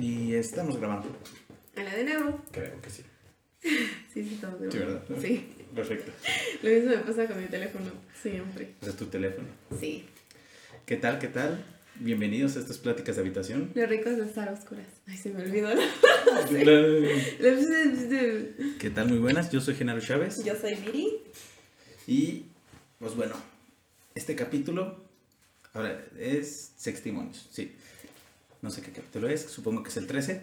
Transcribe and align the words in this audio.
Y 0.00 0.34
estamos 0.34 0.78
grabando. 0.78 1.08
Hola 1.76 1.94
de 1.96 2.04
nuevo. 2.04 2.40
Creo 2.52 2.80
que 2.80 2.90
sí. 2.90 3.02
Sí, 4.14 4.24
sí, 4.24 4.38
todo 4.40 4.56
de 4.58 4.70
Sí, 4.70 4.78
¿verdad? 4.78 5.02
Sí. 5.20 5.48
Perfecto. 5.74 6.12
Lo 6.62 6.70
mismo 6.70 6.90
me 6.90 6.96
pasa 6.98 7.26
con 7.26 7.40
mi 7.40 7.46
teléfono, 7.46 7.90
siempre. 8.20 8.74
Ese 8.80 8.90
es 8.90 8.96
tu 8.96 9.06
teléfono. 9.06 9.48
Sí. 9.78 10.06
¿Qué 10.86 10.96
tal? 10.96 11.18
¿Qué 11.18 11.28
tal? 11.28 11.64
Bienvenidos 11.96 12.56
a 12.56 12.60
estas 12.60 12.78
pláticas 12.78 13.16
de 13.16 13.22
habitación. 13.22 13.72
Lo 13.74 13.86
rico 13.86 14.08
es 14.08 14.18
estar 14.18 14.48
a 14.48 14.52
oscuras. 14.52 14.86
Ay, 15.06 15.16
se 15.16 15.30
me 15.30 15.42
olvidó. 15.42 15.68
¿Qué 18.78 18.90
tal? 18.90 19.08
Muy 19.08 19.18
buenas. 19.18 19.50
Yo 19.50 19.60
soy 19.60 19.74
Genaro 19.74 20.00
Chávez. 20.00 20.44
Yo 20.44 20.54
soy 20.54 20.74
Viri. 20.76 21.22
Y, 22.06 22.44
pues 22.98 23.14
bueno, 23.14 23.34
este 24.14 24.34
capítulo 24.36 25.04
ahora 25.74 26.04
es 26.18 26.72
Sextimonios. 26.76 27.48
Sí. 27.50 27.76
No 28.62 28.70
sé 28.70 28.82
qué 28.82 28.90
capítulo 28.92 29.28
es. 29.28 29.42
Supongo 29.42 29.82
que 29.82 29.90
es 29.90 29.96
el 29.96 30.06
13. 30.06 30.40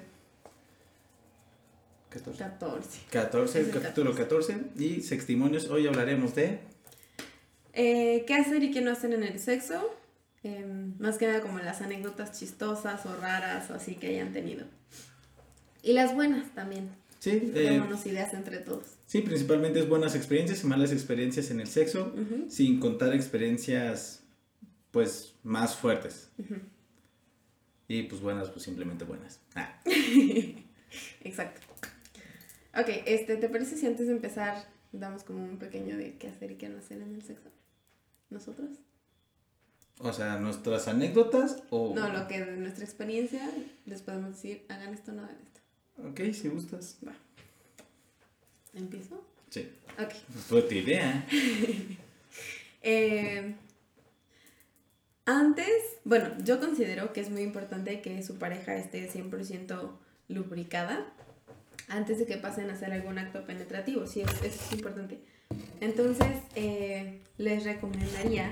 14. 2.10 2.38
14. 2.44 3.00
14, 3.12 3.60
Es 3.62 3.68
el 3.68 3.74
capítulo 3.74 4.16
14. 4.16 4.58
Y 4.78 5.02
Sextimonios. 5.02 5.70
Hoy 5.70 5.88
hablaremos 5.88 6.34
de. 6.36 6.60
Eh, 7.74 8.24
¿Qué 8.26 8.36
hacer 8.36 8.64
y 8.64 8.72
qué 8.72 8.82
no 8.82 8.92
hacer 8.92 9.14
en 9.14 9.24
el 9.24 9.38
sexo? 9.40 9.94
Em, 10.44 10.94
más 11.00 11.18
que 11.18 11.28
nada 11.28 11.42
como 11.42 11.60
las 11.60 11.82
anécdotas 11.82 12.40
chistosas 12.40 13.06
o 13.06 13.16
raras 13.18 13.70
o 13.70 13.74
así 13.74 13.96
que 13.96 14.08
hayan 14.08 14.32
tenido. 14.32 14.66
Y 15.84 15.92
las 15.94 16.16
buenas 16.16 16.54
también. 16.56 16.90
Sí, 17.20 17.32
eh, 17.32 17.52
Démonos 17.72 18.06
ideas 18.06 18.34
entre 18.34 18.60
todos. 18.60 18.86
sí, 19.08 19.22
principalmente 19.22 19.80
es 19.80 19.90
buenas 19.90 20.16
experiencias 20.16 20.64
y 20.64 20.68
malas 20.68 20.92
experiencias 20.92 21.50
en 21.52 21.60
el 21.60 21.68
sexo. 21.68 22.14
Sin 22.48 22.80
contar 22.80 23.14
experiencias 23.14 24.22
pues 24.92 25.34
más 25.44 25.76
fuertes. 25.76 26.30
Y 27.88 28.04
pues 28.04 28.22
buenas 28.22 28.50
pues 28.50 28.64
simplemente 28.64 29.06
buenas 29.06 29.40
Ah, 29.56 29.80
Exacto. 31.22 31.62
Ok, 32.78 32.90
este, 33.06 33.38
¿te 33.38 33.50
parece 33.50 33.78
si 33.78 33.86
antes 33.86 34.08
de 34.08 34.14
empezar 34.14 34.68
damos 34.92 35.24
como 35.24 35.44
un 35.44 35.58
pequeño 35.58 35.98
de 35.98 36.18
qué 36.18 36.28
hacer 36.28 36.52
y 36.52 36.56
qué 36.56 36.70
no 36.70 36.78
hacer 36.80 37.02
en 37.02 37.16
el 37.16 37.22
sexo? 37.24 37.50
¿Nosotros? 38.30 38.70
o 40.00 40.12
sea 40.12 40.38
nuestras 40.40 40.90
anécdotas 40.90 41.64
o 41.70 41.94
No, 41.96 42.10
lo 42.12 42.28
que 42.28 42.44
de 42.44 42.58
nuestra 42.58 42.84
experiencia 42.84 43.50
les 43.86 44.02
podemos 44.02 44.32
decir, 44.36 44.66
hagan 44.68 44.94
esto, 44.94 45.14
no 45.14 45.24
hagan 45.24 45.38
esto. 45.46 45.62
ok 46.10 46.34
si 46.34 46.50
gustas 46.50 46.98
Va. 47.08 47.14
¿Empiezo? 48.74 49.26
sí 49.50 49.70
Ok. 49.98 50.14
fue 50.48 50.62
tu 50.64 50.76
idea 50.76 51.26
Eh, 52.88 53.25
bueno, 56.20 56.36
yo 56.44 56.60
considero 56.60 57.12
que 57.14 57.22
es 57.22 57.30
muy 57.30 57.42
importante 57.42 58.02
que 58.02 58.24
su 58.24 58.36
pareja 58.38 58.76
esté 58.76 59.10
100% 59.12 59.92
lubricada 60.30 61.06
antes 61.88 62.20
de 62.20 62.26
que 62.26 62.38
pasen 62.38 62.70
a 62.70 62.74
hacer 62.74 62.92
algún 62.94 63.18
acto 63.20 63.46
penetrativo. 63.46 64.08
Sí, 64.08 64.22
es- 64.22 64.32
eso 64.44 64.62
es 64.66 64.72
importante. 64.74 65.20
Entonces, 65.82 66.28
eh, 66.56 67.22
les 67.38 67.64
recomendaría 67.66 68.52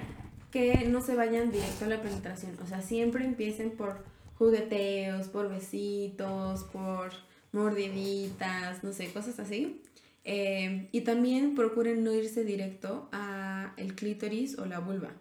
que 0.51 0.85
no 0.87 1.01
se 1.01 1.15
vayan 1.15 1.51
directo 1.51 1.85
a 1.85 1.87
la 1.87 2.01
penetración. 2.01 2.57
O 2.61 2.67
sea, 2.67 2.81
siempre 2.81 3.25
empiecen 3.25 3.71
por 3.71 4.03
jugueteos, 4.37 5.27
por 5.29 5.49
besitos, 5.49 6.63
por 6.65 7.11
mordiditas, 7.53 8.83
no 8.83 8.91
sé, 8.93 9.11
cosas 9.11 9.39
así. 9.39 9.81
Eh, 10.25 10.89
y 10.91 11.01
también 11.01 11.55
procuren 11.55 12.03
no 12.03 12.13
irse 12.13 12.43
directo 12.43 13.09
a 13.11 13.73
el 13.77 13.95
clítoris 13.95 14.57
o 14.59 14.65
la 14.65 14.79
vulva. 14.79 15.11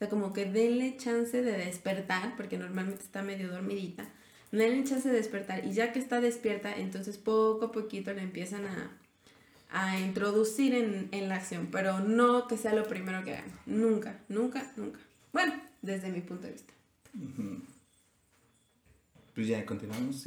O 0.00 0.02
sea, 0.02 0.08
como 0.08 0.32
que 0.32 0.46
denle 0.46 0.96
chance 0.96 1.42
de 1.42 1.52
despertar, 1.52 2.34
porque 2.38 2.56
normalmente 2.56 3.02
está 3.02 3.20
medio 3.20 3.50
dormidita. 3.50 4.08
Denle 4.50 4.82
chance 4.84 5.06
de 5.06 5.14
despertar 5.14 5.66
y 5.66 5.74
ya 5.74 5.92
que 5.92 5.98
está 5.98 6.22
despierta, 6.22 6.74
entonces 6.74 7.18
poco 7.18 7.66
a 7.66 7.72
poquito 7.72 8.10
le 8.14 8.22
empiezan 8.22 8.64
a, 8.64 8.96
a 9.68 10.00
introducir 10.00 10.74
en, 10.74 11.10
en 11.12 11.28
la 11.28 11.34
acción, 11.34 11.68
pero 11.70 12.00
no 12.00 12.46
que 12.48 12.56
sea 12.56 12.72
lo 12.72 12.84
primero 12.84 13.22
que 13.24 13.34
hagan. 13.34 13.52
Nunca, 13.66 14.18
nunca, 14.30 14.72
nunca. 14.78 14.98
Bueno, 15.34 15.52
desde 15.82 16.08
mi 16.08 16.22
punto 16.22 16.46
de 16.46 16.52
vista. 16.54 16.72
Pues 19.34 19.48
ya 19.48 19.66
continuamos 19.66 20.24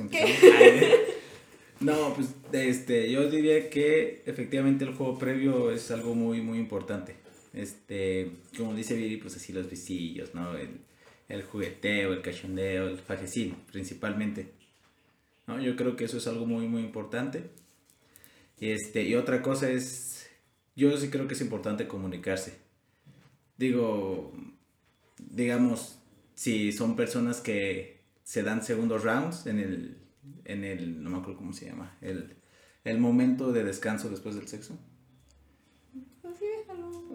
no 1.79 2.13
pues 2.13 2.35
este 2.51 3.11
yo 3.11 3.27
diría 3.27 3.71
que 3.71 4.21
efectivamente 4.27 4.85
el 4.85 4.93
juego 4.93 5.17
previo 5.17 5.71
es 5.71 5.89
algo 5.89 6.13
muy 6.13 6.41
muy 6.41 6.59
importante 6.59 7.22
este 7.53 8.31
como 8.57 8.73
dice 8.73 8.95
Viri 8.95 9.17
pues 9.17 9.35
así 9.35 9.53
los 9.53 9.69
visillos 9.69 10.33
no 10.33 10.57
el, 10.57 10.79
el 11.29 11.43
jugueteo 11.43 12.13
el 12.13 12.21
cachondeo 12.21 12.87
el 12.87 12.97
fajecín 12.97 13.55
principalmente 13.71 14.51
¿no? 15.47 15.59
Yo 15.59 15.75
creo 15.75 15.95
que 15.95 16.05
eso 16.05 16.17
es 16.17 16.27
algo 16.27 16.45
muy, 16.45 16.67
muy 16.67 16.81
importante. 16.81 17.49
Este, 18.59 19.03
y 19.03 19.15
otra 19.15 19.41
cosa 19.41 19.69
es, 19.69 20.29
yo 20.75 20.95
sí 20.97 21.09
creo 21.09 21.27
que 21.27 21.33
es 21.33 21.41
importante 21.41 21.87
comunicarse. 21.87 22.57
Digo, 23.57 24.33
digamos, 25.17 25.99
si 26.33 26.71
son 26.71 26.95
personas 26.95 27.41
que 27.41 28.01
se 28.23 28.43
dan 28.43 28.63
segundos 28.63 29.03
rounds 29.03 29.45
en 29.47 29.59
el, 29.59 29.97
en 30.45 30.63
el, 30.63 31.03
no 31.03 31.09
me 31.09 31.17
acuerdo 31.17 31.37
cómo 31.37 31.53
se 31.53 31.65
llama, 31.65 31.97
el, 32.01 32.35
el 32.83 32.99
momento 32.99 33.51
de 33.51 33.63
descanso 33.63 34.09
después 34.09 34.35
del 34.35 34.47
sexo. 34.47 34.77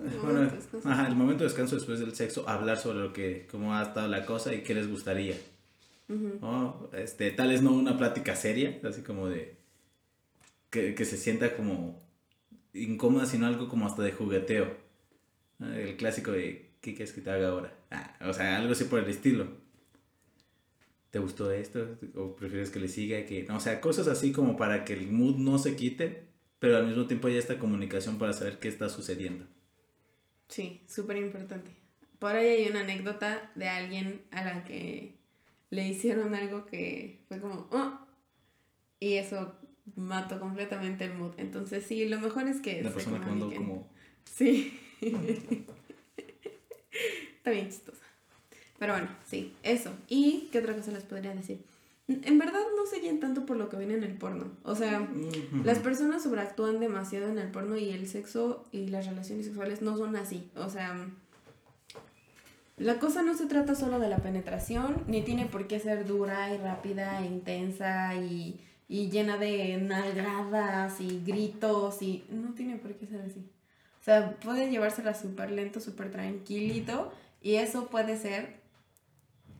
Así 0.06 0.16
déjalo. 0.16 0.34
Bueno, 0.34 0.52
ajá, 0.84 1.08
el 1.08 1.16
momento 1.16 1.44
de 1.44 1.48
descanso 1.48 1.76
después 1.76 2.00
del 2.00 2.14
sexo, 2.14 2.48
hablar 2.48 2.78
sobre 2.78 2.98
lo 2.98 3.12
que, 3.12 3.46
cómo 3.50 3.74
ha 3.74 3.82
estado 3.82 4.08
la 4.08 4.24
cosa 4.24 4.54
y 4.54 4.62
qué 4.62 4.74
les 4.74 4.88
gustaría. 4.88 5.36
Ujú. 6.08 6.38
¿no? 6.40 6.90
Este, 6.92 7.30
tal 7.30 7.48
vez 7.48 7.62
no 7.62 7.72
una 7.72 7.96
plática 7.98 8.34
seria, 8.34 8.80
así 8.84 9.02
como 9.02 9.28
de 9.28 9.56
que, 10.70 10.94
que 10.94 11.04
se 11.04 11.16
sienta 11.16 11.56
como 11.56 12.00
incómoda, 12.72 13.26
sino 13.26 13.46
algo 13.46 13.68
como 13.68 13.86
hasta 13.86 14.02
de 14.02 14.12
jugueteo. 14.12 14.68
El 15.60 15.96
clásico 15.96 16.32
de 16.32 16.70
¿qué 16.80 16.94
quieres 16.94 17.12
que 17.12 17.20
te 17.20 17.30
haga 17.30 17.48
ahora? 17.48 17.74
Ah, 17.90 18.16
o 18.28 18.32
sea, 18.32 18.56
algo 18.56 18.72
así 18.72 18.84
por 18.84 19.00
el 19.00 19.08
estilo. 19.10 19.46
¿Te 21.10 21.18
gustó 21.18 21.50
esto? 21.50 21.96
¿O 22.14 22.36
prefieres 22.36 22.70
que 22.70 22.80
le 22.80 22.88
siga? 22.88 23.24
Que... 23.24 23.44
no, 23.44 23.56
o 23.56 23.60
sea, 23.60 23.80
cosas 23.80 24.08
así 24.08 24.30
como 24.30 24.56
para 24.56 24.84
que 24.84 24.92
el 24.92 25.10
mood 25.10 25.36
no 25.36 25.58
se 25.58 25.74
quite, 25.74 26.24
pero 26.58 26.76
al 26.76 26.86
mismo 26.86 27.06
tiempo 27.06 27.28
haya 27.28 27.38
esta 27.38 27.58
comunicación 27.58 28.18
para 28.18 28.32
saber 28.34 28.58
qué 28.58 28.68
está 28.68 28.88
sucediendo. 28.88 29.46
Sí, 30.48 30.80
súper 30.88 31.16
importante. 31.18 31.70
Por 32.18 32.34
ahí 32.34 32.46
hay 32.48 32.68
una 32.68 32.80
anécdota 32.80 33.50
de 33.54 33.68
alguien 33.68 34.22
a 34.30 34.44
la 34.44 34.64
que 34.64 35.14
le 35.70 35.86
hicieron 35.88 36.34
algo 36.34 36.66
que 36.66 37.20
fue 37.28 37.40
como, 37.40 37.68
"Oh", 37.70 37.98
y 39.00 39.14
eso 39.14 39.54
mató 39.94 40.40
completamente 40.40 41.04
el 41.04 41.14
mood. 41.14 41.32
Entonces 41.38 41.84
sí, 41.86 42.06
lo 42.08 42.18
mejor 42.20 42.48
es 42.48 42.60
que 42.60 42.82
La 42.82 42.90
persona 42.90 43.20
que 43.20 43.26
mandó 43.26 43.46
comuniquen. 43.46 43.66
como... 43.68 43.88
Sí. 44.24 44.78
Está 47.36 47.50
bien 47.50 47.68
chistosa. 47.70 48.02
Pero 48.78 48.92
bueno, 48.94 49.08
sí, 49.26 49.54
eso. 49.62 49.92
¿Y 50.08 50.48
qué 50.52 50.58
otra 50.58 50.74
cosa 50.74 50.90
les 50.92 51.02
podría 51.04 51.34
decir? 51.34 51.62
En 52.08 52.38
verdad 52.38 52.60
no 52.74 52.86
se 52.86 53.00
guíen 53.00 53.20
tanto 53.20 53.44
por 53.44 53.58
lo 53.58 53.68
que 53.68 53.76
ven 53.76 53.90
en 53.90 54.02
el 54.02 54.14
porno. 54.14 54.46
O 54.62 54.74
sea, 54.74 55.06
las 55.62 55.78
personas 55.78 56.22
sobreactúan 56.22 56.80
demasiado 56.80 57.28
en 57.28 57.36
el 57.36 57.50
porno 57.50 57.76
y 57.76 57.90
el 57.90 58.08
sexo 58.08 58.64
y 58.72 58.86
las 58.86 59.06
relaciones 59.06 59.44
sexuales 59.44 59.82
no 59.82 59.94
son 59.98 60.16
así. 60.16 60.50
O 60.56 60.70
sea, 60.70 61.06
la 62.78 62.98
cosa 62.98 63.22
no 63.22 63.36
se 63.36 63.44
trata 63.44 63.74
solo 63.74 63.98
de 63.98 64.08
la 64.08 64.18
penetración, 64.18 65.04
ni 65.06 65.20
tiene 65.20 65.44
por 65.44 65.66
qué 65.66 65.80
ser 65.80 66.06
dura 66.06 66.54
y 66.54 66.56
rápida 66.56 67.20
e 67.20 67.26
intensa 67.26 68.14
y, 68.14 68.58
y 68.88 69.10
llena 69.10 69.36
de 69.36 69.76
nalgadas 69.76 71.02
y 71.02 71.22
gritos 71.26 72.00
y 72.00 72.24
no 72.30 72.54
tiene 72.54 72.76
por 72.76 72.94
qué 72.94 73.06
ser 73.06 73.20
así. 73.20 73.44
O 74.00 74.04
sea, 74.04 74.36
puede 74.36 74.70
llevársela 74.70 75.12
súper 75.12 75.50
lento, 75.50 75.78
súper 75.80 76.10
tranquilito 76.10 77.12
y 77.42 77.56
eso 77.56 77.88
puede 77.88 78.16
ser 78.16 78.57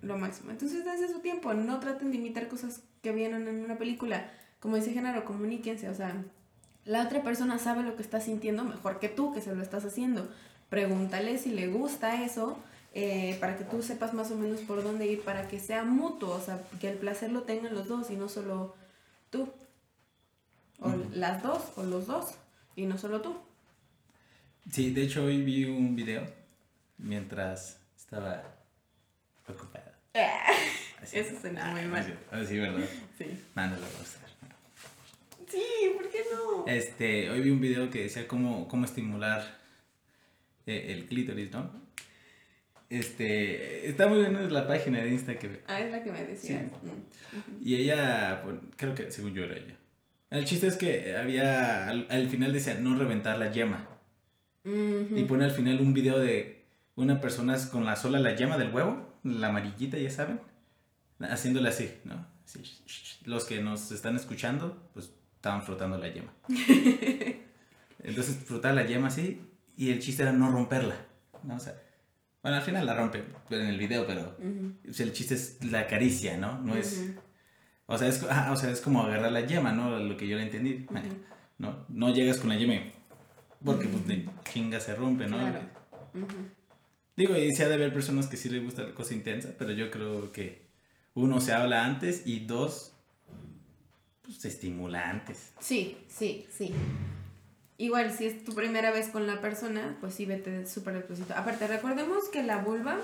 lo 0.02 0.18
máximo. 0.18 0.50
Entonces, 0.50 0.84
dense 0.84 1.12
su 1.12 1.20
tiempo, 1.20 1.54
no 1.54 1.80
traten 1.80 2.10
de 2.10 2.18
imitar 2.18 2.48
cosas 2.48 2.82
que 3.02 3.12
vienen 3.12 3.48
en 3.48 3.64
una 3.64 3.78
película. 3.78 4.30
Como 4.60 4.76
dice 4.76 4.92
Genaro, 4.92 5.24
comuníquense, 5.24 5.88
o 5.88 5.94
sea, 5.94 6.24
la 6.84 7.04
otra 7.04 7.22
persona 7.22 7.58
sabe 7.58 7.82
lo 7.82 7.96
que 7.96 8.02
está 8.02 8.20
sintiendo 8.20 8.64
mejor 8.64 8.98
que 8.98 9.08
tú, 9.08 9.32
que 9.32 9.40
se 9.40 9.54
lo 9.54 9.62
estás 9.62 9.84
haciendo. 9.84 10.28
Pregúntale 10.70 11.38
si 11.38 11.50
le 11.50 11.68
gusta 11.68 12.24
eso, 12.24 12.58
eh, 12.94 13.36
para 13.40 13.56
que 13.56 13.64
tú 13.64 13.82
sepas 13.82 14.14
más 14.14 14.30
o 14.30 14.36
menos 14.36 14.60
por 14.60 14.82
dónde 14.82 15.06
ir, 15.06 15.22
para 15.22 15.48
que 15.48 15.60
sea 15.60 15.84
mutuo, 15.84 16.34
o 16.34 16.40
sea, 16.40 16.62
que 16.80 16.90
el 16.90 16.96
placer 16.96 17.30
lo 17.30 17.42
tengan 17.42 17.74
los 17.74 17.88
dos 17.88 18.10
y 18.10 18.16
no 18.16 18.28
solo 18.28 18.74
tú. 19.30 19.48
O 20.80 20.92
las 21.12 21.42
dos, 21.42 21.62
o 21.76 21.82
los 21.82 22.06
dos, 22.06 22.34
y 22.76 22.86
no 22.86 22.98
solo 22.98 23.20
tú. 23.20 23.36
Sí, 24.70 24.92
de 24.92 25.02
hecho 25.02 25.24
hoy 25.24 25.42
vi 25.42 25.64
un 25.64 25.96
video 25.96 26.22
mientras 26.98 27.80
estaba 27.96 28.42
ocupada. 29.48 29.87
Así. 31.02 31.18
Eso 31.18 31.40
suena 31.40 31.66
muy 31.70 31.80
Ah, 31.80 31.88
mal. 31.88 32.00
Así, 32.00 32.12
así, 32.32 32.58
¿verdad? 32.58 32.84
Sí. 33.16 33.24
No, 33.54 33.62
no 33.66 33.72
lo 33.76 33.82
voy 33.82 33.90
a 33.98 34.02
hacer. 34.02 34.28
Sí, 35.48 35.62
¿por 35.96 36.10
qué 36.10 36.18
no? 36.32 36.66
Este, 36.66 37.30
hoy 37.30 37.40
vi 37.40 37.50
un 37.50 37.60
video 37.60 37.88
que 37.90 38.02
decía 38.02 38.28
cómo, 38.28 38.68
cómo 38.68 38.84
estimular 38.84 39.42
eh, 40.66 40.86
el 40.92 41.06
clítoris, 41.06 41.50
¿no? 41.52 41.70
Este, 42.90 43.86
está 43.88 44.06
muy 44.08 44.18
bien 44.20 44.52
la 44.52 44.66
página 44.66 45.00
de 45.02 45.10
Insta 45.10 45.38
que... 45.38 45.62
Ah, 45.66 45.80
es 45.80 45.90
la 45.90 46.02
que 46.02 46.10
me 46.10 46.24
decías. 46.24 46.62
Sí. 46.62 46.86
Mm. 46.86 47.66
Y 47.68 47.76
ella, 47.76 48.40
pues, 48.42 48.56
creo 48.76 48.94
que 48.94 49.10
según 49.10 49.34
yo 49.34 49.44
era 49.44 49.56
ella. 49.56 49.76
El 50.30 50.44
chiste 50.44 50.66
es 50.66 50.76
que 50.76 51.16
había, 51.16 51.88
al, 51.88 52.06
al 52.10 52.28
final 52.28 52.52
decía, 52.52 52.74
no 52.74 52.98
reventar 52.98 53.38
la 53.38 53.50
yema. 53.50 53.88
Ujú. 54.64 55.16
Y 55.16 55.24
pone 55.24 55.44
al 55.44 55.50
final 55.50 55.80
un 55.80 55.94
video 55.94 56.18
de 56.18 56.64
una 56.96 57.20
persona 57.20 57.56
con 57.70 57.84
la 57.84 57.96
sola 57.96 58.18
la 58.18 58.34
yema 58.34 58.58
del 58.58 58.72
huevo, 58.74 59.07
la 59.22 59.48
amarillita, 59.48 59.98
ya 59.98 60.10
saben, 60.10 60.40
haciéndole 61.20 61.68
así, 61.68 61.90
¿no? 62.04 62.26
Así, 62.44 62.62
Los 63.24 63.44
que 63.44 63.60
nos 63.60 63.90
están 63.92 64.16
escuchando, 64.16 64.90
pues 64.94 65.12
estaban 65.36 65.62
frotando 65.62 65.98
la 65.98 66.08
yema. 66.08 66.32
Entonces 68.00 68.36
frotar 68.44 68.74
la 68.74 68.86
yema 68.86 69.08
así 69.08 69.40
y 69.76 69.90
el 69.90 70.00
chiste 70.00 70.22
era 70.22 70.32
no 70.32 70.50
romperla, 70.50 70.96
¿no? 71.42 71.56
O 71.56 71.60
sea, 71.60 71.74
bueno, 72.42 72.56
al 72.58 72.62
final 72.62 72.86
la 72.86 72.94
rompe 72.94 73.24
en 73.50 73.66
el 73.66 73.78
video, 73.78 74.06
pero 74.06 74.36
o 74.88 74.92
sea, 74.92 75.06
el 75.06 75.12
chiste 75.12 75.34
es 75.34 75.64
la 75.64 75.86
caricia, 75.86 76.36
¿no? 76.36 76.60
No 76.60 76.74
es... 76.74 77.12
O 77.86 77.96
sea, 77.96 78.06
es, 78.06 78.22
ah, 78.28 78.50
o 78.52 78.56
sea, 78.56 78.70
es 78.70 78.82
como 78.82 79.02
agarrar 79.02 79.32
la 79.32 79.40
yema, 79.40 79.72
¿no? 79.72 79.98
Lo 79.98 80.16
que 80.16 80.28
yo 80.28 80.36
le 80.36 80.42
entendí. 80.42 80.86
No, 81.56 81.86
no 81.88 82.12
llegas 82.12 82.38
con 82.38 82.50
la 82.50 82.56
yema 82.56 82.74
porque 83.64 83.88
pues 83.88 84.06
de 84.06 84.28
chinga 84.44 84.80
se 84.80 84.94
rompe, 84.94 85.26
¿no? 85.26 85.38
Claro. 85.38 85.60
Digo, 87.18 87.36
y 87.36 87.52
sí 87.52 87.64
ha 87.64 87.68
de 87.68 87.74
haber 87.74 87.92
personas 87.92 88.28
que 88.28 88.36
sí 88.36 88.48
les 88.48 88.62
gusta 88.62 88.84
la 88.84 88.94
cosa 88.94 89.12
intensa, 89.12 89.52
pero 89.58 89.72
yo 89.72 89.90
creo 89.90 90.30
que 90.30 90.62
uno 91.14 91.40
se 91.40 91.52
habla 91.52 91.84
antes 91.84 92.22
y 92.26 92.46
dos, 92.46 92.92
pues 94.22 94.36
se 94.36 94.46
estimula 94.46 95.10
antes. 95.10 95.50
Sí, 95.58 95.96
sí, 96.06 96.46
sí. 96.56 96.72
Igual, 97.76 98.16
si 98.16 98.26
es 98.26 98.44
tu 98.44 98.54
primera 98.54 98.92
vez 98.92 99.08
con 99.08 99.26
la 99.26 99.40
persona, 99.40 99.96
pues 100.00 100.14
sí, 100.14 100.26
vete 100.26 100.64
súper 100.64 100.94
despacito. 100.94 101.34
Aparte, 101.34 101.66
recordemos 101.66 102.28
que 102.28 102.44
la 102.44 102.58
vulva 102.58 103.00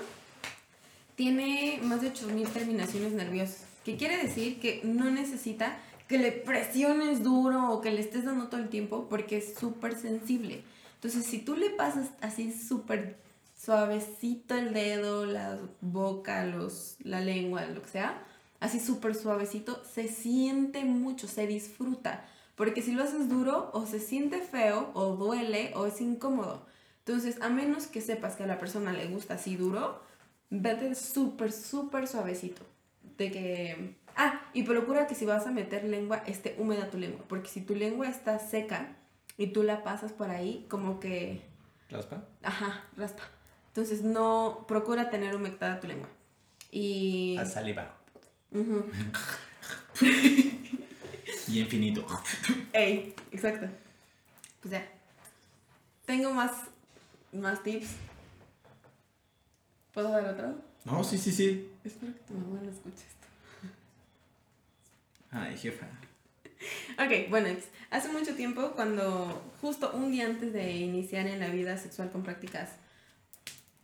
tiene 1.17 1.81
más 1.83 2.01
de 2.01 2.07
8000 2.07 2.47
terminaciones 2.47 3.11
nerviosas. 3.11 3.65
Que 3.83 3.97
quiere 3.97 4.15
decir 4.15 4.61
que 4.61 4.79
no 4.85 5.11
necesita 5.11 5.77
que 6.07 6.19
le 6.19 6.31
presiones 6.31 7.21
duro 7.21 7.69
o 7.69 7.81
que 7.81 7.91
le 7.91 7.99
estés 7.99 8.23
dando 8.23 8.47
todo 8.47 8.61
el 8.61 8.69
tiempo 8.69 9.09
porque 9.09 9.39
es 9.39 9.55
súper 9.55 9.93
sensible. 9.93 10.63
Entonces, 10.93 11.25
si 11.25 11.39
tú 11.39 11.57
le 11.57 11.71
pasas 11.71 12.11
así 12.21 12.53
súper 12.53 13.25
suavecito 13.55 14.55
el 14.55 14.73
dedo, 14.73 15.25
la 15.25 15.57
boca, 15.81 16.45
los, 16.45 16.97
la 16.99 17.21
lengua, 17.21 17.65
lo 17.65 17.81
que 17.81 17.89
sea, 17.89 18.23
así 18.59 18.79
súper 18.79 19.15
suavecito, 19.15 19.81
se 19.85 20.07
siente 20.07 20.83
mucho, 20.83 21.27
se 21.27 21.47
disfruta. 21.47 22.25
Porque 22.55 22.81
si 22.81 22.93
lo 22.93 23.03
haces 23.03 23.27
duro, 23.27 23.69
o 23.73 23.85
se 23.85 23.99
siente 23.99 24.39
feo, 24.39 24.91
o 24.93 25.15
duele, 25.15 25.73
o 25.75 25.85
es 25.85 25.99
incómodo. 25.99 26.65
Entonces, 26.99 27.41
a 27.41 27.49
menos 27.49 27.87
que 27.87 28.01
sepas 28.01 28.35
que 28.35 28.43
a 28.43 28.47
la 28.47 28.57
persona 28.57 28.93
le 28.93 29.07
gusta 29.07 29.35
así 29.35 29.55
duro, 29.57 30.01
vete 30.49 30.95
súper, 30.95 31.51
súper 31.51 32.07
suavecito. 32.07 32.63
De 33.17 33.31
que... 33.31 33.95
Ah, 34.15 34.41
y 34.53 34.63
procura 34.63 35.05
que 35.05 35.15
si 35.15 35.25
vas 35.25 35.45
a 35.45 35.51
meter 35.51 35.83
lengua, 35.83 36.23
esté 36.25 36.55
húmeda 36.57 36.89
tu 36.89 36.97
lengua. 36.97 37.25
Porque 37.27 37.49
si 37.49 37.61
tu 37.61 37.75
lengua 37.75 38.07
está 38.07 38.39
seca 38.39 38.95
y 39.37 39.47
tú 39.47 39.63
la 39.63 39.83
pasas 39.83 40.13
por 40.13 40.29
ahí, 40.29 40.65
como 40.69 40.99
que... 41.01 41.43
¿Raspa? 41.89 42.23
Ajá, 42.41 42.85
raspa. 42.95 43.23
Entonces, 43.75 44.03
no... 44.03 44.63
Procura 44.69 45.09
tener 45.09 45.35
humectada 45.35 45.81
tu 45.81 45.87
lengua. 45.87 46.07
Y... 46.71 47.35
A 47.37 47.45
saliva. 47.45 47.93
Y 51.47 51.59
infinito. 51.59 52.05
Ey, 52.73 53.13
exacto. 53.31 53.67
Pues 54.61 54.71
ya. 54.71 54.87
Tengo 56.05 56.33
más, 56.33 56.51
más 57.31 57.61
tips. 57.63 57.89
¿Puedo 59.93 60.09
dar 60.09 60.25
otro? 60.25 60.55
No, 60.83 61.03
sí, 61.03 61.17
sí, 61.17 61.31
sí. 61.31 61.69
Espero 61.83 62.13
que 62.13 62.19
tu 62.21 62.33
mamá 62.33 62.59
no 62.63 62.69
escuche 62.69 63.05
esto. 63.07 63.27
Ay, 65.31 65.57
jefa. 65.57 65.87
Ok, 66.97 67.29
bueno, 67.29 67.49
hace 67.91 68.09
mucho 68.09 68.35
tiempo, 68.35 68.71
cuando 68.71 69.51
justo 69.61 69.91
un 69.93 70.11
día 70.11 70.25
antes 70.25 70.51
de 70.51 70.71
iniciar 70.71 71.27
en 71.27 71.39
la 71.39 71.49
vida 71.49 71.77
sexual 71.77 72.11
con 72.11 72.23
prácticas, 72.23 72.69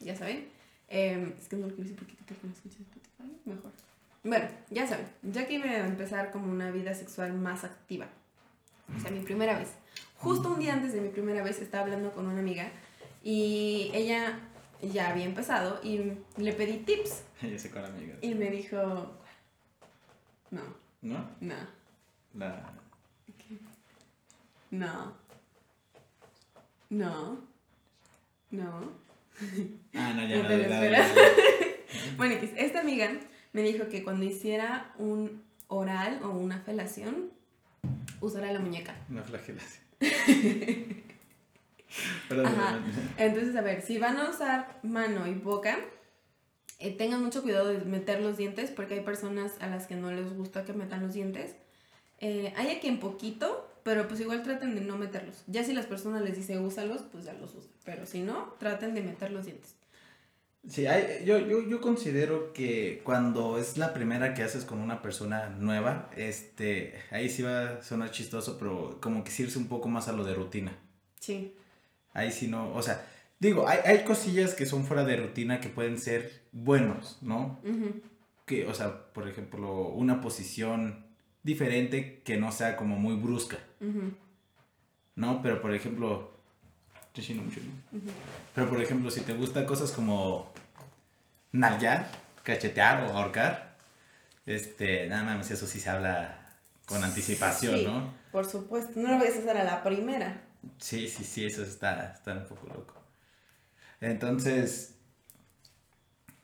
ya 0.03 0.15
saben, 0.15 0.48
eh, 0.89 1.33
es 1.39 1.48
que 1.48 1.56
no 1.56 1.68
lo 1.68 1.74
quiero 1.75 1.83
decir 1.89 1.98
porque 1.98 2.13
que 2.15 2.48
no 2.48 2.53
escuches 2.53 2.81
Spotify, 2.81 3.38
mejor. 3.45 3.71
Bueno, 4.24 4.48
ya 4.69 4.88
saben, 4.88 5.07
ya 5.24 5.48
que 5.48 5.53
iba 5.56 5.65
a 5.65 5.88
empezar 5.88 6.31
como 6.31 6.51
una 6.51 6.69
vida 6.71 6.94
sexual 6.94 7.33
más 7.33 7.63
activa, 7.63 8.07
o 8.95 9.00
sea, 9.00 9.12
mi 9.12 9.21
primera 9.21 9.57
vez. 9.57 9.69
Justo 10.18 10.50
un 10.53 10.59
día 10.59 10.74
antes 10.74 10.94
de 10.94 11.01
mi 11.01 11.09
primera 11.09 11.44
vez 11.44 11.59
estaba 11.62 11.83
hablando 11.86 12.12
con 12.12 12.27
una 12.27 12.39
amiga 12.39 12.69
y 13.24 13.89
ella 13.94 14.39
ya 14.81 15.09
había 15.09 15.25
empezado 15.25 15.80
y 15.83 16.13
le 16.38 16.53
pedí 16.53 16.77
tips 16.80 17.24
Ya 17.42 17.57
sé 17.57 17.71
con 17.71 17.83
amigas. 17.83 18.18
y 18.21 18.36
me 18.36 18.50
dijo, 18.51 18.77
no, 20.51 20.62
¿No? 21.01 21.27
no, 21.42 21.56
La... 22.36 22.71
no, 24.69 25.13
no, 26.89 27.39
no. 28.51 29.01
Ah, 29.95 30.13
no, 30.15 30.27
ya 30.27 30.35
No 30.37 30.43
no. 30.43 30.47
te 30.49 30.57
lo 30.57 30.63
la- 30.63 30.67
la- 30.67 30.75
esperas. 31.05 31.15
la- 31.15 31.21
Bueno, 32.17 32.35
X, 32.35 32.51
esta 32.57 32.79
amiga 32.81 33.11
me 33.53 33.61
dijo 33.63 33.87
que 33.89 34.03
cuando 34.03 34.25
hiciera 34.25 34.93
un 34.97 35.43
oral 35.67 36.19
o 36.23 36.29
una 36.29 36.59
felación, 36.61 37.31
usara 38.21 38.51
la 38.51 38.59
muñeca. 38.59 38.95
Una 39.09 39.23
flagelación. 39.23 39.83
Ajá. 42.29 42.79
Entonces, 43.17 43.55
a 43.55 43.61
ver, 43.61 43.81
si 43.81 43.97
van 43.97 44.17
a 44.17 44.29
usar 44.29 44.79
mano 44.83 45.27
y 45.27 45.33
boca, 45.33 45.77
eh, 46.79 46.95
tengan 46.95 47.23
mucho 47.23 47.41
cuidado 47.43 47.67
de 47.67 47.79
meter 47.85 48.21
los 48.21 48.37
dientes 48.37 48.71
porque 48.71 48.95
hay 48.95 49.01
personas 49.01 49.53
a 49.59 49.67
las 49.67 49.87
que 49.87 49.95
no 49.95 50.11
les 50.11 50.33
gusta 50.33 50.63
que 50.63 50.73
metan 50.73 51.01
los 51.03 51.13
dientes. 51.13 51.55
Eh, 52.19 52.53
hay 52.55 52.69
a 52.69 52.79
quien 52.79 52.99
poquito, 52.99 53.69
pero 53.83 54.07
pues 54.07 54.19
igual 54.19 54.43
traten 54.43 54.75
de 54.75 54.81
no 54.81 54.97
meterlos. 54.97 55.43
Ya 55.47 55.63
si 55.63 55.73
las 55.73 55.85
personas 55.85 56.21
les 56.21 56.35
dicen 56.35 56.59
úsalos, 56.59 57.03
pues 57.11 57.25
ya 57.25 57.33
los 57.33 57.53
usan. 57.55 57.71
Pero 57.83 58.05
si 58.05 58.21
no, 58.21 58.55
traten 58.59 58.93
de 58.93 59.01
meter 59.01 59.31
los 59.31 59.45
dientes. 59.45 59.75
Sí, 60.67 60.85
hay, 60.85 61.25
yo, 61.25 61.39
yo, 61.39 61.67
yo 61.67 61.81
considero 61.81 62.53
que 62.53 63.01
cuando 63.03 63.57
es 63.57 63.77
la 63.77 63.93
primera 63.93 64.35
que 64.35 64.43
haces 64.43 64.63
con 64.63 64.79
una 64.79 65.01
persona 65.01 65.49
nueva, 65.49 66.11
este, 66.15 66.93
ahí 67.09 67.29
sí 67.29 67.41
va 67.41 67.69
a 67.69 67.83
sonar 67.83 68.11
chistoso, 68.11 68.57
pero 68.59 68.99
como 69.01 69.23
que 69.23 69.31
irse 69.41 69.57
un 69.57 69.67
poco 69.67 69.89
más 69.89 70.07
a 70.07 70.11
lo 70.11 70.23
de 70.23 70.35
rutina. 70.35 70.77
Sí. 71.19 71.55
Ahí 72.13 72.31
sí 72.31 72.47
no, 72.47 72.73
o 72.75 72.81
sea, 72.83 73.07
digo, 73.39 73.67
hay, 73.67 73.79
hay 73.85 74.03
cosillas 74.03 74.53
que 74.53 74.67
son 74.67 74.83
fuera 74.85 75.03
de 75.03 75.15
rutina 75.15 75.59
que 75.61 75.69
pueden 75.69 75.97
ser 75.97 76.43
buenos, 76.51 77.17
¿no? 77.21 77.59
Que, 78.45 78.67
o 78.67 78.73
sea, 78.75 79.11
por 79.13 79.27
ejemplo, 79.27 79.87
una 79.87 80.21
posición 80.21 81.05
diferente 81.43 82.21
que 82.23 82.38
no 82.38 82.51
sea 82.51 82.75
como 82.75 82.95
muy 82.98 83.15
brusca. 83.15 83.57
¿no? 85.15 85.41
Pero, 85.41 85.62
por 85.62 85.74
ejemplo. 85.74 86.31
Pero 88.55 88.69
por 88.69 88.81
ejemplo, 88.81 89.12
si 89.12 89.21
te 89.21 89.33
gusta 89.33 89.65
cosas 89.65 89.91
como 89.91 90.53
nalguear, 91.51 92.10
cachetear 92.43 93.03
o 93.03 93.17
ahorcar, 93.17 93.75
este, 94.45 95.07
nada 95.07 95.24
más 95.24 95.51
eso 95.51 95.67
sí 95.67 95.79
se 95.79 95.89
habla 95.89 96.55
con 96.86 97.03
anticipación, 97.03 97.79
Sí, 97.79 97.86
¿no? 97.86 98.13
Por 98.31 98.45
supuesto, 98.45 98.93
no 99.00 99.10
lo 99.10 99.19
vayas 99.19 99.36
a 99.36 99.39
hacer 99.39 99.57
a 99.57 99.63
la 99.65 99.83
primera. 99.83 100.41
Sí, 100.77 101.10
sí, 101.10 101.24
sí, 101.24 101.45
eso 101.45 101.63
está, 101.63 102.13
está 102.13 102.33
un 102.33 102.45
poco 102.45 102.67
loco. 102.67 102.93
Entonces, 104.00 104.95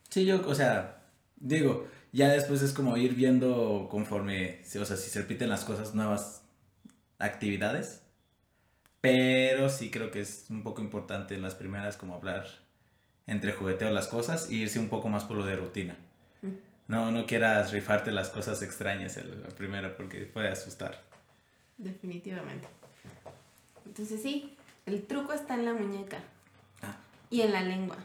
sí, 0.09 0.25
yo, 0.25 0.45
o 0.47 0.53
sea, 0.53 1.01
digo, 1.37 1.87
ya 2.11 2.29
después 2.29 2.61
es 2.61 2.73
como 2.73 2.97
ir 2.97 3.13
viendo 3.15 3.87
conforme, 3.89 4.61
o 4.79 4.85
sea, 4.85 4.97
si 4.97 5.09
se 5.09 5.21
repiten 5.21 5.49
las 5.49 5.63
cosas, 5.65 5.93
nuevas 5.95 6.43
actividades. 7.19 8.03
Pero 9.01 9.69
sí 9.69 9.91
creo 9.91 10.09
que 10.11 10.21
es 10.21 10.47
un 10.49 10.63
poco 10.63 10.81
importante 10.81 11.35
en 11.35 11.41
las 11.41 11.55
primeras 11.55 11.97
como 11.97 12.15
hablar 12.15 12.47
entre 13.27 13.51
jugueteo 13.51 13.91
las 13.91 14.07
cosas 14.07 14.49
y 14.49 14.61
irse 14.63 14.79
un 14.79 14.89
poco 14.89 15.09
más 15.09 15.23
por 15.23 15.37
lo 15.37 15.45
de 15.45 15.55
rutina. 15.55 15.95
Mm. 16.41 16.47
No, 16.87 17.11
no 17.11 17.25
quieras 17.25 17.71
rifarte 17.71 18.11
las 18.11 18.29
cosas 18.29 18.61
extrañas 18.63 19.17
en 19.17 19.43
la 19.43 19.49
primera 19.49 19.95
porque 19.95 20.21
puede 20.25 20.49
asustar. 20.49 21.01
Definitivamente. 21.77 22.67
Entonces 23.85 24.21
sí, 24.21 24.57
el 24.85 25.05
truco 25.05 25.33
está 25.33 25.53
en 25.55 25.65
la 25.65 25.73
muñeca 25.73 26.19
Ah. 26.81 26.97
y 27.29 27.41
en 27.41 27.51
la 27.53 27.61
lengua. 27.61 27.97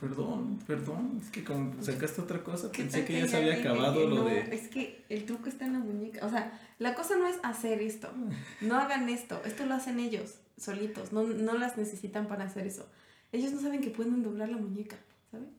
Perdón, 0.00 0.58
perdón, 0.66 1.20
es 1.22 1.30
que 1.30 1.44
como 1.44 1.74
sacaste 1.82 2.22
otra 2.22 2.42
cosa, 2.42 2.72
¿Qué 2.72 2.84
pensé 2.84 3.04
que 3.04 3.20
ya 3.20 3.28
se 3.28 3.36
había 3.36 3.56
acabado 3.56 4.08
lo 4.08 4.16
no? 4.16 4.24
de... 4.24 4.54
Es 4.54 4.68
que 4.68 5.04
el 5.10 5.26
truco 5.26 5.50
está 5.50 5.66
en 5.66 5.74
la 5.74 5.78
muñeca. 5.78 6.24
O 6.24 6.30
sea, 6.30 6.58
la 6.78 6.94
cosa 6.94 7.16
no 7.16 7.26
es 7.26 7.36
hacer 7.42 7.82
esto. 7.82 8.10
No 8.62 8.76
hagan 8.76 9.10
esto. 9.10 9.42
Esto 9.44 9.66
lo 9.66 9.74
hacen 9.74 10.00
ellos, 10.00 10.36
solitos. 10.56 11.12
No, 11.12 11.24
no 11.24 11.52
las 11.52 11.76
necesitan 11.76 12.28
para 12.28 12.44
hacer 12.44 12.66
eso. 12.66 12.88
Ellos 13.30 13.52
no 13.52 13.60
saben 13.60 13.82
que 13.82 13.90
pueden 13.90 14.22
doblar 14.22 14.48
la 14.48 14.56
muñeca, 14.56 14.96
¿saben? 15.30 15.50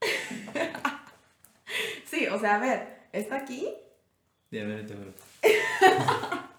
sí, 2.04 2.28
o 2.28 2.38
sea, 2.38 2.56
a 2.56 2.60
ver, 2.60 3.08
está 3.12 3.38
aquí. 3.38 3.66
Ya, 4.52 4.62
a 4.62 4.66
ver, 4.66 4.86
te. 4.86 4.94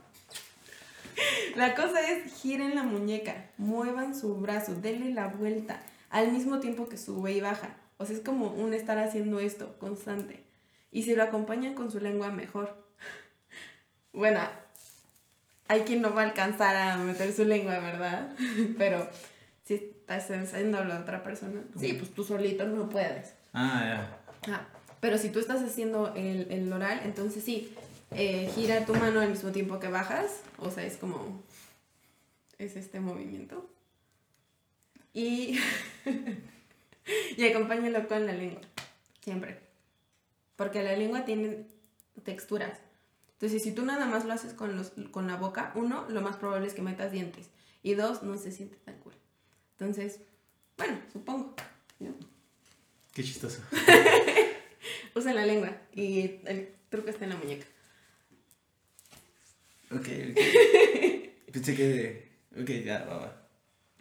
La 1.57 1.73
cosa 1.73 2.07
es 2.07 2.39
giren 2.39 2.75
la 2.75 2.83
muñeca, 2.83 3.49
muevan 3.57 4.13
su 4.13 4.35
brazo, 4.35 4.75
denle 4.75 5.11
la 5.11 5.27
vuelta 5.27 5.81
al 6.11 6.31
mismo 6.31 6.59
tiempo 6.59 6.87
que 6.87 6.99
sube 6.99 7.31
y 7.31 7.41
baja. 7.41 7.75
O 7.97 8.05
sea, 8.05 8.15
es 8.15 8.21
como 8.21 8.49
un 8.51 8.75
estar 8.75 8.99
haciendo 8.99 9.39
esto 9.39 9.75
constante. 9.79 10.43
Y 10.91 11.01
si 11.01 11.15
lo 11.15 11.23
acompañan 11.23 11.73
con 11.73 11.89
su 11.89 11.99
lengua, 11.99 12.29
mejor. 12.29 12.85
Bueno, 14.13 14.39
hay 15.67 15.81
quien 15.81 16.01
no 16.01 16.13
va 16.13 16.21
a 16.21 16.25
alcanzar 16.25 16.75
a 16.75 16.97
meter 16.97 17.33
su 17.33 17.43
lengua, 17.43 17.79
¿verdad? 17.79 18.35
Pero 18.77 19.07
si 19.63 19.75
estás 19.75 20.29
haciendo 20.29 20.77
a 20.77 20.99
otra 20.99 21.23
persona, 21.23 21.61
sí, 21.77 21.93
pues 21.93 22.11
tú 22.11 22.23
solito 22.23 22.65
no 22.65 22.87
puedes. 22.87 23.33
Ah, 23.53 24.09
ya. 24.45 24.53
Ah, 24.53 24.67
pero 24.99 25.17
si 25.17 25.29
tú 25.29 25.39
estás 25.39 25.61
haciendo 25.61 26.13
el, 26.15 26.51
el 26.51 26.71
oral, 26.73 27.01
entonces 27.03 27.43
sí, 27.43 27.75
eh, 28.11 28.49
gira 28.55 28.85
tu 28.85 28.95
mano 28.95 29.19
al 29.19 29.29
mismo 29.29 29.51
tiempo 29.51 29.79
que 29.79 29.89
bajas, 29.89 30.41
o 30.59 30.71
sea, 30.71 30.83
es 30.85 30.97
como, 30.97 31.43
es 32.57 32.75
este 32.75 32.99
movimiento. 32.99 33.69
Y, 35.13 35.59
y 37.37 37.47
acompáñalo 37.47 38.07
con 38.07 38.25
la 38.25 38.33
lengua, 38.33 38.61
siempre. 39.21 39.59
Porque 40.55 40.83
la 40.83 40.95
lengua 40.95 41.25
tiene 41.25 41.65
texturas. 42.23 42.79
Entonces, 43.33 43.61
si 43.63 43.71
tú 43.71 43.85
nada 43.85 44.05
más 44.07 44.25
lo 44.25 44.33
haces 44.33 44.53
con, 44.53 44.75
los, 44.75 44.93
con 45.11 45.27
la 45.27 45.35
boca, 45.35 45.71
uno, 45.75 46.07
lo 46.09 46.21
más 46.21 46.37
probable 46.37 46.67
es 46.67 46.73
que 46.73 46.81
metas 46.81 47.11
dientes. 47.11 47.49
Y 47.83 47.93
dos, 47.93 48.23
no 48.23 48.35
se 48.37 48.51
siente 48.51 48.77
tan 48.77 48.97
cool. 48.99 49.13
Entonces, 49.73 50.21
bueno, 50.75 50.99
supongo. 51.13 51.55
¿no? 51.99 52.15
Qué 53.13 53.23
chistoso. 53.23 53.61
Usa 55.15 55.33
la 55.33 55.45
lengua 55.45 55.75
y 55.93 56.39
el 56.45 56.75
truco 56.89 57.09
está 57.09 57.25
en 57.25 57.31
la 57.31 57.37
muñeca. 57.37 57.65
Ok, 59.91 60.07
ok. 60.31 60.39
Pensé 61.51 61.75
que. 61.75 62.26
Ok, 62.61 62.69
ya, 62.83 63.05
va, 63.05 63.17
va. 63.17 63.47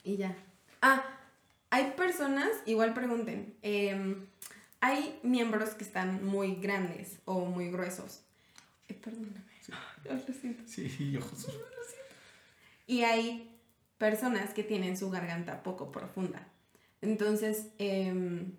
Y 0.02 0.16
ya. 0.16 0.36
Ah, 0.80 1.04
hay 1.70 1.92
personas, 1.92 2.48
igual 2.64 2.94
pregunten, 2.94 3.56
em, 3.62 4.26
hay 4.80 5.18
miembros 5.22 5.70
que 5.70 5.84
están 5.84 6.24
muy 6.24 6.54
grandes 6.54 7.18
o 7.24 7.44
muy 7.44 7.70
gruesos. 7.70 8.22
Eh, 8.88 8.94
perdóname. 8.94 9.42
Ay, 10.08 10.24
lo 10.26 10.34
siento. 10.34 10.62
Sí, 10.66 10.88
yo, 11.12 11.20
Jesús. 11.20 11.54
Y 12.86 13.02
hay 13.02 13.50
personas 13.98 14.54
que 14.54 14.62
tienen 14.62 14.96
su 14.96 15.10
garganta 15.10 15.62
poco 15.62 15.90
profunda. 15.90 16.46
Entonces, 17.02 17.68
em, 17.78 18.52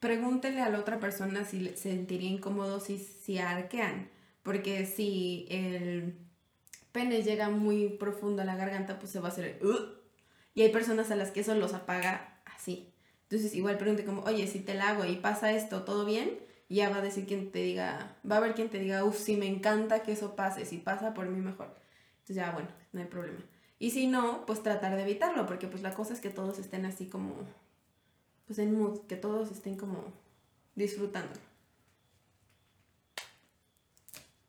pregúntele 0.00 0.62
a 0.62 0.70
la 0.70 0.80
otra 0.80 0.98
persona 0.98 1.44
si 1.44 1.66
se 1.68 1.76
sentiría 1.76 2.30
incómodo 2.30 2.80
si, 2.80 2.98
si 2.98 3.38
arquean. 3.38 4.08
Porque 4.42 4.86
si 4.86 5.46
el 5.50 6.25
pene 6.96 7.22
llega 7.22 7.50
muy 7.50 7.90
profundo 7.90 8.40
a 8.40 8.46
la 8.46 8.56
garganta, 8.56 8.98
pues 8.98 9.12
se 9.12 9.20
va 9.20 9.28
a 9.28 9.30
hacer. 9.30 9.60
Y 10.54 10.62
hay 10.62 10.70
personas 10.70 11.10
a 11.10 11.16
las 11.16 11.30
que 11.30 11.40
eso 11.40 11.54
los 11.54 11.74
apaga 11.74 12.40
así. 12.46 12.90
Entonces, 13.24 13.54
igual 13.54 13.76
pregunte 13.76 14.06
como, 14.06 14.22
oye, 14.22 14.46
si 14.46 14.60
te 14.60 14.72
la 14.72 14.90
hago 14.90 15.04
y 15.04 15.16
pasa 15.16 15.52
esto, 15.52 15.82
¿todo 15.82 16.06
bien? 16.06 16.38
Ya 16.70 16.88
va 16.88 16.96
a 16.96 17.02
decir 17.02 17.26
quien 17.26 17.52
te 17.52 17.58
diga, 17.58 18.16
va 18.28 18.36
a 18.36 18.38
haber 18.38 18.54
quien 18.54 18.70
te 18.70 18.78
diga, 18.78 19.04
uff, 19.04 19.18
sí, 19.18 19.36
me 19.36 19.46
encanta 19.46 20.02
que 20.02 20.12
eso 20.12 20.36
pase, 20.36 20.64
si 20.64 20.78
pasa 20.78 21.12
por 21.12 21.28
mí 21.28 21.38
mejor. 21.38 21.74
Entonces 22.20 22.36
ya, 22.36 22.50
bueno, 22.52 22.68
no 22.92 23.00
hay 23.00 23.06
problema. 23.06 23.40
Y 23.78 23.90
si 23.90 24.06
no, 24.06 24.46
pues 24.46 24.62
tratar 24.62 24.96
de 24.96 25.02
evitarlo, 25.02 25.44
porque 25.46 25.66
pues 25.66 25.82
la 25.82 25.92
cosa 25.92 26.14
es 26.14 26.20
que 26.20 26.30
todos 26.30 26.58
estén 26.58 26.86
así 26.86 27.10
como, 27.10 27.34
pues 28.46 28.58
en 28.58 28.74
mood, 28.74 29.00
que 29.06 29.16
todos 29.16 29.52
estén 29.52 29.76
como 29.76 30.14
disfrutando. 30.74 31.38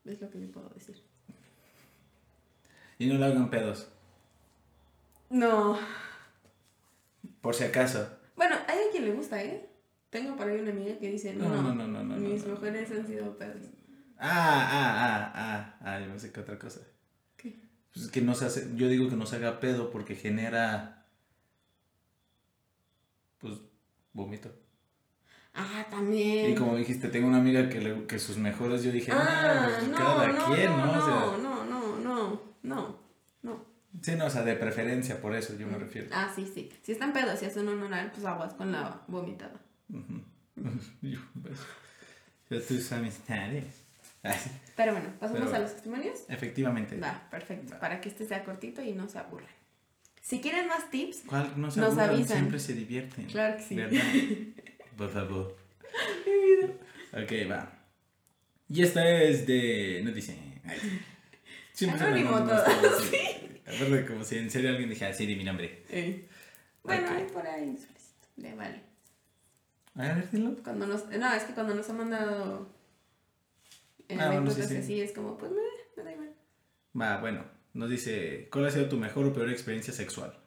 Es 0.06 0.22
lo 0.22 0.30
que 0.30 0.40
yo 0.40 0.50
puedo 0.50 0.70
decir. 0.70 1.07
Y 3.00 3.08
no 3.08 3.18
le 3.18 3.26
hagan 3.26 3.50
pedos. 3.50 3.90
No. 5.30 5.78
Por 7.42 7.54
si 7.56 7.64
acaso. 7.64 8.08
Bueno, 8.36 8.56
hay 8.68 8.78
a 8.88 8.92
quien 8.92 9.06
le 9.06 9.14
gusta, 9.14 9.42
¿eh? 9.44 9.70
Tengo 10.10 10.36
por 10.36 10.48
ahí 10.48 10.60
una 10.60 10.72
amiga 10.72 10.98
que 11.00 11.12
dice, 11.12 11.34
no, 11.34 11.50
No, 11.50 11.62
no, 11.62 11.74
no, 11.74 11.88
no, 11.88 12.04
no, 12.04 12.16
mis 12.16 12.42
no, 12.44 12.50
no. 12.50 12.56
mujeres 12.56 12.90
han 12.92 13.06
sido 13.06 13.38
pedos. 13.38 13.64
Ah, 14.18 14.70
ah, 14.72 14.96
ah, 14.98 15.32
ah. 15.36 15.76
Ah, 15.82 16.00
yo 16.00 16.08
pensé 16.08 16.32
que 16.32 16.40
otra 16.40 16.58
cosa. 16.58 16.80
¿Qué? 17.36 17.60
Pues 17.94 18.06
es 18.06 18.12
que 18.12 18.22
no 18.22 18.34
se 18.34 18.46
hace. 18.46 18.72
Yo 18.76 18.88
digo 18.88 19.10
que 19.10 19.16
no 19.16 19.26
se 19.26 19.36
haga 19.36 19.60
pedo 19.60 19.92
porque 19.92 20.16
genera. 20.16 21.06
Pues. 23.40 23.54
Vómito. 24.14 24.50
Ah, 25.54 25.86
también. 25.90 26.52
Y 26.52 26.56
como 26.56 26.76
dijiste, 26.76 27.10
tengo 27.10 27.28
una 27.28 27.38
amiga 27.38 27.68
que, 27.70 27.82
le- 27.82 28.06
que 28.08 28.18
sus 28.20 28.38
mejores, 28.38 28.84
yo 28.84 28.92
dije, 28.92 29.12
Ah, 29.12 29.28
ah, 29.68 29.70
pues 29.78 29.88
no, 29.90 29.98
cada 29.98 30.28
no, 30.28 30.46
quien, 30.56 30.72
no, 30.72 30.78
¿no? 30.78 30.86
no, 30.86 31.00
O 31.02 31.06
sea, 31.06 31.16
no, 31.16 31.38
no, 31.38 31.47
no, 32.64 33.00
no, 33.42 33.66
sí, 34.02 34.16
no, 34.16 34.26
o 34.26 34.30
sea, 34.30 34.44
de 34.44 34.56
preferencia, 34.56 35.22
por 35.22 35.36
eso 35.36 35.58
yo 35.58 35.68
me 35.68 35.78
refiero. 35.78 36.08
Ah, 36.12 36.32
sí, 36.34 36.50
sí. 36.54 36.70
Si 36.84 36.92
están 36.92 37.14
pedos 37.14 37.42
y 37.42 37.46
hacen 37.46 37.68
un 37.68 37.82
oral, 37.82 38.12
pues 38.12 38.26
aguas 38.26 38.54
con 38.54 38.72
la 38.72 39.02
vomitada. 39.08 39.60
Yo, 41.02 41.20
pues, 41.42 41.60
yo 42.50 42.62
tus 42.62 42.92
amistades. 42.92 43.84
Pero 44.76 44.94
bueno, 44.94 45.10
pasamos 45.20 45.44
Pero 45.46 45.56
a 45.56 45.60
los 45.60 45.74
testimonios. 45.74 46.20
Efectivamente. 46.28 46.98
Va, 46.98 47.28
perfecto. 47.30 47.80
Para 47.80 48.02
que 48.02 48.10
este 48.10 48.26
sea 48.26 48.44
cortito 48.44 48.82
y 48.82 48.94
no 48.94 49.08
se 49.08 49.20
aburran. 49.20 49.50
Si 50.22 50.42
quieren 50.42 50.68
más 50.68 50.90
tips, 50.90 51.24
¿Cuál 51.28 51.54
no 51.56 51.70
se 51.70 51.80
Nos 51.80 51.92
aburran, 51.92 52.10
avisan. 52.10 52.38
Siempre 52.38 52.60
se 52.60 52.74
divierten. 52.74 53.26
Claro 53.28 53.58
que 53.58 53.64
sí. 53.64 53.76
¿Verdad? 53.76 54.02
Por 54.98 55.10
favor. 55.12 55.56
Ok, 57.14 57.32
va. 57.50 57.72
Y 58.68 58.82
esta 58.82 59.08
es 59.22 59.46
de. 59.48 60.02
No 60.04 60.12
dice. 60.12 60.38
Siempre 61.78 62.10
me 62.12 62.26
cosas 62.26 62.68
así. 62.68 63.18
Aparte, 63.66 64.06
como 64.08 64.24
si 64.24 64.38
en 64.38 64.50
serio 64.50 64.70
alguien 64.72 64.90
dijera 64.90 65.12
así 65.12 65.26
de 65.28 65.36
mi 65.36 65.44
nombre. 65.44 65.84
Bueno, 66.84 67.08
Ok. 67.08 67.16
hay 67.18 67.24
por 67.26 67.46
ahí 67.46 67.66
solicito. 67.78 68.28
Le 68.38 68.56
vale. 68.56 68.82
A 69.96 70.02
ver, 70.02 70.32
dilo. 70.32 70.56
Cuando 70.64 70.88
nos, 70.88 71.06
no, 71.08 71.34
es 71.34 71.44
que 71.44 71.54
cuando 71.54 71.76
nos 71.76 71.90
ha 71.90 71.94
mandado 71.94 72.70
en 74.08 74.20
Ah, 74.22 74.28
bueno, 74.32 74.50
sí, 74.52 74.64
sí. 74.64 74.78
así 74.78 75.02
es 75.02 75.12
como, 75.12 75.38
pues 75.38 75.52
me, 75.52 75.62
me 75.98 76.04
da 76.04 76.12
igual. 76.14 76.34
Va, 77.00 77.18
bueno, 77.20 77.44
nos 77.74 77.90
dice, 77.90 78.48
¿cuál 78.52 78.66
ha 78.68 78.72
sido 78.72 78.90
tu 78.90 78.98
mejor 78.98 79.26
o 79.26 79.34
peor 79.34 79.50
experiencia 79.52 79.94
sexual? 79.94 80.38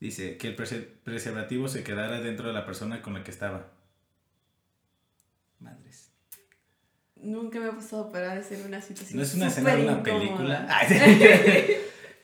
Dice, 0.00 0.36
que 0.36 0.48
el 0.48 0.56
prese- 0.56 0.88
preservativo 1.04 1.68
se 1.68 1.82
quedara 1.84 2.20
dentro 2.20 2.48
de 2.48 2.52
la 2.54 2.66
persona 2.66 3.00
con 3.00 3.14
la 3.14 3.22
que 3.24 3.30
estaba. 3.30 3.70
Madres. 5.60 6.03
Nunca 7.24 7.58
me 7.58 7.68
ha 7.68 7.72
pasado, 7.72 8.10
pero 8.12 8.30
ha 8.30 8.34
de 8.34 8.42
ser 8.44 8.64
una 8.66 8.80
situación. 8.80 9.16
¿No 9.18 9.22
es 9.22 9.34
una 9.34 9.48
escena 9.48 9.74
de 9.76 9.82
una 9.82 10.02
película? 10.02 10.66
Ay. 10.68 11.76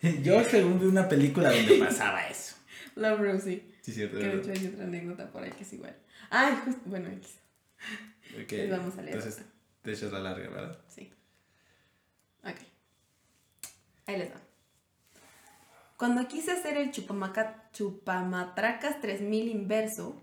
Yo 0.22 0.42
según 0.44 0.78
vi 0.80 0.86
una 0.86 1.08
película 1.08 1.50
donde 1.52 1.78
pasaba 1.78 2.26
eso. 2.26 2.56
Love 2.96 3.20
Rosie. 3.20 3.64
Sí, 3.82 3.92
cierto. 3.92 4.18
Que 4.18 4.24
de 4.28 4.36
hecho 4.38 4.50
hay 4.52 4.66
otra 4.72 4.84
anécdota 4.84 5.30
por 5.30 5.42
ahí 5.42 5.50
que 5.52 5.62
es 5.64 5.72
igual. 5.72 5.96
Ay, 6.30 6.54
justo, 6.64 6.82
bueno, 6.86 7.08
X. 7.10 7.38
Ok, 8.42 8.52
Les 8.52 8.70
vamos 8.70 8.96
a 8.98 9.02
leer 9.02 9.16
Entonces, 9.16 9.44
te 9.82 9.92
echas 9.92 10.12
la 10.12 10.20
larga, 10.20 10.48
¿verdad? 10.50 10.78
Sí. 10.88 11.10
Ok. 12.44 12.56
Ahí 14.06 14.18
les 14.18 14.30
va. 14.30 14.40
Cuando 15.96 16.26
quise 16.28 16.52
hacer 16.52 16.76
el 16.76 16.90
chupamaca- 16.92 17.70
chupamatracas 17.72 19.00
3000 19.00 19.48
inverso, 19.48 20.20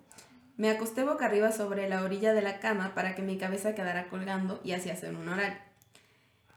me 0.57 0.71
acosté 0.71 1.03
boca 1.03 1.25
arriba 1.25 1.51
sobre 1.51 1.87
la 1.87 2.03
orilla 2.03 2.33
de 2.33 2.41
la 2.41 2.59
cama 2.59 2.93
para 2.95 3.15
que 3.15 3.21
mi 3.21 3.37
cabeza 3.37 3.75
quedara 3.75 4.07
colgando 4.07 4.59
y 4.63 4.73
así 4.73 4.89
hacer 4.89 5.15
un 5.15 5.29
oral. 5.29 5.61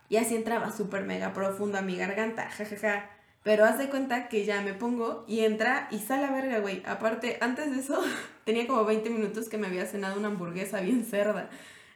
Y 0.09 0.16
así 0.16 0.35
entraba 0.35 0.73
súper 0.73 1.04
mega 1.04 1.33
profundo 1.33 1.78
a 1.78 1.83
mi 1.83 1.97
garganta, 1.97 2.49
jajaja. 2.50 3.11
Pero 3.42 3.64
haz 3.64 3.78
de 3.78 3.88
cuenta 3.88 4.28
que 4.28 4.45
ya 4.45 4.61
me 4.61 4.75
pongo 4.75 5.25
y 5.28 5.40
entra 5.40 5.88
y 5.90 5.99
sale 5.99 6.25
a 6.25 6.30
verga, 6.30 6.59
güey. 6.59 6.83
Aparte, 6.85 7.38
antes 7.40 7.71
de 7.71 7.80
eso, 7.80 8.02
tenía 8.45 8.66
como 8.66 8.85
20 8.85 9.09
minutos 9.11 9.49
que 9.49 9.59
me 9.59 9.66
había 9.66 9.87
cenado 9.87 10.19
una 10.19 10.28
hamburguesa 10.28 10.80
bien 10.80 11.04
cerda. 11.04 11.49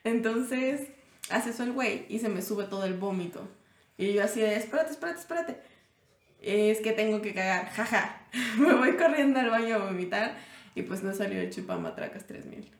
Entonces, 0.04 0.88
hace 1.30 1.50
eso 1.50 1.62
el 1.62 1.73
güey 1.73 2.06
y 2.08 2.18
se 2.18 2.28
me 2.28 2.42
sube 2.42 2.64
todo 2.64 2.84
el 2.84 2.94
vómito. 2.94 3.49
Y 3.96 4.12
yo 4.12 4.23
así 4.23 4.40
de, 4.40 4.56
espérate, 4.56 4.92
espérate, 4.92 5.20
espérate. 5.20 5.56
Es 6.40 6.80
que 6.80 6.92
tengo 6.92 7.23
que 7.23 7.32
cagar, 7.32 7.70
jaja. 7.75 8.20
me 8.58 8.75
voy 8.75 8.96
corriendo 8.96 9.40
al 9.40 9.50
baño 9.50 9.76
a 9.76 9.84
vomitar 9.87 10.37
y 10.75 10.83
pues 10.83 11.02
no 11.02 11.14
salió 11.14 11.40
el 11.40 11.50
chupamatracas 11.50 12.26
3000. 12.26 12.71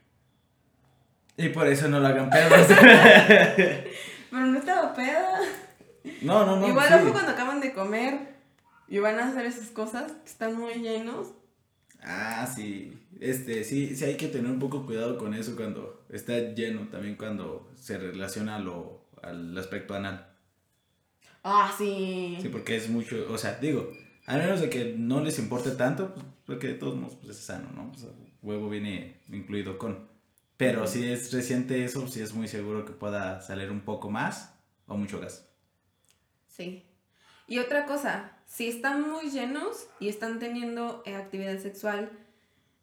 Y 1.36 1.48
por 1.48 1.66
eso 1.66 1.88
no 1.88 2.00
lo 2.00 2.06
hagan 2.06 2.30
pedos. 2.30 2.66
Pero 4.30 4.46
no 4.46 4.58
estaba 4.58 4.94
peda. 4.94 5.40
no, 6.22 6.46
no, 6.46 6.56
no. 6.56 6.68
Igual 6.68 6.88
sí. 6.88 6.94
ojo 6.94 7.12
cuando 7.12 7.32
acaban 7.32 7.60
de 7.60 7.72
comer 7.72 8.34
y 8.88 8.98
van 8.98 9.18
a 9.18 9.28
hacer 9.28 9.46
esas 9.46 9.68
cosas 9.68 10.12
que 10.12 10.30
están 10.30 10.56
muy 10.56 10.74
llenos. 10.74 11.28
Ah, 12.02 12.46
sí. 12.52 12.98
Este, 13.20 13.64
sí, 13.64 13.96
sí 13.96 14.04
hay 14.04 14.16
que 14.16 14.28
tener 14.28 14.50
un 14.50 14.58
poco 14.58 14.84
cuidado 14.86 15.16
con 15.16 15.34
eso 15.34 15.56
cuando 15.56 16.04
está 16.10 16.38
lleno, 16.38 16.88
también 16.88 17.16
cuando 17.16 17.70
se 17.76 17.96
relaciona 17.96 18.56
a 18.56 18.58
lo, 18.58 19.06
al 19.22 19.56
aspecto 19.56 19.94
anal. 19.94 20.26
Ah, 21.42 21.72
sí. 21.76 22.38
Sí, 22.40 22.48
porque 22.48 22.76
es 22.76 22.88
mucho, 22.88 23.26
o 23.30 23.38
sea, 23.38 23.58
digo, 23.60 23.92
a 24.26 24.36
menos 24.36 24.60
de 24.60 24.70
que 24.70 24.94
no 24.96 25.20
les 25.20 25.38
importe 25.38 25.70
tanto, 25.72 26.14
pues, 26.14 26.24
porque 26.46 26.68
de 26.68 26.74
todos 26.74 26.96
modos 26.96 27.16
pues, 27.16 27.36
es 27.36 27.44
sano, 27.44 27.70
¿no? 27.74 27.90
O 27.94 27.98
sea, 27.98 28.10
huevo 28.42 28.68
viene 28.68 29.20
incluido 29.28 29.78
con. 29.78 30.08
Pero 30.56 30.86
si 30.86 31.06
es 31.10 31.32
reciente 31.32 31.84
eso, 31.84 32.06
sí 32.06 32.20
es 32.20 32.32
muy 32.32 32.48
seguro 32.48 32.84
que 32.84 32.92
pueda 32.92 33.40
salir 33.40 33.70
un 33.70 33.80
poco 33.80 34.10
más 34.10 34.54
o 34.86 34.96
mucho 34.96 35.20
gas. 35.20 35.48
Sí. 36.46 36.84
Y 37.46 37.58
otra 37.58 37.84
cosa, 37.86 38.32
si 38.46 38.68
están 38.68 39.10
muy 39.10 39.30
llenos 39.30 39.88
y 40.00 40.08
están 40.08 40.38
teniendo 40.38 41.02
eh, 41.04 41.16
actividad 41.16 41.58
sexual 41.58 42.10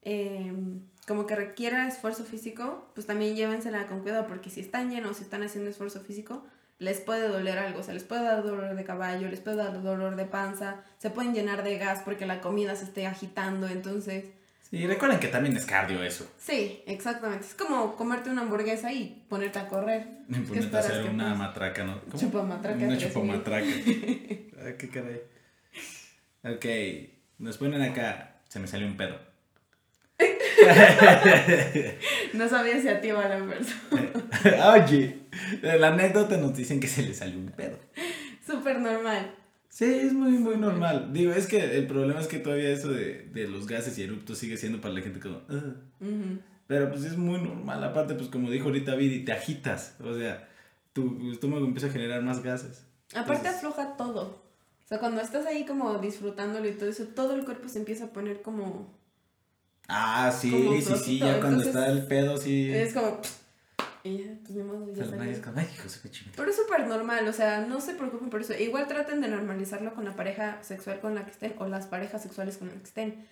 em, 0.04 0.82
como 1.08 1.26
que 1.26 1.36
requiera 1.36 1.88
esfuerzo 1.88 2.24
físico, 2.24 2.92
pues 2.94 3.08
también 3.08 3.36
llévensela 3.36 3.88
con 3.88 4.02
cuidado, 4.02 4.28
porque 4.28 4.50
si 4.50 4.60
están 4.60 4.92
llenos, 4.92 5.18
si 5.18 5.24
están 5.24 5.42
haciendo 5.42 5.70
esfuerzo 5.70 6.02
físico, 6.02 6.44
les 6.82 7.00
puede 7.00 7.28
doler 7.28 7.60
algo, 7.60 7.82
o 7.82 7.84
sea, 7.84 7.94
les 7.94 8.04
puede 8.04 8.24
dar 8.24 8.42
dolor 8.42 8.76
de 8.76 8.84
caballo, 8.84 9.30
les 9.30 9.40
puede 9.40 9.58
dar 9.58 9.84
dolor 9.84 10.16
de 10.16 10.26
panza, 10.26 10.78
se 10.98 11.12
pueden 11.12 11.36
llenar 11.36 11.64
de 11.64 11.78
gas 11.78 12.02
porque 12.04 12.26
la 12.26 12.42
comida 12.42 12.76
se 12.76 12.86
esté 12.86 13.06
agitando, 13.06 13.68
entonces... 13.68 14.26
Sí, 14.68 14.88
recuerden 14.88 15.20
que 15.20 15.28
también 15.28 15.56
es 15.56 15.66
cardio 15.66 16.02
eso. 16.02 16.28
Sí, 16.40 16.82
exactamente. 16.88 17.46
Es 17.46 17.54
como 17.54 17.96
comerte 17.96 18.32
una 18.32 18.42
hamburguesa 18.42 18.92
y 18.92 19.24
ponerte 19.30 19.60
a 19.60 19.68
correr. 19.68 20.08
Ponerte 20.48 20.76
a 20.76 20.80
hacer 20.80 21.08
una 21.08 21.36
matraca, 21.36 21.84
¿no? 21.84 22.02
¿Cómo? 22.06 22.18
Chupamatraca. 22.18 22.84
Una 22.84 22.98
chupamatraca. 22.98 23.66
Ay, 23.68 24.76
qué 24.80 24.90
caray. 24.90 25.22
Ok, 26.44 26.66
nos 27.38 27.60
ponen 27.60 27.84
acá, 27.84 28.38
se 28.48 28.60
me 28.60 28.66
salió 28.66 28.88
un 28.88 28.98
pedo. 28.98 29.20
no 32.34 32.50
sabía 32.50 32.82
si 32.82 32.88
a 32.88 33.00
ti 33.02 33.10
iba 33.10 33.28
la 33.28 33.46
persona. 33.46 34.74
Oye, 34.74 35.21
la 35.62 35.88
anécdota 35.88 36.38
nos 36.38 36.56
dicen 36.56 36.80
que 36.80 36.88
se 36.88 37.04
le 37.04 37.14
salió 37.14 37.38
un 37.38 37.48
pedo. 37.48 37.78
Súper 38.46 38.80
normal. 38.80 39.36
Sí, 39.70 39.86
es 39.86 40.14
muy, 40.14 40.32
muy 40.32 40.58
normal. 40.58 41.14
Digo, 41.14 41.32
es 41.32 41.48
que 41.48 41.78
el 41.78 41.88
problema 41.88 42.20
es 42.20 42.28
que 42.28 42.40
todavía 42.40 42.70
eso 42.70 42.90
de, 42.90 43.30
de 43.34 43.48
los 43.48 43.68
gases 43.68 43.98
y 43.98 44.04
eruptos 44.04 44.38
sigue 44.38 44.58
siendo 44.58 44.82
para 44.82 44.94
la 44.94 45.02
gente 45.02 45.20
como... 45.20 45.42
Pero 46.68 46.90
pues 46.90 47.04
es 47.04 47.18
muy 47.18 47.42
normal. 47.42 47.84
Aparte, 47.84 48.14
pues 48.16 48.30
como 48.30 48.50
dijo 48.50 48.66
ahorita 48.66 48.96
Vidi, 48.96 49.26
te 49.26 49.34
agitas. 49.34 49.96
O 50.02 50.14
sea, 50.18 50.48
tu 50.94 51.32
estómago 51.32 51.66
empieza 51.66 51.88
a 51.88 51.92
generar 51.92 52.22
más 52.22 52.42
gases. 52.44 52.86
Aparte 53.14 53.48
afloja 53.48 53.98
todo. 53.98 54.42
O 54.84 54.88
sea, 54.88 55.00
cuando 55.00 55.22
estás 55.22 55.46
ahí 55.46 55.66
como 55.66 55.98
disfrutándolo 56.00 56.68
y 56.68 56.74
todo 56.74 56.90
eso, 56.90 57.06
todo 57.08 57.36
el 57.36 57.46
cuerpo 57.46 57.68
se 57.70 57.80
empieza 57.80 58.06
a 58.06 58.14
poner 58.14 58.42
como 58.42 59.02
Ah, 59.94 60.32
sí, 60.32 60.82
sí, 60.82 60.94
sí, 61.04 61.20
ya 61.20 61.40
cuando 61.42 61.64
está 61.64 61.88
el 61.88 62.04
pedo, 62.08 62.38
sí. 62.38 62.72
Es 62.72 62.94
como. 62.94 63.20
Y 64.04 64.18
ya, 64.18 64.38
pues 64.42 64.56
mi 64.56 64.64
modo, 64.64 64.92
ya 64.94 65.06
Pero 66.36 66.50
es 66.50 66.56
súper 66.56 66.88
normal, 66.88 67.28
o 67.28 67.34
sea, 67.34 67.62
no 67.62 67.80
se 67.82 67.94
preocupen 67.94 68.30
por 68.30 68.42
eso. 68.42 68.54
Igual 68.54 68.88
traten 68.88 69.22
de 69.22 69.28
normalizarlo 69.28 69.94
con 69.94 70.06
la 70.06 70.16
pareja 70.16 70.62
sexual 70.64 71.00
con 71.00 71.14
la 71.14 71.26
que 71.26 71.32
estén 71.32 71.54
o 71.60 71.68
las 71.68 71.86
parejas 71.86 72.24
sexuales 72.24 72.58
con 72.58 72.70
las 72.70 72.78
que 72.78 72.84
estén. 72.84 73.28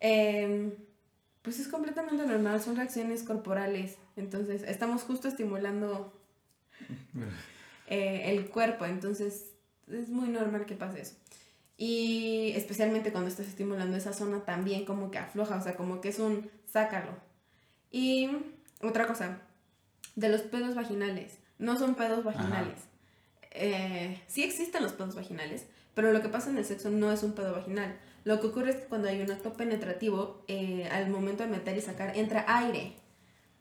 Em, 0.00 0.72
pues 1.42 1.58
es 1.60 1.68
completamente 1.68 2.26
normal, 2.26 2.60
son 2.60 2.76
reacciones 2.76 3.22
corporales. 3.22 3.96
Entonces, 4.16 4.62
estamos 4.64 5.02
justo 5.02 5.28
estimulando 5.28 6.12
eh, 7.86 8.22
el 8.26 8.50
cuerpo, 8.50 8.84
entonces 8.84 9.52
es 9.88 10.10
muy 10.10 10.28
normal 10.28 10.66
que 10.66 10.74
pase 10.74 11.00
eso. 11.00 11.14
Y 11.78 12.52
especialmente 12.54 13.12
cuando 13.12 13.30
estás 13.30 13.46
estimulando 13.46 13.96
esa 13.96 14.12
zona 14.12 14.44
también 14.44 14.84
como 14.84 15.10
que 15.10 15.16
afloja, 15.16 15.56
o 15.56 15.62
sea, 15.62 15.76
como 15.76 16.02
que 16.02 16.10
es 16.10 16.18
un 16.18 16.50
sácalo. 16.66 17.12
Y 17.90 18.28
otra 18.82 19.06
cosa, 19.06 19.40
de 20.16 20.28
los 20.28 20.42
pedos 20.42 20.74
vaginales. 20.74 21.38
No 21.58 21.78
son 21.78 21.94
pedos 21.94 22.24
vaginales. 22.24 22.78
Eh, 23.52 24.20
sí 24.26 24.42
existen 24.42 24.82
los 24.82 24.92
pedos 24.92 25.14
vaginales, 25.14 25.66
pero 25.94 26.12
lo 26.12 26.22
que 26.22 26.28
pasa 26.28 26.50
en 26.50 26.58
el 26.58 26.64
sexo 26.64 26.90
no 26.90 27.12
es 27.12 27.22
un 27.22 27.32
pedo 27.32 27.52
vaginal. 27.52 27.98
Lo 28.24 28.40
que 28.40 28.48
ocurre 28.48 28.70
es 28.70 28.76
que 28.76 28.84
cuando 28.84 29.08
hay 29.08 29.20
un 29.20 29.30
acto 29.30 29.54
penetrativo, 29.54 30.44
eh, 30.46 30.88
al 30.90 31.10
momento 31.10 31.42
de 31.42 31.48
meter 31.48 31.76
y 31.76 31.80
sacar, 31.80 32.16
entra 32.16 32.44
aire. 32.46 32.94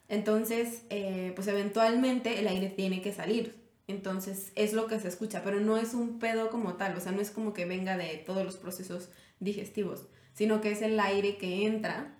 Entonces, 0.09 0.83
eh, 0.89 1.33
pues 1.35 1.47
eventualmente 1.47 2.39
el 2.39 2.47
aire 2.47 2.69
tiene 2.69 3.01
que 3.01 3.13
salir. 3.13 3.59
Entonces 3.87 4.51
es 4.55 4.73
lo 4.73 4.85
que 4.85 4.99
se 4.99 5.07
escucha, 5.07 5.41
pero 5.43 5.59
no 5.59 5.77
es 5.77 5.95
un 5.95 6.19
pedo 6.19 6.51
como 6.51 6.75
tal, 6.75 6.95
o 6.95 7.01
sea, 7.01 7.11
no 7.11 7.21
es 7.21 7.31
como 7.31 7.53
que 7.53 7.65
venga 7.65 7.97
de 7.97 8.17
todos 8.17 8.45
los 8.45 8.57
procesos 8.57 9.09
digestivos, 9.39 10.05
sino 10.33 10.61
que 10.61 10.71
es 10.71 10.83
el 10.83 10.99
aire 10.99 11.37
que 11.37 11.65
entra 11.65 12.15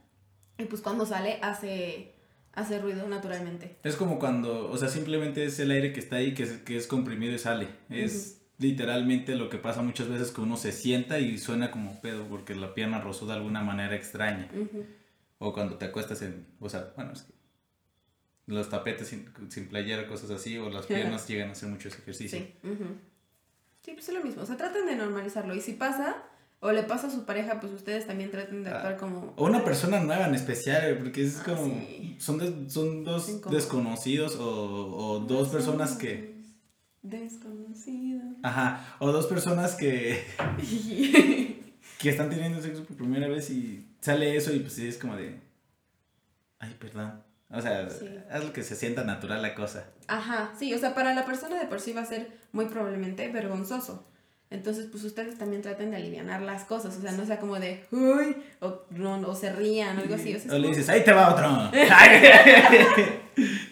y 0.58 0.66
pues 0.66 0.82
cuando 0.82 1.06
sale 1.06 1.38
hace, 1.42 2.16
hace 2.60 2.80
ruido 2.80 3.08
naturalmente. 3.08 3.78
Es 3.84 3.96
como 3.96 4.20
cuando, 4.20 4.70
o 4.70 4.78
sea, 4.78 4.89
simplemente 4.89 5.46
es 5.46 5.60
el 5.60 5.72
aire 5.72 5.94
que 5.94 6.00
está 6.00 6.18
ahí, 6.18 6.34
que 6.34 6.44
es, 6.44 6.51
que 6.60 6.78
es 6.78 6.88
comprimido 6.88 7.34
y 7.34 7.39
sale. 7.39 7.68
Es 7.89 8.41
literalmente 8.58 9.36
lo 9.36 9.50
que 9.50 9.58
pasa 9.58 9.82
muchas 9.82 10.10
veces 10.10 10.32
que 10.32 10.41
uno 10.41 10.58
se 10.58 10.72
sienta 10.72 11.19
y 11.19 11.38
suena 11.38 11.72
como 11.72 12.00
pedo 12.02 12.26
porque 12.28 12.56
la 12.56 12.74
pierna 12.74 13.00
rozó 13.00 13.26
de 13.26 13.34
alguna 13.34 13.63
manera 13.63 13.95
extraña. 13.95 14.50
O 15.38 15.54
cuando 15.54 15.78
te 15.78 15.86
acuestas 15.86 16.22
en, 16.22 16.45
o 16.60 16.69
sea, 16.69 16.91
bueno, 16.95 17.13
es 17.13 17.22
que 17.24 17.34
los 18.48 18.69
tapetes 18.69 19.08
sin, 19.08 19.30
sin 19.50 19.67
playera, 19.67 20.08
cosas 20.08 20.32
así, 20.32 20.58
o 20.58 20.69
las 20.69 20.86
piernas 20.86 21.28
llegan 21.30 21.50
a 21.50 21.52
hacer 21.54 21.69
mucho 21.69 21.88
ese 21.88 22.00
ejercicio. 22.00 22.39
Sí. 22.39 22.56
Sí, 23.82 23.93
pues 23.93 24.10
es 24.10 24.13
lo 24.13 24.24
mismo. 24.24 24.41
O 24.41 24.45
sea, 24.45 24.58
traten 24.58 24.86
de 24.86 24.95
normalizarlo. 24.95 25.56
Y 25.56 25.62
si 25.62 25.74
pasa, 25.74 26.24
o 26.62 26.72
le 26.72 26.84
pasa 26.84 27.08
a 27.08 27.10
su 27.10 27.26
pareja, 27.26 27.60
pues 27.60 27.72
ustedes 27.72 28.06
también 28.06 28.32
traten 28.32 28.63
de 28.63 28.69
actuar 28.69 28.93
ah, 28.93 28.98
como... 28.98 29.34
O 29.38 29.45
una 29.45 29.63
persona 29.63 30.00
nueva 30.02 30.28
en 30.28 30.36
especial, 30.36 30.98
porque 30.98 31.24
es 31.24 31.39
ah, 31.39 31.43
como... 31.45 31.82
Son, 32.17 32.69
son 32.69 33.04
dos 33.06 33.41
desconocidos 33.50 34.36
o, 34.36 34.95
o 34.95 35.19
dos 35.19 35.48
personas 35.50 35.93
que... 35.93 36.38
Desconocidos. 37.02 38.36
Ajá, 38.43 38.95
o 39.00 39.12
dos 39.12 39.28
personas 39.28 39.76
que... 39.76 40.22
que 41.98 42.10
están 42.10 42.30
teniendo 42.30 42.62
sexo 42.62 42.84
por 42.84 42.98
primera 42.98 43.30
vez 43.30 43.50
y 43.50 43.88
sale 44.02 44.36
eso 44.36 44.54
y 44.54 44.60
pues 44.60 44.80
es 44.80 44.98
como 44.98 45.15
de... 45.15 45.39
Ay, 46.60 46.76
perdón. 46.78 47.24
O 47.52 47.62
sea, 47.62 47.88
es 47.88 48.43
lo 48.43 48.54
que 48.54 48.63
se 48.63 48.76
sienta 48.76 49.04
natural 49.06 49.41
la 49.41 49.56
cosa. 49.56 49.86
Ajá, 50.08 50.52
sí, 50.60 50.74
o 50.74 50.78
sea, 50.78 50.93
para 50.93 51.13
la 51.15 51.26
persona 51.26 51.58
de 51.58 51.67
por 51.67 51.80
sí 51.80 51.93
va 51.93 52.02
a 52.02 52.06
ser 52.06 52.32
muy 52.52 52.65
probablemente 52.65 53.28
vergonzoso. 53.32 54.09
Entonces, 54.52 54.88
pues 54.92 55.04
ustedes 55.04 55.38
también 55.38 55.62
traten 55.62 55.92
de 55.92 55.98
aliviar 55.98 56.42
las 56.42 56.64
cosas, 56.64 56.98
o 56.98 57.02
sea, 57.02 57.12
no 57.12 57.24
sea 57.26 57.40
como 57.40 57.60
de, 57.60 57.84
uy, 57.92 58.36
o, 58.62 58.82
no, 58.90 59.20
o 59.28 59.36
se 59.36 59.54
rían 59.54 59.98
o 59.98 60.02
algo 60.02 60.16
así. 60.16 60.36
O, 60.50 60.58
le 60.58 60.70
dices, 60.70 60.90
ahí 60.90 61.04
te 61.04 61.12
va 61.12 61.34
otro. 61.34 61.72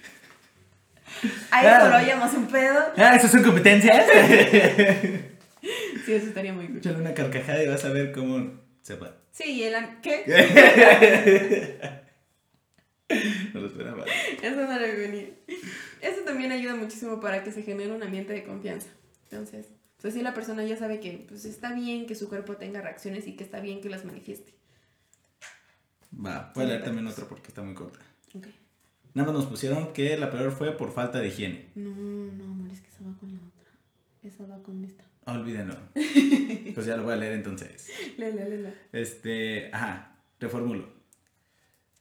Ahí 1.51 1.81
solo 1.81 1.95
hayamos 1.95 2.33
un 2.33 2.47
pedo. 2.47 2.79
Ah, 2.95 3.15
¿esas 3.15 3.31
son 3.31 3.43
competencias? 3.43 4.05
sí, 6.05 6.13
eso 6.13 6.27
estaría 6.27 6.53
muy 6.53 6.67
cool. 6.67 6.77
Échale 6.77 6.97
una 6.97 7.13
carcajada 7.13 7.63
y 7.63 7.67
vas 7.67 7.83
a 7.85 7.89
ver 7.89 8.11
cómo 8.11 8.51
se 8.81 8.95
va. 8.95 9.15
Sí, 9.31 9.63
el... 9.63 9.75
¿Qué? 10.01 11.79
no 13.53 13.61
lo 13.61 13.67
esperaba. 13.67 14.05
Eso 14.41 14.55
no 14.55 14.79
lo 14.79 14.79
venía. 14.79 15.27
Eso 16.01 16.21
también 16.25 16.51
ayuda 16.51 16.75
muchísimo 16.75 17.19
para 17.19 17.43
que 17.43 17.51
se 17.51 17.63
genere 17.63 17.91
un 17.91 18.03
ambiente 18.03 18.33
de 18.33 18.43
confianza. 18.43 18.89
Entonces, 19.29 19.67
pues 20.07 20.15
si 20.15 20.21
la 20.21 20.33
persona 20.33 20.63
ya 20.63 20.77
sabe 20.77 21.01
que 21.01 21.25
pues 21.27 21.43
está 21.43 21.73
bien 21.73 22.05
que 22.05 22.15
su 22.15 22.29
cuerpo 22.29 22.55
tenga 22.55 22.79
reacciones 22.79 23.27
y 23.27 23.35
que 23.35 23.43
está 23.43 23.59
bien 23.59 23.81
que 23.81 23.89
las 23.89 24.05
manifieste. 24.05 24.53
Va, 26.13 26.53
voy 26.55 26.63
a 26.63 26.67
leer 26.69 26.83
también 26.85 27.05
otra 27.07 27.25
porque 27.25 27.49
está 27.49 27.61
muy 27.61 27.73
corta. 27.73 27.99
Okay. 28.33 28.55
Nada 29.13 29.33
más 29.33 29.41
nos 29.41 29.49
pusieron 29.49 29.91
que 29.91 30.15
la 30.15 30.31
peor 30.31 30.53
fue 30.53 30.77
por 30.77 30.93
falta 30.93 31.19
de 31.19 31.27
higiene. 31.27 31.71
No, 31.75 31.89
no, 31.89 32.45
amor, 32.45 32.71
es 32.71 32.79
que 32.79 32.87
esa 32.87 33.03
va 33.03 33.17
con 33.17 33.33
la 33.33 33.39
otra. 33.39 33.69
Esa 34.23 34.45
va 34.45 34.63
con 34.63 34.81
esta. 34.85 35.03
Olvídenlo. 35.25 35.75
pues 36.73 36.85
ya 36.85 36.95
lo 36.95 37.03
voy 37.03 37.11
a 37.11 37.17
leer 37.17 37.33
entonces. 37.33 37.89
Léela, 38.17 38.45
léela. 38.45 38.73
Este, 38.93 39.69
ajá, 39.73 40.21
reformulo. 40.39 40.87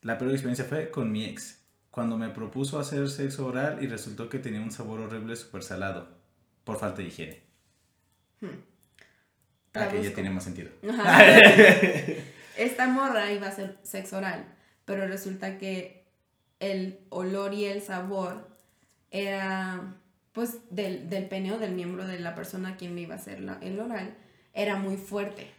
La 0.02 0.16
peor 0.16 0.30
experiencia 0.30 0.64
fue 0.64 0.92
con 0.92 1.10
mi 1.10 1.24
ex, 1.24 1.60
cuando 1.90 2.16
me 2.16 2.28
propuso 2.28 2.78
hacer 2.78 3.08
sexo 3.08 3.46
oral 3.46 3.82
y 3.82 3.88
resultó 3.88 4.28
que 4.28 4.38
tenía 4.38 4.60
un 4.60 4.70
sabor 4.70 5.00
horrible 5.00 5.34
súper 5.34 5.64
salado, 5.64 6.06
por 6.62 6.78
falta 6.78 7.02
de 7.02 7.08
higiene. 7.08 7.45
Hmm. 8.40 8.60
Ah, 9.74 9.88
que 9.88 10.02
ya 10.02 10.14
tiene 10.14 10.30
más 10.30 10.44
sentido. 10.44 10.70
Esta 12.56 12.86
morra 12.86 13.30
iba 13.32 13.46
a 13.46 13.50
hacer 13.50 13.78
sexo 13.82 14.16
oral, 14.16 14.46
pero 14.84 15.06
resulta 15.06 15.58
que 15.58 16.06
el 16.60 17.00
olor 17.10 17.52
y 17.52 17.66
el 17.66 17.82
sabor 17.82 18.48
era, 19.10 19.96
pues, 20.32 20.58
del, 20.70 21.10
del 21.10 21.28
pene 21.28 21.58
del 21.58 21.72
miembro 21.72 22.06
de 22.06 22.18
la 22.18 22.34
persona 22.34 22.70
a 22.70 22.76
quien 22.76 22.94
le 22.94 23.02
iba 23.02 23.14
a 23.14 23.18
hacer 23.18 23.38
el 23.60 23.80
oral, 23.80 24.16
era 24.54 24.76
muy 24.76 24.96
fuerte. 24.96 25.50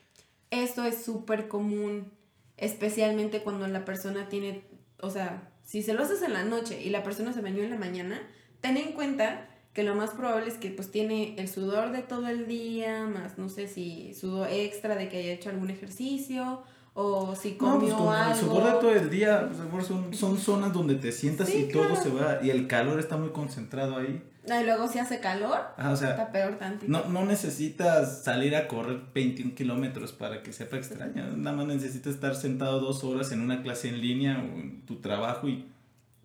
Esto 0.50 0.84
es 0.86 1.04
súper 1.04 1.48
común 1.48 2.12
especialmente 2.58 3.42
cuando 3.42 3.68
la 3.68 3.86
persona 3.86 4.28
tiene, 4.30 4.64
o 5.00 5.10
sea, 5.10 5.50
si 5.64 5.84
se 5.84 5.94
lo 5.94 6.04
haces 6.04 6.22
en 6.24 6.34
la 6.34 6.44
noche 6.44 6.82
y 6.82 6.90
la 6.90 7.04
persona 7.04 7.32
se 7.34 7.42
bañó 7.42 7.64
en 7.64 7.70
la 7.70 7.78
mañana, 7.78 8.20
ten 8.62 8.78
en 8.78 8.94
cuenta 8.94 9.48
que 9.78 9.84
lo 9.84 9.94
más 9.94 10.10
probable 10.10 10.50
es 10.50 10.56
que 10.56 10.72
pues 10.72 10.90
tiene 10.90 11.36
el 11.38 11.48
sudor 11.48 11.92
de 11.92 12.02
todo 12.02 12.28
el 12.30 12.48
día, 12.48 13.06
más 13.06 13.38
no 13.38 13.48
sé 13.48 13.68
si 13.68 14.12
sudor 14.16 14.50
extra 14.50 14.96
de 14.96 15.08
que 15.08 15.20
haya 15.20 15.34
hecho 15.34 15.52
algún 15.52 15.70
ejercicio 15.70 16.64
o 16.96 17.36
si 17.36 17.58
comió 17.58 17.90
no, 17.90 18.06
pues, 18.06 18.18
algo. 18.18 18.32
El 18.32 18.40
sudor 18.40 18.64
de 18.64 18.72
todo 18.80 18.92
el 18.92 19.10
día, 19.12 19.52
pues, 19.70 19.86
son, 19.86 20.16
son 20.16 20.40
zonas 20.40 20.74
donde 20.74 20.96
te 20.96 21.12
sientas 21.12 21.54
y 21.54 21.66
todo 21.66 21.96
se 21.96 22.10
va 22.10 22.40
y 22.42 22.50
el 22.50 22.66
calor 22.66 23.00
está 23.00 23.18
muy 23.18 23.30
concentrado 23.30 23.98
ahí. 23.98 24.24
Y 24.48 24.64
luego 24.64 24.88
si 24.88 24.98
hace 24.98 25.20
calor, 25.20 25.60
está 25.78 26.32
peor 26.32 26.58
tantito. 26.58 26.92
No, 26.92 27.08
no 27.08 27.24
necesitas 27.26 28.24
salir 28.24 28.56
a 28.56 28.68
correr 28.68 29.00
21 29.14 29.54
kilómetros 29.54 30.12
para 30.12 30.42
que 30.42 30.54
sepa 30.54 30.78
extraña. 30.78 31.28
Nada 31.36 31.56
más 31.56 31.68
necesitas 31.68 32.16
estar 32.16 32.36
sentado 32.36 32.80
dos 32.80 33.04
horas 33.04 33.32
en 33.32 33.42
una 33.42 33.62
clase 33.62 33.90
en 33.90 34.02
línea 34.02 34.40
o 34.40 34.60
en 34.60 34.88
tu 34.88 35.02
trabajo 35.02 35.48
y... 35.48 35.68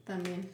También. 0.05 0.49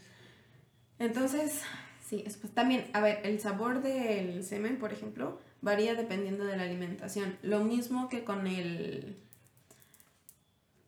Entonces, 0.99 1.63
sí, 2.09 2.25
pues 2.41 2.53
también, 2.55 2.87
a 2.93 3.01
ver, 3.01 3.21
el 3.25 3.41
sabor 3.41 3.83
del 3.83 4.43
semen, 4.45 4.79
por 4.79 4.93
ejemplo, 4.93 5.39
varía 5.61 5.95
dependiendo 5.95 6.45
de 6.45 6.57
la 6.57 6.63
alimentación. 6.63 7.37
Lo 7.43 7.65
mismo 7.65 8.09
que 8.09 8.25
con 8.25 8.47
el... 8.47 9.17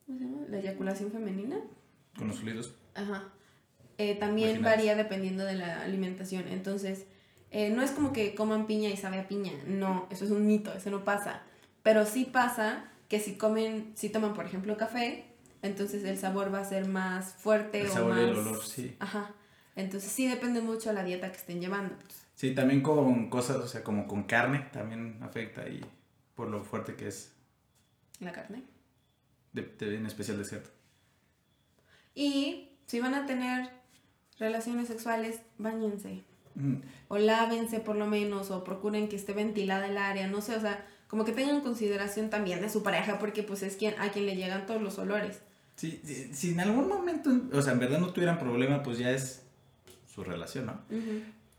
¿Cómo 0.06 0.18
se 0.18 0.24
llama? 0.24 0.38
La 0.48 0.58
eyaculación 0.58 1.12
femenina. 1.12 1.60
Con 2.16 2.28
los 2.28 2.40
fluidos. 2.40 2.74
Ajá. 2.94 3.28
Eh, 3.98 4.14
también 4.14 4.62
varía 4.62 4.96
dependiendo 4.96 5.44
de 5.44 5.54
la 5.54 5.82
alimentación. 5.82 6.48
Entonces, 6.48 7.04
eh, 7.50 7.70
no 7.70 7.82
es 7.82 7.90
como 7.90 8.12
que 8.12 8.34
coman 8.34 8.66
piña 8.66 8.88
y 8.88 8.96
sabe 8.96 9.18
a 9.18 9.28
piña. 9.28 9.52
No, 9.66 10.06
eso 10.10 10.24
es 10.24 10.30
un 10.30 10.46
mito, 10.46 10.72
eso 10.72 10.90
no 10.90 11.04
pasa. 11.04 11.42
Pero 11.82 12.06
sí 12.06 12.24
pasa 12.24 12.84
que 13.08 13.20
si 13.20 13.36
comen, 13.36 13.92
si 13.94 14.08
toman, 14.08 14.34
por 14.34 14.46
ejemplo, 14.46 14.76
café, 14.76 15.26
entonces 15.62 16.04
el 16.04 16.16
sabor 16.16 16.52
va 16.52 16.60
a 16.60 16.64
ser 16.64 16.88
más 16.88 17.34
fuerte 17.34 17.82
El 17.82 17.88
o 17.88 17.92
sabor 17.92 18.10
más... 18.10 18.20
y 18.20 18.24
el 18.24 18.36
olor, 18.36 18.64
sí. 18.64 18.96
Ajá. 19.00 19.34
Entonces 19.80 20.10
sí 20.10 20.26
depende 20.28 20.60
mucho 20.60 20.90
de 20.90 20.94
la 20.94 21.04
dieta 21.04 21.30
que 21.30 21.36
estén 21.38 21.60
llevando. 21.60 21.94
Sí, 22.34 22.54
también 22.54 22.80
con 22.82 23.28
cosas, 23.28 23.56
o 23.56 23.68
sea, 23.68 23.82
como 23.84 24.06
con 24.06 24.22
carne 24.24 24.66
también 24.72 25.18
afecta 25.22 25.68
y 25.68 25.84
por 26.34 26.48
lo 26.48 26.62
fuerte 26.64 26.94
que 26.94 27.08
es, 27.08 27.32
La 28.20 28.32
carne. 28.32 28.62
de, 29.52 29.62
de- 29.78 29.96
en 29.96 30.06
especial 30.06 30.38
de 30.38 30.44
cerdo. 30.44 30.70
Y 32.14 32.70
si 32.86 33.00
van 33.00 33.14
a 33.14 33.26
tener 33.26 33.70
relaciones 34.38 34.88
sexuales, 34.88 35.40
bañense. 35.58 36.24
Mm, 36.54 36.76
O 37.08 37.18
lávense 37.18 37.80
por 37.80 37.96
lo 37.96 38.06
menos, 38.06 38.50
o 38.50 38.64
procuren 38.64 39.08
que 39.08 39.16
esté 39.16 39.32
ventilada 39.32 39.86
el 39.86 39.98
área, 39.98 40.26
no 40.26 40.40
sé, 40.40 40.56
o 40.56 40.60
sea, 40.60 40.86
como 41.08 41.24
que 41.24 41.32
tengan 41.32 41.60
consideración 41.60 42.30
también 42.30 42.60
de 42.60 42.70
su 42.70 42.82
pareja, 42.82 43.18
porque 43.18 43.42
pues 43.42 43.62
es 43.62 43.76
quien, 43.76 43.94
a 44.00 44.10
quien 44.10 44.26
le 44.26 44.36
llegan 44.36 44.66
todos 44.66 44.80
los 44.82 44.98
olores. 44.98 45.40
Sí, 45.76 46.00
sí, 46.04 46.30
si 46.34 46.50
en 46.52 46.60
algún 46.60 46.88
momento, 46.88 47.30
o 47.52 47.62
sea, 47.62 47.72
en 47.72 47.78
verdad 47.78 47.98
no 48.00 48.12
tuvieran 48.12 48.38
problema, 48.38 48.82
pues 48.82 48.98
ya 48.98 49.10
es 49.10 49.39
su 50.24 50.30
relación, 50.30 50.66
¿no? 50.66 50.80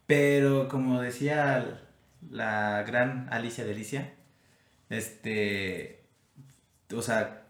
Pero 0.06 0.67
como 0.67 1.02
decía 1.02 1.82
la 2.30 2.84
gran 2.84 3.28
Alicia 3.32 3.65
Delicia, 3.65 4.13
este, 4.89 6.04
o 6.93 7.02
sea, 7.02 7.47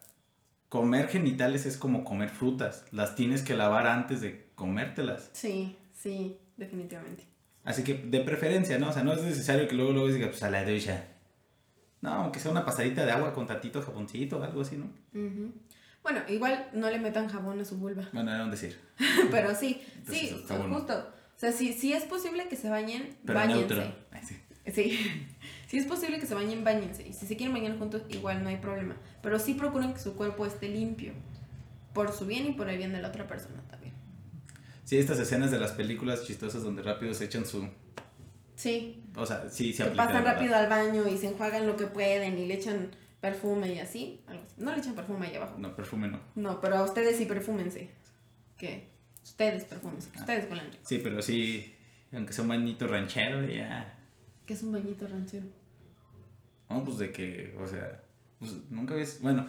comer 0.69 1.07
genitales 1.07 1.65
es 1.65 1.77
como 1.77 2.03
comer 2.03 2.29
frutas, 2.29 2.85
las 2.91 3.15
tienes 3.15 3.41
que 3.41 3.55
lavar 3.55 3.87
antes 3.87 4.21
de 4.21 4.47
comértelas. 4.55 5.29
Sí, 5.33 5.77
sí, 5.93 6.37
definitivamente. 6.57 7.25
Así 7.63 7.83
que 7.83 7.95
de 7.95 8.21
preferencia, 8.21 8.79
¿no? 8.79 8.89
O 8.89 8.93
sea, 8.93 9.03
no 9.03 9.13
es 9.13 9.21
necesario 9.21 9.67
que 9.67 9.75
luego 9.75 9.91
luego 9.91 10.07
digas, 10.07 10.29
pues 10.29 10.43
a 10.43 10.49
la 10.49 10.63
ducha. 10.63 11.05
No, 12.01 12.11
aunque 12.13 12.39
sea 12.39 12.51
una 12.51 12.65
pasadita 12.65 13.05
de 13.05 13.11
agua 13.11 13.33
con 13.33 13.45
tantito 13.45 13.81
jaboncito 13.81 14.43
algo 14.43 14.61
así, 14.61 14.77
¿no? 14.77 14.89
Bueno, 16.03 16.21
igual 16.29 16.67
no 16.73 16.89
le 16.89 16.99
metan 16.99 17.27
jabón 17.27 17.59
a 17.61 17.65
su 17.65 17.77
vulva, 17.77 18.09
Bueno, 18.13 18.33
era 18.33 18.43
un 18.43 18.51
decir. 18.51 18.77
pero 19.31 19.53
sí, 19.55 19.81
Entonces, 19.97 20.29
sí, 20.29 20.43
bueno. 20.49 20.75
justo. 20.75 20.93
O 20.97 21.39
sea, 21.41 21.51
si, 21.51 21.73
si 21.73 21.93
es 21.93 22.03
posible 22.05 22.47
que 22.47 22.55
se 22.55 22.69
bañen, 22.69 23.17
Pero 23.25 23.39
bañense. 23.39 23.75
neutro. 23.75 23.95
Ay, 24.11 24.21
sí. 24.27 24.37
Sí, 24.71 24.99
si 25.67 25.77
es 25.77 25.85
posible 25.85 26.19
que 26.19 26.25
se 26.25 26.33
bañen, 26.35 26.63
bañense. 26.63 27.07
Y 27.07 27.13
si 27.13 27.25
se 27.25 27.35
quieren 27.35 27.53
bañar 27.53 27.77
juntos, 27.79 28.03
igual 28.09 28.43
no 28.43 28.49
hay 28.49 28.57
problema. 28.57 28.95
Pero 29.23 29.39
sí 29.39 29.53
procuren 29.55 29.93
que 29.93 29.99
su 29.99 30.15
cuerpo 30.15 30.45
esté 30.45 30.69
limpio. 30.69 31.13
Por 31.93 32.11
su 32.13 32.25
bien 32.25 32.45
y 32.47 32.51
por 32.53 32.69
el 32.69 32.77
bien 32.77 32.93
de 32.93 33.01
la 33.01 33.07
otra 33.09 33.27
persona 33.27 33.61
también. 33.69 33.93
Sí, 34.85 34.97
estas 34.97 35.19
escenas 35.19 35.51
de 35.51 35.59
las 35.59 35.71
películas 35.71 36.25
chistosas 36.25 36.63
donde 36.63 36.81
rápido 36.83 37.13
se 37.13 37.25
echan 37.25 37.45
su... 37.45 37.67
Sí, 38.55 39.01
O 39.15 39.25
sea, 39.25 39.49
sí 39.49 39.71
se 39.73 39.77
que 39.83 39.89
aplica. 39.89 40.05
pasan 40.07 40.23
rápido 40.25 40.55
al 40.55 40.67
baño 40.69 41.07
y 41.07 41.17
se 41.17 41.27
enjuagan 41.29 41.65
lo 41.65 41.75
que 41.75 41.87
pueden 41.87 42.37
y 42.37 42.45
le 42.45 42.53
echan 42.55 42.91
perfume 43.19 43.73
y 43.73 43.79
así. 43.79 44.21
No 44.61 44.71
le 44.71 44.79
echan 44.79 44.95
perfume 44.95 45.27
ahí 45.27 45.35
abajo. 45.35 45.55
No, 45.57 45.75
perfume 45.75 46.07
no. 46.07 46.19
No, 46.35 46.61
pero 46.61 46.77
a 46.77 46.83
ustedes 46.83 47.17
sí 47.17 47.25
perfúmense. 47.25 47.89
Que 48.57 48.89
ustedes 49.23 49.65
perfúmense. 49.65 50.09
Ah. 50.15 50.19
Ustedes 50.19 50.49
huelan 50.49 50.71
rico. 50.71 50.83
Sí, 50.83 50.99
pero 51.03 51.21
sí, 51.21 51.75
aunque 52.13 52.33
sea 52.33 52.43
un 52.43 52.49
bañito 52.49 52.87
ranchero, 52.87 53.43
ya... 53.45 53.97
Que 54.45 54.53
es 54.53 54.63
un 54.63 54.71
bañito 54.71 55.07
ranchero. 55.07 55.45
No, 56.69 56.83
pues 56.83 56.97
de 56.99 57.11
que, 57.11 57.55
o 57.59 57.67
sea, 57.67 58.03
pues, 58.39 58.53
nunca 58.69 58.93
ves, 58.93 59.19
bueno, 59.21 59.45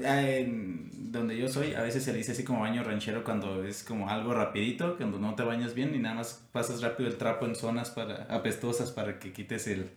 ya 0.00 0.28
en 0.28 1.12
donde 1.12 1.36
yo 1.36 1.48
soy, 1.48 1.74
a 1.74 1.82
veces 1.82 2.04
se 2.04 2.12
le 2.12 2.18
dice 2.18 2.32
así 2.32 2.44
como 2.44 2.60
baño 2.60 2.84
ranchero 2.84 3.24
cuando 3.24 3.64
es 3.64 3.82
como 3.82 4.08
algo 4.08 4.32
rapidito, 4.34 4.96
cuando 4.96 5.18
no 5.18 5.34
te 5.34 5.42
bañas 5.42 5.74
bien 5.74 5.94
y 5.94 5.98
nada 5.98 6.16
más 6.16 6.46
pasas 6.52 6.82
rápido 6.82 7.08
el 7.08 7.16
trapo 7.16 7.46
en 7.46 7.56
zonas 7.56 7.90
para 7.90 8.24
apestosas 8.24 8.92
para 8.92 9.18
que 9.18 9.32
quites 9.32 9.66
el, 9.66 9.90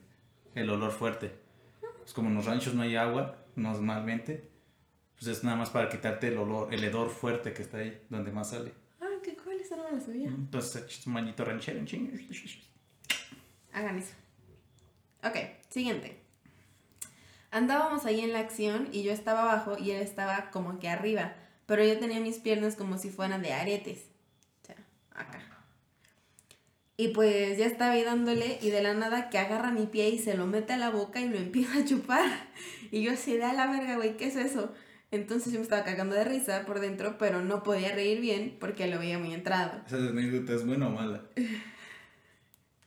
el 0.56 0.70
olor 0.70 0.92
fuerte. 0.92 1.32
Pues 2.00 2.14
como 2.14 2.30
en 2.30 2.36
los 2.36 2.46
ranchos 2.46 2.74
no 2.74 2.82
hay 2.82 2.96
agua, 2.96 3.43
normalmente, 3.56 4.50
pues 5.16 5.28
es 5.28 5.44
nada 5.44 5.58
más 5.58 5.70
para 5.70 5.90
quitarte 5.90 6.28
el 6.28 6.38
olor, 6.38 6.74
el 6.74 6.84
hedor 6.84 7.10
fuerte 7.10 7.54
que 7.54 7.62
está 7.62 7.78
ahí, 7.78 8.02
donde 8.10 8.32
más 8.32 8.50
sale. 8.50 8.74
Ah, 9.02 9.08
qué 9.24 9.36
cool, 9.38 9.54
eso 9.54 9.76
no 9.76 9.84
me 9.84 9.92
lo 9.92 10.00
sabía. 10.00 10.28
Entonces 10.28 10.84
echas 10.84 11.08
un 11.08 11.14
bañito 11.14 11.46
ranchero. 11.46 11.80
Hagan 13.74 13.98
eso. 13.98 14.14
Ok, 15.24 15.38
siguiente. 15.70 16.20
Andábamos 17.52 18.06
ahí 18.06 18.22
en 18.22 18.34
la 18.34 18.40
acción 18.40 18.90
y 18.92 19.04
yo 19.04 19.12
estaba 19.12 19.44
abajo 19.44 19.78
y 19.78 19.92
él 19.92 20.02
estaba 20.02 20.50
como 20.52 20.80
que 20.80 20.90
arriba, 20.90 21.36
pero 21.66 21.86
yo 21.86 22.00
tenía 22.00 22.20
mis 22.20 22.40
piernas 22.40 22.76
como 22.76 22.98
si 22.98 23.10
fueran 23.10 23.42
de 23.42 23.54
aretes. 23.54 24.06
O 24.64 24.66
sea, 24.66 24.76
acá. 25.14 25.53
Y 26.96 27.10
pues 27.10 27.58
ya 27.58 27.66
estaba 27.66 27.94
ahí 27.94 28.04
dándole 28.04 28.60
y 28.62 28.70
de 28.70 28.84
la 28.84 28.94
nada 28.94 29.30
que 29.30 29.40
agarra 29.40 29.72
mi 29.72 29.88
pie 29.88 30.10
y 30.10 30.20
se 30.20 30.36
lo 30.36 30.46
mete 30.46 30.74
a 30.74 30.78
la 30.78 30.92
boca 30.92 31.20
y 31.20 31.28
lo 31.28 31.38
empieza 31.40 31.80
a 31.80 31.86
chupar. 31.86 32.30
Y 32.92 33.02
yo 33.02 33.14
así 33.14 33.38
de 33.38 33.44
a 33.44 33.54
la 33.54 33.68
verga, 33.68 33.96
güey, 33.96 34.18
¿qué 34.18 34.28
es 34.28 34.36
eso? 34.36 34.74
Entonces 35.12 35.54
yo 35.54 35.60
me 35.60 35.64
estaba 35.64 35.84
cagando 35.84 36.16
de 36.16 36.24
risa 36.24 36.66
por 36.66 36.80
dentro, 36.80 37.18
pero 37.20 37.42
no 37.44 37.62
podía 37.62 37.94
reír 37.94 38.20
bien 38.20 38.58
porque 38.60 38.88
lo 38.88 38.98
veía 38.98 39.20
muy 39.20 39.34
entrado. 39.34 39.82
¿Esa 39.86 39.98
anécdota 39.98 40.54
es 40.54 40.66
buena 40.66 40.88
o 40.88 40.90
mala? 40.92 41.22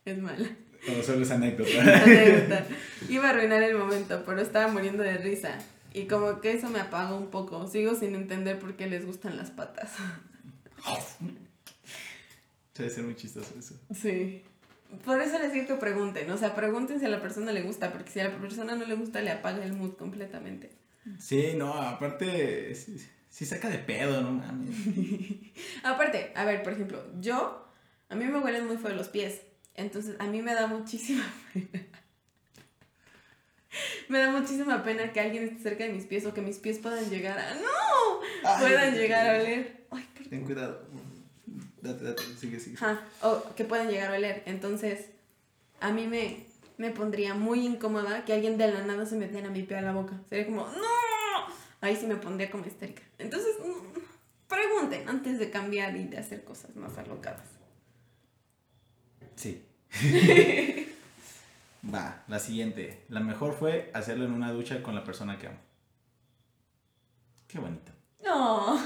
Es 0.05 0.17
mala. 0.19 0.47
O 0.87 1.03
solo 1.03 1.23
es 1.23 1.31
anécdota. 1.31 1.69
anécdota. 2.03 2.65
Iba 3.09 3.27
a 3.27 3.29
arruinar 3.31 3.61
el 3.61 3.75
momento, 3.75 4.23
pero 4.25 4.39
estaba 4.39 4.71
muriendo 4.71 5.03
de 5.03 5.17
risa. 5.17 5.57
Y 5.93 6.05
como 6.05 6.39
que 6.39 6.53
eso 6.53 6.69
me 6.69 6.79
apagó 6.79 7.17
un 7.17 7.27
poco. 7.27 7.67
Sigo 7.67 7.93
sin 7.93 8.15
entender 8.15 8.57
por 8.57 8.77
qué 8.77 8.87
les 8.87 9.05
gustan 9.05 9.35
las 9.35 9.51
patas. 9.51 9.97
Debe 12.77 12.89
ser 12.89 13.03
muy 13.03 13.15
chistoso 13.15 13.53
eso. 13.57 13.75
Sí. 13.93 14.43
Por 15.03 15.21
eso 15.21 15.37
les 15.39 15.51
digo 15.51 15.67
que 15.67 15.75
pregunten. 15.75 16.29
O 16.31 16.37
sea, 16.37 16.55
pregunten 16.55 16.99
si 16.99 17.05
a 17.05 17.09
la 17.09 17.21
persona 17.21 17.51
le 17.51 17.61
gusta, 17.61 17.91
porque 17.91 18.11
si 18.11 18.19
a 18.19 18.29
la 18.29 18.37
persona 18.37 18.75
no 18.75 18.85
le 18.85 18.95
gusta, 18.95 19.21
le 19.21 19.31
apaga 19.31 19.63
el 19.63 19.73
mood 19.73 19.95
completamente. 19.95 20.71
Sí, 21.19 21.53
no, 21.55 21.73
aparte, 21.73 22.73
sí, 22.75 22.97
sí 23.29 23.45
saca 23.45 23.69
de 23.69 23.79
pedo, 23.79 24.21
no 24.21 24.31
mames. 24.31 24.75
Aparte, 25.83 26.31
a 26.35 26.43
ver, 26.45 26.63
por 26.63 26.73
ejemplo, 26.73 27.03
yo, 27.19 27.65
a 28.09 28.15
mí 28.15 28.25
me 28.25 28.39
huelen 28.39 28.67
muy 28.67 28.77
feo 28.77 28.93
los 28.93 29.07
pies. 29.07 29.41
Entonces, 29.75 30.15
a 30.19 30.25
mí 30.27 30.41
me 30.41 30.53
da 30.53 30.67
muchísima 30.67 31.23
pena. 31.53 31.85
me 34.09 34.19
da 34.19 34.31
muchísima 34.31 34.83
pena 34.83 35.13
que 35.13 35.19
alguien 35.19 35.43
esté 35.43 35.59
cerca 35.59 35.83
de 35.85 35.93
mis 35.93 36.05
pies 36.05 36.25
o 36.25 36.33
que 36.33 36.41
mis 36.41 36.57
pies 36.57 36.79
puedan 36.79 37.09
llegar 37.09 37.37
a. 37.39 37.53
¡No! 37.55 38.21
Ay. 38.43 38.59
puedan 38.59 38.93
llegar 38.95 39.27
a 39.27 39.39
oler. 39.39 39.85
Ay, 39.91 40.05
perdón. 40.13 40.29
Ten 40.29 40.45
cuidado. 40.45 40.87
Date, 41.87 42.03
date, 42.03 42.23
sigue, 42.37 42.59
sigue. 42.59 42.75
Ajá, 42.77 43.01
o 43.21 43.55
que 43.55 43.63
puedan 43.63 43.89
llegar 43.89 44.13
a 44.13 44.17
oler. 44.17 44.43
Entonces, 44.45 45.05
a 45.79 45.91
mí 45.91 46.05
me, 46.05 46.45
me 46.77 46.91
pondría 46.91 47.33
muy 47.33 47.65
incómoda 47.65 48.25
que 48.25 48.33
alguien 48.33 48.57
de 48.57 48.71
la 48.71 48.83
nada 48.83 49.05
se 49.05 49.15
metiera 49.15 49.49
mi 49.49 49.63
pie 49.63 49.77
a 49.77 49.81
la 49.81 49.93
boca. 49.93 50.19
Sería 50.29 50.45
como, 50.45 50.67
¡No! 50.67 51.53
Ahí 51.79 51.95
sí 51.95 52.07
me 52.07 52.15
pondría 52.15 52.51
como 52.51 52.65
histérica. 52.65 53.03
Entonces, 53.19 53.55
mm, 53.63 53.99
pregunten 54.49 55.07
antes 55.07 55.39
de 55.39 55.49
cambiar 55.49 55.95
y 55.95 56.05
de 56.05 56.17
hacer 56.17 56.43
cosas 56.43 56.75
más 56.75 56.97
alocadas. 56.97 57.47
Sí. 59.35 59.63
Va, 61.93 62.23
la 62.27 62.39
siguiente. 62.39 63.05
La 63.07 63.21
mejor 63.21 63.53
fue 63.53 63.91
hacerlo 63.93 64.25
en 64.25 64.33
una 64.33 64.51
ducha 64.51 64.83
con 64.83 64.93
la 64.93 65.05
persona 65.05 65.37
que 65.37 65.47
amo. 65.47 65.59
Qué 67.47 67.59
bonito. 67.59 67.91
No. 68.23 68.77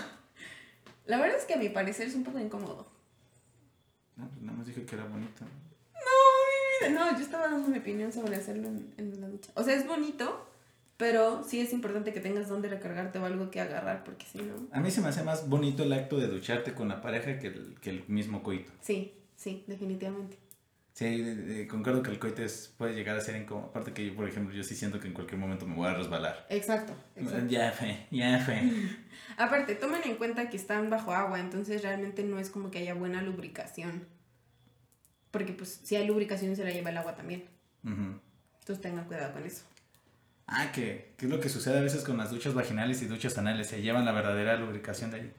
La 1.11 1.19
verdad 1.19 1.35
es 1.37 1.43
que 1.43 1.55
a 1.55 1.57
mi 1.57 1.67
parecer 1.67 2.07
es 2.07 2.15
un 2.15 2.23
poco 2.23 2.39
incómodo. 2.39 2.87
No, 4.15 4.29
pues 4.29 4.41
nada 4.43 4.57
más 4.57 4.65
dije 4.65 4.85
que 4.85 4.95
era 4.95 5.03
bonito. 5.03 5.43
No, 5.43 6.87
mi 6.87 6.89
vida. 6.89 6.97
No, 6.97 7.17
yo 7.17 7.21
estaba 7.21 7.49
dando 7.49 7.67
mi 7.67 7.79
opinión 7.79 8.13
sobre 8.13 8.37
hacerlo 8.37 8.69
en, 8.69 8.93
en 8.95 9.19
la 9.19 9.27
ducha. 9.27 9.51
O 9.55 9.61
sea, 9.61 9.75
es 9.75 9.85
bonito, 9.85 10.47
pero 10.95 11.43
sí 11.43 11.59
es 11.59 11.73
importante 11.73 12.13
que 12.13 12.21
tengas 12.21 12.47
donde 12.47 12.69
recargarte 12.69 13.19
o 13.19 13.25
algo 13.25 13.51
que 13.51 13.59
agarrar, 13.59 14.05
porque 14.05 14.25
si 14.25 14.37
no. 14.37 14.53
A 14.71 14.79
mí 14.79 14.89
se 14.89 15.01
me 15.01 15.09
hace 15.09 15.21
más 15.21 15.49
bonito 15.49 15.83
el 15.83 15.91
acto 15.91 16.17
de 16.17 16.27
ducharte 16.27 16.73
con 16.73 16.87
la 16.87 17.01
pareja 17.01 17.39
que 17.39 17.47
el, 17.47 17.75
que 17.81 17.89
el 17.89 18.05
mismo 18.07 18.41
coito. 18.41 18.71
Sí, 18.79 19.13
sí, 19.35 19.65
definitivamente. 19.67 20.37
Sí, 21.01 21.19
de- 21.21 21.35
de- 21.35 21.67
concuerdo 21.67 22.03
que 22.03 22.11
el 22.11 22.19
coito 22.19 22.43
es- 22.43 22.71
puede 22.77 22.93
llegar 22.93 23.17
a 23.17 23.21
ser 23.21 23.35
incómodo. 23.35 23.69
Aparte 23.69 23.91
que 23.91 24.05
yo, 24.05 24.15
por 24.15 24.27
ejemplo, 24.29 24.53
yo 24.55 24.63
sí 24.63 24.75
siento 24.75 24.99
que 24.99 25.07
en 25.07 25.13
cualquier 25.15 25.39
momento 25.39 25.65
me 25.65 25.73
voy 25.73 25.87
a 25.87 25.95
resbalar. 25.95 26.45
Exacto, 26.49 26.93
exacto. 27.15 27.47
Ya 27.47 27.71
fue, 27.71 28.05
ya 28.11 28.39
fue. 28.45 28.61
Aparte, 29.37 29.73
tomen 29.73 30.01
en 30.05 30.15
cuenta 30.17 30.47
que 30.51 30.57
están 30.57 30.91
bajo 30.91 31.11
agua, 31.11 31.39
entonces 31.39 31.81
realmente 31.81 32.21
no 32.23 32.37
es 32.37 32.51
como 32.51 32.69
que 32.69 32.77
haya 32.77 32.93
buena 32.93 33.23
lubricación. 33.23 34.05
Porque 35.31 35.53
pues 35.53 35.79
si 35.83 35.95
hay 35.95 36.05
lubricación 36.05 36.55
se 36.55 36.63
la 36.63 36.69
lleva 36.71 36.91
el 36.91 36.97
agua 36.97 37.15
también. 37.15 37.45
Ujú. 37.83 38.19
Entonces 38.59 38.81
tengan 38.81 39.05
cuidado 39.05 39.33
con 39.33 39.43
eso. 39.43 39.63
Ah, 40.45 40.71
que, 40.71 41.13
que 41.17 41.25
es 41.25 41.31
lo 41.31 41.39
que 41.39 41.49
sucede 41.49 41.79
a 41.79 41.81
veces 41.81 42.03
con 42.03 42.17
las 42.17 42.29
duchas 42.29 42.53
vaginales 42.53 43.01
y 43.01 43.07
duchas 43.07 43.35
anales. 43.39 43.65
Se 43.67 43.81
llevan 43.81 44.05
la 44.05 44.11
verdadera 44.11 44.55
lubricación 44.55 45.09
de 45.09 45.17
ahí. 45.17 45.33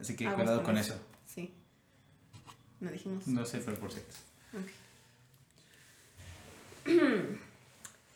Así 0.00 0.16
que 0.16 0.26
Aguas 0.26 0.40
cuidado 0.42 0.62
con 0.64 0.78
eso. 0.78 1.00
Sí. 1.26 1.54
No 2.80 2.90
dijimos. 2.90 3.28
No 3.28 3.44
sé, 3.44 3.58
pero 3.64 3.76
por 3.76 3.92
cierto. 3.92 4.16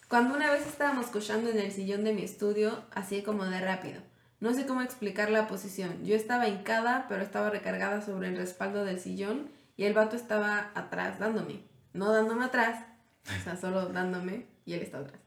Cuando 0.09 0.35
una 0.35 0.51
vez 0.51 0.67
estábamos 0.67 1.07
cochando 1.07 1.51
en 1.51 1.59
el 1.59 1.73
sillón 1.73 2.05
de 2.05 2.13
mi 2.13 2.23
estudio, 2.23 2.85
así 2.93 3.23
como 3.23 3.45
de 3.45 3.61
rápido. 3.61 4.01
No 4.41 4.55
sé 4.55 4.67
cómo 4.67 4.83
explicar 4.83 5.31
la 5.31 5.49
posición. 5.49 6.05
Yo 6.05 6.15
estaba 6.15 6.49
hincada, 6.49 7.07
pero 7.09 7.23
estaba 7.23 7.51
recargada 7.51 8.03
sobre 8.03 8.29
el 8.29 8.37
respaldo 8.37 8.85
del 8.85 9.01
sillón 9.01 9.51
y 9.77 9.85
el 9.85 9.95
vato 9.95 10.17
estaba 10.17 10.71
atrás 10.75 11.19
dándome. 11.19 11.63
No 11.93 12.13
dándome 12.13 12.45
atrás, 12.45 12.85
o 13.25 13.45
sea, 13.45 13.57
solo 13.57 13.87
dándome 13.87 14.47
y 14.65 14.75
él 14.75 14.83
está 14.83 14.99
atrás. 14.99 15.21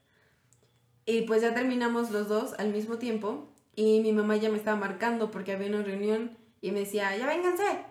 Y 1.05 1.23
pues 1.23 1.41
ya 1.41 1.53
terminamos 1.53 2.11
los 2.11 2.29
dos 2.29 2.53
al 2.57 2.69
mismo 2.71 2.97
tiempo 2.97 3.51
y 3.75 3.99
mi 4.01 4.13
mamá 4.13 4.37
ya 4.37 4.49
me 4.49 4.57
estaba 4.57 4.77
marcando 4.77 5.31
porque 5.31 5.51
había 5.51 5.67
una 5.67 5.83
reunión 5.83 6.37
y 6.61 6.71
me 6.71 6.79
decía, 6.81 7.15
ya 7.17 7.25
vénganse. 7.25 7.90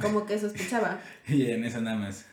Como 0.00 0.26
que 0.26 0.38
sospechaba. 0.38 1.00
y 1.28 1.50
en 1.50 1.64
esa 1.64 1.80
nada 1.80 1.96
más. 1.96 2.26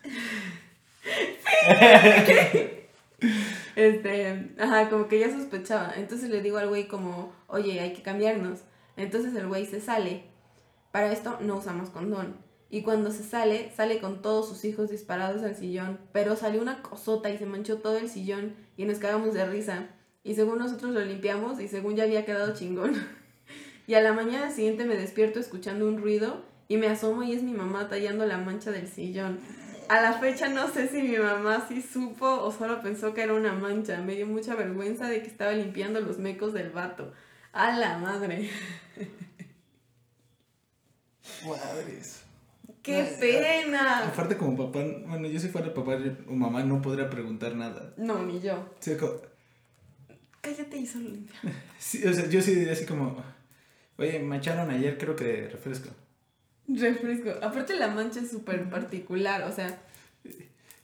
Este, 3.75 4.55
ajá, 4.57 4.89
como 4.89 5.07
que 5.07 5.19
ya 5.19 5.31
sospechaba. 5.31 5.93
Entonces 5.95 6.29
le 6.29 6.41
digo 6.41 6.57
al 6.57 6.67
güey 6.67 6.87
como, 6.87 7.31
oye, 7.47 7.79
hay 7.79 7.93
que 7.93 8.01
cambiarnos. 8.01 8.61
Entonces 8.95 9.35
el 9.35 9.47
güey 9.47 9.65
se 9.65 9.79
sale. 9.79 10.23
Para 10.91 11.11
esto 11.11 11.37
no 11.41 11.57
usamos 11.57 11.89
condón. 11.91 12.37
Y 12.69 12.81
cuando 12.81 13.11
se 13.11 13.23
sale, 13.23 13.71
sale 13.75 13.99
con 13.99 14.21
todos 14.21 14.49
sus 14.49 14.65
hijos 14.65 14.89
disparados 14.89 15.43
al 15.43 15.55
sillón. 15.55 15.99
Pero 16.11 16.35
salió 16.35 16.61
una 16.61 16.81
cosota 16.81 17.29
y 17.29 17.37
se 17.37 17.45
manchó 17.45 17.77
todo 17.77 17.97
el 17.97 18.09
sillón 18.09 18.55
y 18.75 18.85
nos 18.85 18.99
cagamos 18.99 19.33
de 19.33 19.45
risa. 19.45 19.87
Y 20.23 20.35
según 20.35 20.57
nosotros 20.57 20.91
lo 20.91 21.05
limpiamos 21.05 21.59
y 21.59 21.67
según 21.67 21.95
ya 21.95 22.03
había 22.03 22.25
quedado 22.25 22.53
chingón. 22.53 22.95
y 23.87 23.93
a 23.93 24.01
la 24.01 24.11
mañana 24.11 24.51
siguiente 24.51 24.85
me 24.85 24.97
despierto 24.97 25.39
escuchando 25.39 25.87
un 25.87 26.01
ruido 26.01 26.43
y 26.67 26.77
me 26.77 26.87
asomo 26.87 27.23
y 27.23 27.33
es 27.33 27.43
mi 27.43 27.53
mamá 27.53 27.87
tallando 27.89 28.25
la 28.25 28.37
mancha 28.37 28.71
del 28.71 28.87
sillón. 28.87 29.39
A 29.89 30.01
la 30.01 30.13
fecha 30.13 30.49
no 30.49 30.67
sé 30.69 30.89
si 30.89 31.01
mi 31.01 31.17
mamá 31.17 31.65
sí 31.67 31.81
supo 31.81 32.25
o 32.27 32.51
solo 32.51 32.81
pensó 32.81 33.13
que 33.13 33.21
era 33.23 33.33
una 33.33 33.53
mancha. 33.53 34.01
Me 34.01 34.15
dio 34.15 34.27
mucha 34.27 34.53
vergüenza 34.55 35.07
de 35.07 35.21
que 35.21 35.27
estaba 35.27 35.53
limpiando 35.53 36.01
los 36.01 36.17
mecos 36.19 36.53
del 36.53 36.71
vato. 36.71 37.13
A 37.53 37.71
la 37.77 37.97
madre. 37.97 38.49
Madres. 41.45 42.23
¡Qué 42.83 43.15
pena! 43.19 44.07
Aparte 44.07 44.37
como 44.37 44.55
papá, 44.57 44.79
bueno, 45.07 45.27
yo 45.27 45.39
si 45.39 45.49
fuera 45.49 45.73
papá 45.73 45.97
o 46.27 46.31
mamá 46.33 46.63
no 46.63 46.81
podría 46.81 47.09
preguntar 47.09 47.53
nada. 47.55 47.93
No, 47.97 48.23
ni 48.23 48.39
yo. 48.39 48.73
Sí, 48.79 48.95
como- 48.97 49.15
Cállate 50.41 50.77
y 50.77 50.85
solo 50.85 51.09
limpia. 51.09 51.35
sí, 51.79 52.05
o 52.05 52.13
sea, 52.13 52.27
yo 52.29 52.41
sí 52.41 52.53
diría 52.55 52.73
así 52.73 52.85
como, 52.85 53.21
oye, 53.97 54.19
mancharon 54.19 54.69
ayer 54.71 54.97
creo 54.97 55.15
que 55.15 55.49
refresco. 55.49 55.89
Refresco. 56.67 57.31
Aparte 57.41 57.75
la 57.75 57.87
mancha 57.87 58.19
es 58.19 58.29
súper 58.29 58.69
particular, 58.69 59.43
o 59.43 59.51
sea, 59.51 59.81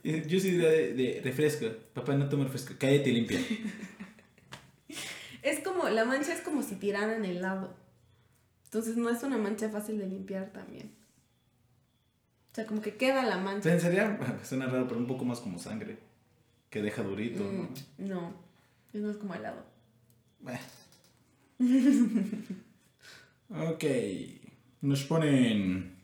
Y 0.04 0.22
Yo 0.22 0.40
diría 0.40 0.70
de, 0.70 0.94
de 0.94 1.22
refresco. 1.24 1.66
Papá, 1.94 2.16
no 2.16 2.30
toma 2.30 2.46
refresco. 2.46 2.74
Cállate 2.78 3.10
y 3.10 3.14
limpia. 3.14 3.40
es 5.44 5.60
como, 5.60 5.90
la 5.90 6.06
mancha 6.06 6.34
es 6.34 6.42
como 6.42 6.64
si 6.64 6.76
tiraran 6.76 7.26
helado. 7.26 7.76
Entonces 8.66 8.98
no 8.98 9.10
es 9.10 9.22
una 9.24 9.38
mancha 9.38 9.70
fácil 9.70 10.00
de 10.00 10.08
limpiar 10.08 10.52
también. 10.52 10.92
O 12.52 12.56
sea, 12.56 12.66
como 12.66 12.82
que 12.82 12.96
queda 12.96 13.24
la 13.24 13.38
mancha. 13.38 13.70
Pensaría, 13.70 14.18
suena 14.44 14.68
raro, 14.68 14.88
pero 14.88 15.00
un 15.00 15.08
poco 15.08 15.26
más 15.26 15.40
como 15.40 15.60
sangre. 15.60 15.98
Que 16.70 16.82
deja 16.82 17.04
durito, 17.04 17.44
¿no? 17.44 17.64
Mm, 17.64 17.74
no, 17.98 18.34
no 18.94 19.12
es 19.12 19.18
como 19.18 19.36
helado. 19.36 19.64
Bueno. 20.40 20.60
ok. 23.50 23.84
Nos 24.84 25.06
ponen. 25.06 25.96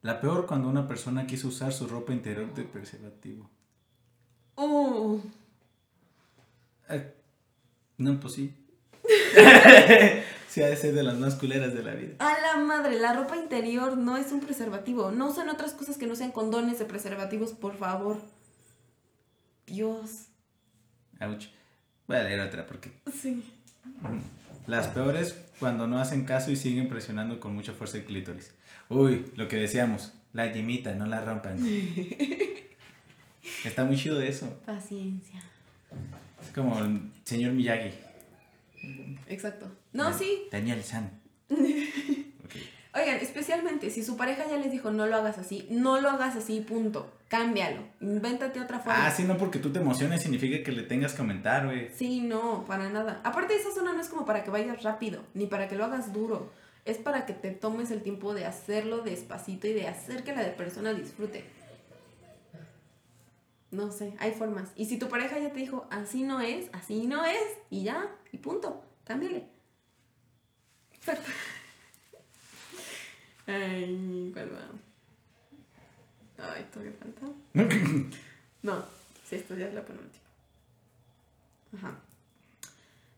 La 0.00 0.22
peor 0.22 0.46
cuando 0.46 0.70
una 0.70 0.88
persona 0.88 1.26
quiso 1.26 1.48
usar 1.48 1.70
su 1.70 1.86
ropa 1.86 2.14
interior 2.14 2.54
de 2.54 2.64
preservativo. 2.64 3.50
Eh, 6.88 7.14
no, 7.98 8.18
pues 8.18 8.32
sí. 8.32 8.54
sí, 10.48 10.62
ha 10.62 10.68
de 10.68 10.76
ser 10.76 10.94
de 10.94 11.02
las 11.02 11.18
más 11.18 11.34
culeras 11.34 11.74
de 11.74 11.82
la 11.82 11.92
vida. 11.92 12.14
a 12.20 12.40
la 12.40 12.56
madre, 12.56 12.98
la 12.98 13.12
ropa 13.12 13.36
interior 13.36 13.98
no 13.98 14.16
es 14.16 14.32
un 14.32 14.40
preservativo. 14.40 15.10
No 15.10 15.28
usan 15.28 15.50
otras 15.50 15.74
cosas 15.74 15.98
que 15.98 16.06
no 16.06 16.16
sean 16.16 16.32
condones 16.32 16.78
de 16.78 16.86
preservativos, 16.86 17.52
por 17.52 17.76
favor. 17.76 18.16
Dios. 19.66 20.28
Ouch. 21.20 21.48
Voy 22.08 22.16
a 22.16 22.22
leer 22.22 22.40
otra 22.40 22.66
porque. 22.66 22.90
Sí. 23.12 23.44
Las 24.70 24.86
peores 24.86 25.36
cuando 25.58 25.88
no 25.88 25.98
hacen 25.98 26.24
caso 26.24 26.52
y 26.52 26.56
siguen 26.56 26.88
presionando 26.88 27.40
con 27.40 27.52
mucha 27.52 27.72
fuerza 27.72 27.98
el 27.98 28.04
clítoris. 28.04 28.54
Uy, 28.88 29.26
lo 29.34 29.48
que 29.48 29.56
decíamos, 29.56 30.12
la 30.32 30.46
yemita, 30.52 30.94
no 30.94 31.06
la 31.06 31.24
rompan. 31.24 31.58
Está 33.64 33.84
muy 33.84 33.96
chido 33.96 34.20
eso. 34.20 34.60
Paciencia. 34.64 35.42
Es 36.40 36.50
como 36.54 36.78
el 36.78 37.00
señor 37.24 37.52
Miyagi. 37.54 37.90
Exacto. 39.26 39.66
No, 39.92 40.16
sí. 40.16 40.44
Daniel 40.52 40.84
San. 40.84 41.10
Oigan, 42.92 43.18
especialmente 43.18 43.90
si 43.90 44.02
su 44.02 44.16
pareja 44.16 44.46
ya 44.48 44.56
les 44.56 44.72
dijo 44.72 44.90
no 44.90 45.06
lo 45.06 45.16
hagas 45.16 45.38
así, 45.38 45.66
no 45.70 46.00
lo 46.00 46.10
hagas 46.10 46.34
así, 46.36 46.60
punto. 46.60 47.12
Cámbialo. 47.28 47.82
Invéntate 48.00 48.60
otra 48.60 48.80
forma. 48.80 49.06
Ah, 49.06 49.10
sí, 49.12 49.22
no 49.22 49.36
porque 49.38 49.60
tú 49.60 49.72
te 49.72 49.78
emociones 49.78 50.22
significa 50.22 50.64
que 50.64 50.72
le 50.72 50.82
tengas 50.82 51.12
que 51.12 51.20
aumentar, 51.20 51.66
güey. 51.66 51.90
Sí, 51.94 52.20
no, 52.20 52.64
para 52.66 52.90
nada. 52.90 53.20
Aparte, 53.22 53.54
esa 53.54 53.70
zona 53.70 53.92
no 53.92 54.00
es 54.00 54.08
como 54.08 54.26
para 54.26 54.42
que 54.42 54.50
vayas 54.50 54.82
rápido, 54.82 55.22
ni 55.34 55.46
para 55.46 55.68
que 55.68 55.76
lo 55.76 55.84
hagas 55.84 56.12
duro. 56.12 56.50
Es 56.84 56.98
para 56.98 57.26
que 57.26 57.32
te 57.32 57.52
tomes 57.52 57.92
el 57.92 58.02
tiempo 58.02 58.34
de 58.34 58.46
hacerlo 58.46 59.02
despacito 59.02 59.68
y 59.68 59.74
de 59.74 59.86
hacer 59.86 60.24
que 60.24 60.34
la 60.34 60.56
persona 60.56 60.92
disfrute. 60.92 61.44
No 63.70 63.92
sé, 63.92 64.14
hay 64.18 64.32
formas. 64.32 64.72
Y 64.74 64.86
si 64.86 64.98
tu 64.98 65.08
pareja 65.08 65.38
ya 65.38 65.52
te 65.52 65.60
dijo, 65.60 65.86
así 65.90 66.24
no 66.24 66.40
es, 66.40 66.68
así 66.72 67.06
no 67.06 67.24
es, 67.24 67.58
y 67.70 67.84
ya, 67.84 68.08
y 68.32 68.38
punto, 68.38 68.82
cámbiale. 69.04 69.46
Exacto. 70.92 71.30
Ay, 73.50 74.30
¿cuál 74.32 74.50
va? 74.54 76.52
Ay, 76.54 76.66
todavía 76.72 76.94
falta. 76.98 77.26
No, 78.62 78.84
sí, 79.26 79.36
esto 79.36 79.56
ya 79.56 79.68
es 79.68 79.74
la 79.74 79.82
penúltima. 79.82 80.22
Ajá. 81.78 81.94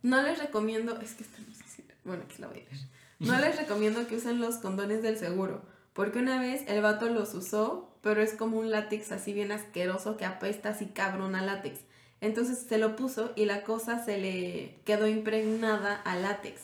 No 0.02 0.22
les 0.22 0.38
recomiendo, 0.38 1.00
es 1.00 1.14
que 1.14 1.24
esta 1.24 1.38
no 1.40 1.52
sé 1.52 1.64
si, 1.64 1.84
bueno, 2.04 2.22
aquí 2.22 2.40
la 2.40 2.46
voy 2.46 2.58
a 2.58 2.60
leer. 2.60 2.86
No 3.18 3.40
les 3.40 3.56
recomiendo 3.56 4.06
que 4.06 4.16
usen 4.16 4.40
los 4.40 4.56
condones 4.58 5.02
del 5.02 5.18
seguro, 5.18 5.62
porque 5.94 6.20
una 6.20 6.40
vez 6.40 6.62
el 6.68 6.80
vato 6.80 7.08
los 7.08 7.34
usó, 7.34 7.92
pero 8.02 8.22
es 8.22 8.34
como 8.34 8.58
un 8.58 8.70
látex 8.70 9.10
así 9.10 9.32
bien 9.32 9.50
asqueroso 9.50 10.16
que 10.16 10.24
apesta 10.24 10.68
así 10.70 10.86
cabrón 10.86 11.34
a 11.34 11.42
látex. 11.42 11.80
Entonces 12.20 12.60
se 12.68 12.78
lo 12.78 12.94
puso 12.94 13.32
y 13.34 13.46
la 13.46 13.64
cosa 13.64 14.04
se 14.04 14.18
le 14.18 14.76
quedó 14.84 15.08
impregnada 15.08 15.96
a 15.96 16.14
látex. 16.14 16.60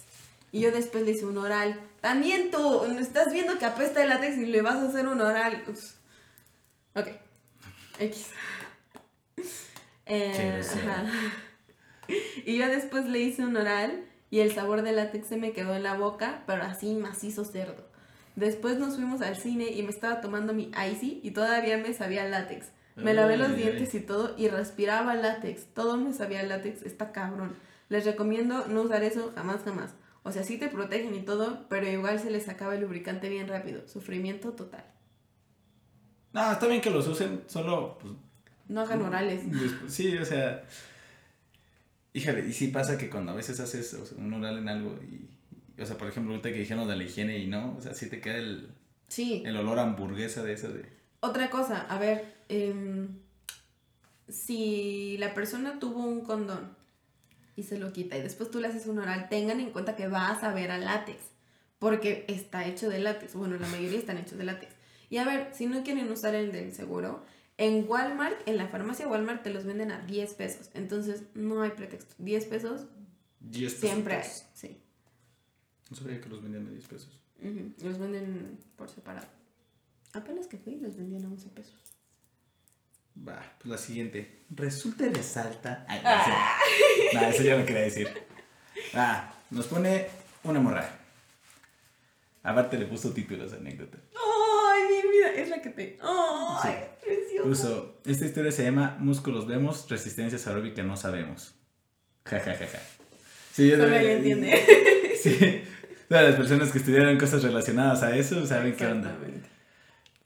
Y 0.52 0.61
yo 0.61 0.72
después 0.72 1.04
le 1.04 1.12
hice 1.12 1.26
un 1.26 1.38
oral. 1.38 1.80
También 2.00 2.50
tú, 2.50 2.84
estás 2.98 3.32
viendo 3.32 3.58
que 3.58 3.66
apesta 3.66 4.02
el 4.02 4.08
látex 4.08 4.38
y 4.38 4.46
le 4.46 4.62
vas 4.62 4.76
a 4.76 4.88
hacer 4.88 5.06
un 5.06 5.20
oral. 5.20 5.64
Ups. 5.68 5.96
Ok. 6.94 7.08
X. 7.98 8.30
Eh, 10.06 10.62
ajá. 10.64 11.04
Y 12.46 12.56
yo 12.56 12.66
después 12.68 13.06
le 13.06 13.18
hice 13.20 13.44
un 13.44 13.56
oral 13.56 14.04
y 14.30 14.40
el 14.40 14.54
sabor 14.54 14.82
del 14.82 14.96
látex 14.96 15.26
se 15.26 15.37
me 15.37 15.52
quedó 15.52 15.74
en 15.74 15.82
la 15.82 15.94
boca, 15.94 16.42
pero 16.46 16.62
así 16.62 16.94
macizo 16.94 17.44
cerdo. 17.44 17.87
Después 18.37 18.78
nos 18.78 18.94
fuimos 18.94 19.20
al 19.20 19.37
cine 19.37 19.70
y 19.70 19.82
me 19.82 19.90
estaba 19.90 20.20
tomando 20.20 20.54
mi 20.54 20.70
icy 20.90 21.20
y 21.22 21.32
todavía 21.32 21.76
me 21.76 21.92
sabía 21.92 22.24
látex. 22.24 22.68
Me 22.96 23.14
lavé 23.14 23.37
los 23.37 23.54
dientes 23.54 23.94
y 23.94 24.00
todo 24.00 24.34
y 24.37 24.48
respiraba 24.48 25.14
látex. 25.14 25.66
Todo 25.74 25.96
me 25.96 26.12
sabía 26.12 26.42
látex, 26.42 26.82
está 26.82 27.12
cabrón. 27.12 27.54
Les 27.88 28.04
recomiendo 28.04 28.66
no 28.66 28.82
usar 28.82 29.04
eso 29.04 29.32
jamás, 29.34 29.62
jamás. 29.64 29.94
O 30.28 30.32
sea, 30.32 30.44
sí 30.44 30.58
te 30.58 30.68
protegen 30.68 31.14
y 31.14 31.22
todo, 31.22 31.66
pero 31.68 31.88
igual 31.88 32.20
se 32.20 32.30
les 32.30 32.48
acaba 32.48 32.74
el 32.74 32.82
lubricante 32.82 33.28
bien 33.28 33.48
rápido. 33.48 33.88
Sufrimiento 33.88 34.52
total. 34.52 34.84
No, 36.32 36.52
está 36.52 36.66
bien 36.66 36.80
que 36.82 36.90
los 36.90 37.06
usen, 37.08 37.42
solo, 37.46 37.98
pues, 37.98 38.12
No 38.68 38.82
hagan 38.82 39.00
orales. 39.02 39.42
después- 39.50 39.92
sí, 39.92 40.16
o 40.18 40.24
sea, 40.24 40.62
híjole, 42.12 42.46
y 42.48 42.52
sí 42.52 42.68
pasa 42.68 42.98
que 42.98 43.08
cuando 43.08 43.32
a 43.32 43.34
veces 43.34 43.58
haces 43.60 43.94
o 43.94 44.04
sea, 44.04 44.18
un 44.18 44.32
oral 44.34 44.58
en 44.58 44.68
algo 44.68 44.98
y, 45.02 45.28
y, 45.78 45.82
o 45.82 45.86
sea, 45.86 45.96
por 45.96 46.08
ejemplo, 46.08 46.32
ahorita 46.32 46.50
que 46.52 46.58
dijeron 46.58 46.86
de 46.88 46.96
la 46.96 47.04
higiene 47.04 47.38
y 47.38 47.46
no, 47.46 47.74
o 47.76 47.80
sea, 47.80 47.94
sí 47.94 48.08
te 48.10 48.20
queda 48.20 48.36
el, 48.36 48.68
Sí. 49.08 49.42
el 49.46 49.56
olor 49.56 49.78
a 49.78 49.82
hamburguesa 49.84 50.42
de 50.42 50.52
eso 50.52 50.68
de... 50.70 50.84
Otra 51.20 51.48
cosa, 51.50 51.86
a 51.88 51.98
ver, 51.98 52.34
em, 52.50 53.08
si 54.28 55.16
la 55.18 55.32
persona 55.34 55.78
tuvo 55.78 56.04
un 56.04 56.20
condón 56.22 56.76
y 57.58 57.64
se 57.64 57.78
lo 57.78 57.92
quita 57.92 58.16
y 58.16 58.22
después 58.22 58.50
tú 58.50 58.60
le 58.60 58.68
haces 58.68 58.86
un 58.86 58.98
oral, 58.98 59.28
tengan 59.28 59.58
en 59.60 59.70
cuenta 59.70 59.96
que 59.96 60.06
vas 60.06 60.44
a 60.44 60.54
ver 60.54 60.70
a 60.70 60.78
látex, 60.78 61.18
porque 61.78 62.24
está 62.28 62.66
hecho 62.66 62.88
de 62.88 63.00
látex. 63.00 63.34
Bueno, 63.34 63.58
la 63.58 63.66
mayoría 63.66 63.98
están 63.98 64.16
hechos 64.18 64.38
de 64.38 64.44
látex. 64.44 64.72
Y 65.10 65.16
a 65.16 65.24
ver, 65.24 65.50
si 65.54 65.66
no 65.66 65.82
quieren 65.82 66.10
usar 66.10 66.34
el 66.34 66.52
del 66.52 66.72
seguro, 66.72 67.24
en 67.56 67.84
Walmart, 67.88 68.46
en 68.46 68.56
la 68.56 68.68
farmacia 68.68 69.08
Walmart 69.08 69.42
te 69.42 69.50
los 69.50 69.64
venden 69.64 69.90
a 69.90 70.00
10 70.02 70.34
pesos. 70.34 70.70
Entonces, 70.74 71.24
no 71.34 71.62
hay 71.62 71.70
pretexto. 71.70 72.14
10 72.18 72.44
pesos 72.44 72.86
10 73.40 73.74
pesos. 73.74 73.80
siempre 73.80 74.14
hay. 74.14 74.28
Sí. 74.54 74.80
No 75.90 75.96
sabía 75.96 76.20
que 76.20 76.28
los 76.28 76.40
vendían 76.40 76.66
a 76.68 76.70
10 76.70 76.86
pesos. 76.86 77.20
Los 77.82 77.98
venden 77.98 78.58
por 78.76 78.88
separado. 78.88 79.26
Apenas 80.12 80.46
que 80.46 80.58
fui, 80.58 80.76
los 80.76 80.96
vendían 80.96 81.24
a 81.24 81.28
11 81.28 81.48
pesos. 81.50 81.88
Va, 83.26 83.42
pues 83.58 83.70
la 83.70 83.78
siguiente. 83.78 84.44
Resulta 84.50 85.06
y 85.06 85.10
resalta. 85.10 85.84
Ay, 85.88 86.00
no, 86.04 86.10
no, 87.14 87.22
eso 87.28 87.42
yo 87.42 87.58
no 87.58 87.64
quería 87.66 87.82
decir. 87.82 88.08
Ah, 88.94 89.32
nos 89.50 89.66
pone 89.66 90.06
una 90.44 90.60
morra. 90.60 90.88
Aparte 92.42 92.78
le 92.78 92.86
puso 92.86 93.12
títulos 93.12 93.52
anécdota. 93.52 93.98
Ay, 94.14 94.82
mi 94.90 95.10
vida, 95.10 95.30
es 95.36 95.48
la 95.48 95.60
que 95.60 95.70
te. 95.70 95.98
Ay, 96.02 96.74
precioso. 97.04 97.48
Puso, 97.48 98.00
esta 98.06 98.24
historia 98.24 98.52
se 98.52 98.64
llama 98.64 98.96
Músculos 99.00 99.46
vemos, 99.46 99.88
resistencias 99.88 100.46
aeróbica 100.46 100.82
no 100.82 100.96
sabemos. 100.96 101.54
Ja, 102.24 102.40
ja, 102.40 102.54
ja, 102.54 102.66
ja. 102.66 102.78
Sí, 103.52 103.68
yo 103.68 103.76
Solo 103.76 103.94
ella 103.96 104.12
entiende. 104.12 104.64
Sí. 105.20 105.64
Todas 106.08 106.24
las 106.24 106.36
personas 106.36 106.70
que 106.70 106.78
estudiaron 106.78 107.18
cosas 107.18 107.42
relacionadas 107.42 108.04
a 108.04 108.16
eso 108.16 108.46
saben 108.46 108.76
qué 108.76 108.86
onda. 108.86 109.10
Exactamente. 109.10 109.48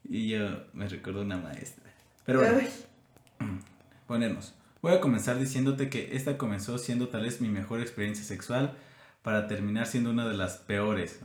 Y 0.07 0.29
yo 0.29 0.65
me 0.73 0.87
recuerdo 0.87 1.21
una 1.21 1.37
maestra. 1.37 1.91
Pero 2.25 2.39
bueno, 2.41 2.59
Ay, 2.61 3.47
ponernos. 4.07 4.53
Voy 4.83 4.91
a 4.91 4.99
comenzar 4.99 5.39
diciéndote 5.39 5.89
que 5.89 6.09
esta 6.13 6.37
comenzó 6.37 6.77
siendo 6.77 7.07
tal 7.07 7.21
vez 7.21 7.39
mi 7.39 7.47
mejor 7.47 7.79
experiencia 7.79 8.25
sexual 8.25 8.73
para 9.21 9.47
terminar 9.47 9.87
siendo 9.87 10.09
una 10.09 10.27
de 10.27 10.35
las 10.35 10.57
peores. 10.57 11.21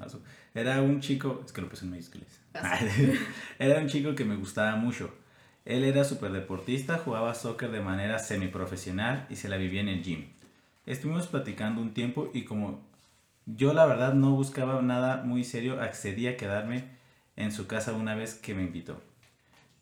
Era 0.55 0.81
un 0.81 1.01
chico, 1.01 1.43
es 1.45 1.51
que 1.51 1.61
lo 1.61 1.69
puse 1.69 1.85
en. 1.85 1.99
Ah, 2.55 2.79
Era 3.59 3.81
un 3.81 3.89
chico 3.89 4.15
que 4.15 4.25
me 4.25 4.37
gustaba 4.37 4.77
mucho. 4.77 5.13
Él 5.65 5.83
era 5.83 6.05
súper 6.05 6.31
deportista, 6.31 6.99
jugaba 6.99 7.35
soccer 7.35 7.73
de 7.73 7.81
manera 7.81 8.21
semiprofesional 8.21 9.27
y 9.29 9.35
se 9.35 9.49
la 9.49 9.57
vivía 9.57 9.81
en 9.81 9.89
el 9.89 10.05
gym. 10.05 10.29
Estuvimos 10.87 11.27
platicando 11.27 11.83
un 11.83 11.95
tiempo 11.95 12.31
y 12.33 12.45
como 12.45 12.81
yo 13.45 13.75
la 13.75 13.87
verdad 13.87 14.15
no 14.15 14.37
buscaba 14.37 14.81
nada 14.83 15.25
muy 15.25 15.43
serio, 15.43 15.83
accedí 15.83 16.29
a 16.29 16.37
quedarme 16.37 16.85
en 17.35 17.51
su 17.51 17.67
casa 17.67 17.93
una 17.93 18.15
vez 18.15 18.35
que 18.35 18.55
me 18.55 18.63
invitó. 18.63 19.03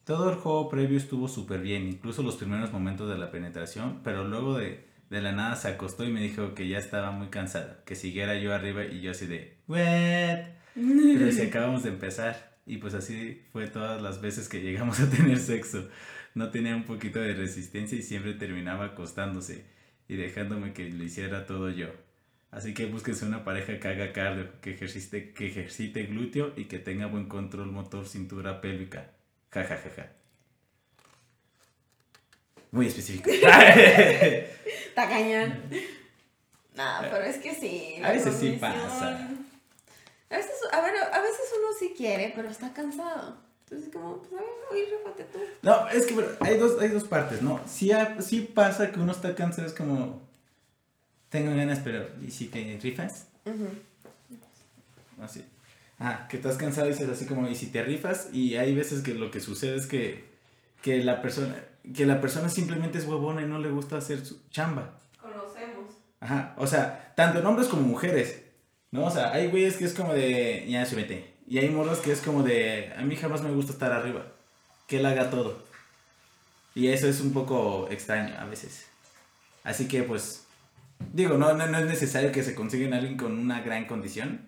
Todo 0.07 0.31
el 0.31 0.37
juego 0.37 0.69
previo 0.69 0.97
estuvo 0.97 1.27
súper 1.27 1.61
bien, 1.62 1.88
incluso 1.88 2.23
los 2.23 2.37
primeros 2.37 2.73
momentos 2.73 3.09
de 3.09 3.19
la 3.19 3.33
penetración, 3.33 4.03
pero 4.05 4.23
luego 4.23 4.57
de, 4.57 4.85
de 5.11 5.21
la 5.21 5.33
nada 5.33 5.57
se 5.57 5.66
acostó 5.66 6.05
y 6.05 6.12
me 6.12 6.21
dijo 6.21 6.55
que 6.55 6.69
ya 6.69 6.79
estaba 6.79 7.11
muy 7.11 7.27
cansada, 7.27 7.83
que 7.85 7.97
siguiera 7.97 8.38
yo 8.38 8.55
arriba 8.55 8.85
y 8.85 9.01
yo 9.01 9.11
así 9.11 9.27
de, 9.27 9.57
¿what? 9.66 10.47
Pero 10.77 11.33
si 11.33 11.42
acabamos 11.42 11.83
de 11.83 11.88
empezar 11.88 12.57
y 12.66 12.77
pues 12.77 12.95
así 12.95 13.42
fue 13.51 13.66
todas 13.66 14.01
las 14.01 14.21
veces 14.21 14.49
que 14.49 14.61
llegamos 14.62 15.01
a 15.03 15.11
tener 15.11 15.40
sexo. 15.40 15.88
No 16.37 16.51
tenía 16.51 16.77
un 16.77 16.85
poquito 16.85 17.19
de 17.19 17.35
resistencia 17.35 17.99
y 17.99 18.03
siempre 18.03 18.35
terminaba 18.35 18.85
acostándose 18.85 19.64
y 20.07 20.14
dejándome 20.14 20.73
que 20.73 20.88
lo 20.88 21.03
hiciera 21.03 21.47
todo 21.47 21.69
yo. 21.69 21.88
Así 22.53 22.75
que 22.75 22.87
búsquense 22.87 23.27
una 23.27 23.42
pareja 23.42 23.81
que 23.81 23.88
haga 23.88 24.12
cardio, 24.12 24.61
que 24.61 24.71
ejercite, 24.71 25.33
que 25.33 25.49
ejercite 25.49 26.05
glúteo 26.05 26.53
y 26.57 26.66
que 26.66 26.79
tenga 26.79 27.07
buen 27.07 27.27
control 27.27 27.73
motor 27.73 28.07
cintura 28.07 28.61
pélvica. 28.61 29.15
Ja, 29.50 29.64
ja, 29.64 29.76
ja, 29.76 29.90
ja. 29.96 30.06
Muy 32.70 32.87
específico. 32.87 33.30
Está 33.30 35.09
cañón. 35.09 35.62
No, 36.74 36.85
pero 37.00 37.24
es 37.24 37.37
que 37.38 37.54
sí. 37.54 38.00
A 38.02 38.12
veces 38.12 38.37
sí 38.38 38.59
pasa. 38.61 39.28
A 40.28 40.37
veces, 40.37 40.54
a, 40.72 40.80
ver, 40.80 40.94
a 40.96 41.20
veces 41.20 41.52
uno 41.59 41.68
sí 41.78 41.94
quiere, 41.96 42.32
pero 42.35 42.48
está 42.48 42.72
cansado. 42.72 43.38
Entonces, 43.64 43.92
como, 43.92 44.18
pues 44.18 44.32
a 44.32 44.37
ver, 44.37 44.44
oye, 44.70 44.85
rífate 44.96 45.24
tú. 45.24 45.38
No, 45.62 45.88
es 45.88 46.06
que 46.06 46.14
bueno, 46.14 46.30
hay 46.40 46.56
dos, 46.56 46.80
hay 46.80 46.88
dos 46.88 47.04
partes, 47.04 47.42
¿no? 47.42 47.61
Sí, 47.66 47.90
sí 48.20 48.40
pasa 48.42 48.92
que 48.92 49.00
uno 49.00 49.12
está 49.12 49.35
cansado, 49.35 49.66
es 49.66 49.72
como, 49.74 50.22
tengo 51.30 51.56
ganas, 51.56 51.80
pero 51.80 52.09
¿y 52.24 52.30
si 52.30 52.46
te 52.46 52.78
rifas? 52.80 53.26
Así. 55.20 55.44
Ah, 55.98 56.26
que 56.28 56.37
estás 56.37 56.56
cansado 56.56 56.87
y 56.88 56.90
dices 56.90 57.09
así 57.09 57.24
como, 57.26 57.48
¿y 57.48 57.54
si 57.54 57.68
te 57.68 57.82
rifas? 57.82 58.28
Y 58.32 58.56
hay 58.56 58.74
veces 58.74 59.02
que 59.02 59.14
lo 59.14 59.30
que 59.30 59.40
sucede 59.40 59.76
es 59.76 59.87
que, 59.87 60.24
que 60.82 61.02
la 61.02 61.22
persona, 61.22 61.56
que 61.94 62.04
la 62.04 62.20
persona 62.20 62.48
simplemente 62.48 62.98
es 62.98 63.06
huevona 63.06 63.42
y 63.42 63.46
no 63.46 63.59
le 63.59 63.70
gusta 63.70 63.96
hacer 63.96 64.24
su 64.24 64.40
chamba. 64.50 64.98
Conocemos. 65.20 65.94
Ajá, 66.20 66.54
o 66.59 66.66
sea, 66.66 67.14
tanto 67.16 67.38
en 67.38 67.46
hombres 67.46 67.68
como 67.68 67.82
mujeres, 67.82 68.42
¿no? 68.90 69.06
O 69.06 69.11
sea, 69.11 69.32
hay 69.32 69.48
güeyes 69.48 69.76
que 69.76 69.85
es 69.85 69.94
como 69.94 70.12
de, 70.12 70.66
ya 70.68 70.85
súbete. 70.85 71.35
Y 71.48 71.59
hay 71.59 71.70
morros 71.70 71.98
que 71.98 72.12
es 72.12 72.20
como 72.20 72.42
de, 72.42 72.92
a 72.96 73.02
mí 73.02 73.16
jamás 73.16 73.42
me 73.42 73.52
gusta 73.52 73.72
estar 73.72 73.92
arriba. 73.92 74.26
Que 74.87 74.98
él 74.98 75.06
haga 75.06 75.30
todo. 75.30 75.64
Y 76.74 76.88
eso 76.88 77.09
es 77.09 77.20
un 77.20 77.32
poco 77.32 77.88
extraño 77.90 78.35
a 78.38 78.44
veces. 78.44 78.87
Así 79.64 79.88
que, 79.88 80.02
pues, 80.02 80.44
digo, 81.12 81.38
no, 81.38 81.54
no, 81.54 81.66
no 81.66 81.78
es 81.78 81.87
necesario 81.87 82.32
que 82.32 82.42
se 82.42 82.54
consigan 82.54 82.92
a 82.92 82.98
alguien 82.98 83.16
con 83.16 83.38
una 83.38 83.62
gran 83.62 83.87
condición. 83.87 84.45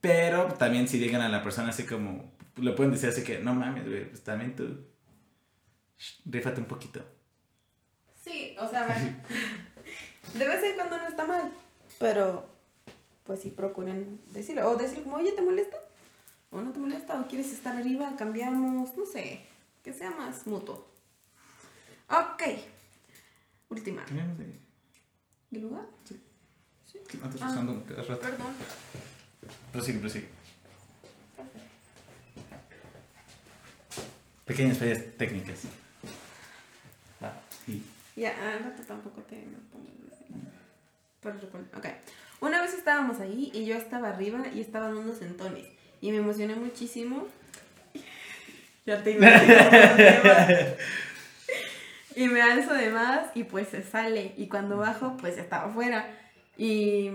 Pero 0.00 0.46
también 0.54 0.88
si 0.88 0.98
digan 0.98 1.20
a 1.22 1.28
la 1.28 1.42
persona 1.42 1.70
así 1.70 1.84
como, 1.84 2.32
le 2.56 2.72
pueden 2.72 2.92
decir 2.92 3.08
así 3.08 3.24
que, 3.24 3.38
no 3.38 3.54
mames, 3.54 3.86
güey, 3.86 4.08
pues 4.08 4.22
también 4.22 4.54
tú, 4.54 4.84
rífate 6.24 6.60
un 6.60 6.66
poquito. 6.66 7.04
Sí, 8.22 8.56
o 8.60 8.68
sea, 8.68 8.86
ver. 8.86 8.96
De 10.38 10.46
vez 10.46 10.62
en 10.64 10.74
cuando 10.74 10.98
no 10.98 11.06
está 11.08 11.24
mal. 11.26 11.52
Pero, 11.98 12.46
pues 13.24 13.40
sí, 13.40 13.50
procuren 13.50 14.20
decirlo. 14.32 14.68
O 14.68 14.76
decir 14.76 15.02
como, 15.02 15.16
oye, 15.16 15.32
¿te 15.32 15.40
molesta? 15.42 15.76
¿O 16.50 16.60
no 16.60 16.72
te 16.72 16.78
molesta? 16.78 17.20
¿O 17.20 17.26
quieres 17.28 17.52
estar 17.52 17.76
arriba? 17.76 18.14
Cambiamos, 18.18 18.96
no 18.96 19.06
sé. 19.06 19.40
Que 19.82 19.92
sea 19.92 20.10
más 20.10 20.46
mutuo. 20.46 20.86
Ok. 22.08 22.42
Última. 23.70 24.04
De- 24.04 24.60
¿De 25.50 25.60
lugar? 25.60 25.86
No 27.20 27.30
te 27.30 27.42
Ah. 27.42 27.46
usando 27.50 27.84
cada 27.84 28.02
rato. 28.02 28.20
Perdón. 28.20 28.52
Prosigue, 29.72 29.98
prosigue. 29.98 30.28
Pequeñas 34.44 34.78
fallas 34.78 35.02
técnicas. 35.18 35.62
Ah, 37.20 37.32
sí. 37.64 37.84
Ya, 38.14 38.30
al 38.30 38.64
rato 38.64 38.82
tampoco 38.86 39.22
te 39.22 39.44
pongo. 39.72 39.86
Ok. 41.76 41.86
Una 42.40 42.62
vez 42.62 42.74
estábamos 42.74 43.20
ahí 43.20 43.50
y 43.52 43.64
yo 43.64 43.76
estaba 43.76 44.10
arriba 44.10 44.46
y 44.54 44.60
estaba 44.60 44.86
dando 44.92 45.14
sentones. 45.14 45.66
Y 46.00 46.12
me 46.12 46.18
emocioné 46.18 46.54
muchísimo. 46.54 47.26
Ya 48.84 49.02
te 49.02 49.10
imaginas. 49.16 50.76
y 52.14 52.28
me 52.28 52.42
alzo 52.42 52.74
de 52.74 52.90
más 52.90 53.30
y 53.34 53.44
pues 53.44 53.68
se 53.68 53.82
sale. 53.82 54.34
Y 54.36 54.48
cuando 54.48 54.76
bajo, 54.76 55.16
pues 55.16 55.38
estaba 55.38 55.68
afuera. 55.68 56.08
Y 56.56 57.10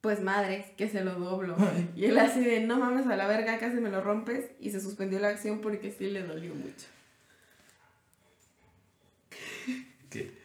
pues 0.00 0.22
madres, 0.22 0.66
que 0.76 0.88
se 0.88 1.04
lo 1.04 1.14
doblo. 1.14 1.56
Y 1.94 2.06
él 2.06 2.18
así 2.18 2.40
de, 2.40 2.60
no 2.60 2.78
mames 2.78 3.06
a 3.06 3.16
la 3.16 3.26
verga, 3.26 3.58
casi 3.58 3.76
me 3.76 3.90
lo 3.90 4.00
rompes. 4.00 4.50
Y 4.58 4.70
se 4.70 4.80
suspendió 4.80 5.18
la 5.18 5.28
acción 5.28 5.60
porque 5.60 5.90
sí 5.90 6.10
le 6.10 6.22
dolió 6.22 6.54
mucho. 6.54 6.86
¿Qué? 10.08 10.38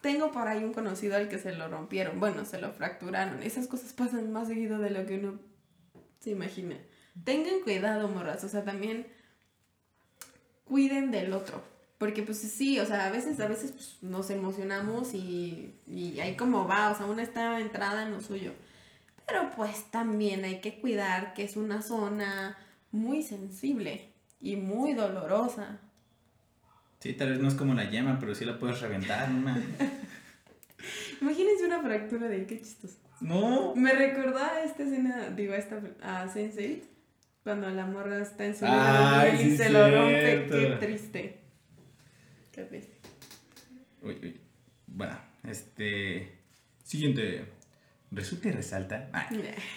Tengo 0.00 0.30
por 0.32 0.48
ahí 0.48 0.62
un 0.62 0.72
conocido 0.72 1.16
al 1.16 1.28
que 1.28 1.38
se 1.38 1.52
lo 1.52 1.68
rompieron. 1.68 2.20
Bueno, 2.20 2.44
se 2.44 2.60
lo 2.60 2.72
fracturaron. 2.72 3.42
Esas 3.42 3.66
cosas 3.66 3.92
pasan 3.92 4.32
más 4.32 4.48
seguido 4.48 4.78
de 4.78 4.90
lo 4.90 5.06
que 5.06 5.18
uno 5.18 5.38
se 6.20 6.30
imagina. 6.30 6.76
Tengan 7.24 7.60
cuidado, 7.62 8.08
morras. 8.08 8.42
O 8.44 8.48
sea, 8.48 8.64
también 8.64 9.06
cuiden 10.64 11.10
del 11.10 11.32
otro. 11.32 11.62
Porque 11.98 12.22
pues 12.22 12.38
sí, 12.38 12.78
o 12.78 12.84
sea, 12.84 13.06
a 13.06 13.10
veces, 13.10 13.40
a 13.40 13.48
veces 13.48 13.72
pues, 13.72 13.98
nos 14.02 14.28
emocionamos 14.30 15.14
y, 15.14 15.74
y 15.86 16.20
ahí 16.20 16.36
como 16.36 16.68
va, 16.68 16.90
o 16.90 16.94
sea, 16.94 17.06
una 17.06 17.22
está 17.22 17.58
entrada 17.60 18.02
en 18.02 18.12
lo 18.12 18.20
suyo. 18.20 18.52
Pero 19.26 19.50
pues 19.56 19.90
también 19.90 20.44
hay 20.44 20.60
que 20.60 20.78
cuidar 20.80 21.34
que 21.34 21.44
es 21.44 21.56
una 21.56 21.82
zona 21.82 22.58
muy 22.92 23.22
sensible 23.22 24.12
y 24.40 24.56
muy 24.56 24.94
dolorosa. 24.94 25.80
Sí, 27.00 27.12
tal 27.14 27.30
vez 27.30 27.40
no 27.40 27.48
es 27.48 27.54
como 27.54 27.74
la 27.74 27.90
llama, 27.90 28.18
pero 28.20 28.34
sí 28.34 28.44
la 28.44 28.58
puedes 28.58 28.80
reventar. 28.80 29.30
Mames. 29.30 29.64
Imagínense 31.20 31.66
una 31.66 31.80
fractura 31.82 32.28
de 32.28 32.36
ahí, 32.36 32.46
qué 32.46 32.60
chistoso. 32.60 32.98
no. 33.20 33.74
Me 33.74 33.92
recordó 33.92 34.38
a 34.38 34.60
esta 34.60 34.82
escena, 34.82 35.30
digo, 35.30 35.54
a 35.54 35.56
esta, 35.56 35.80
a 36.02 36.26
Sense8, 36.26 36.82
cuando 37.42 37.70
la 37.70 37.86
morra 37.86 38.20
está 38.20 38.44
en 38.44 38.56
su 38.56 38.64
libro 38.64 39.42
y 39.42 39.56
se 39.56 39.70
lo 39.70 39.90
rompe. 39.90 40.46
Qué 40.50 40.76
triste. 40.78 41.45
Qué 42.56 42.64
triste. 42.64 42.96
Uy, 44.00 44.18
uy. 44.22 44.40
Bueno, 44.86 45.18
este. 45.44 46.38
Siguiente. 46.82 47.44
Resulta 48.10 48.48
y 48.48 48.52
resalta. 48.52 49.10
Ah, 49.12 49.28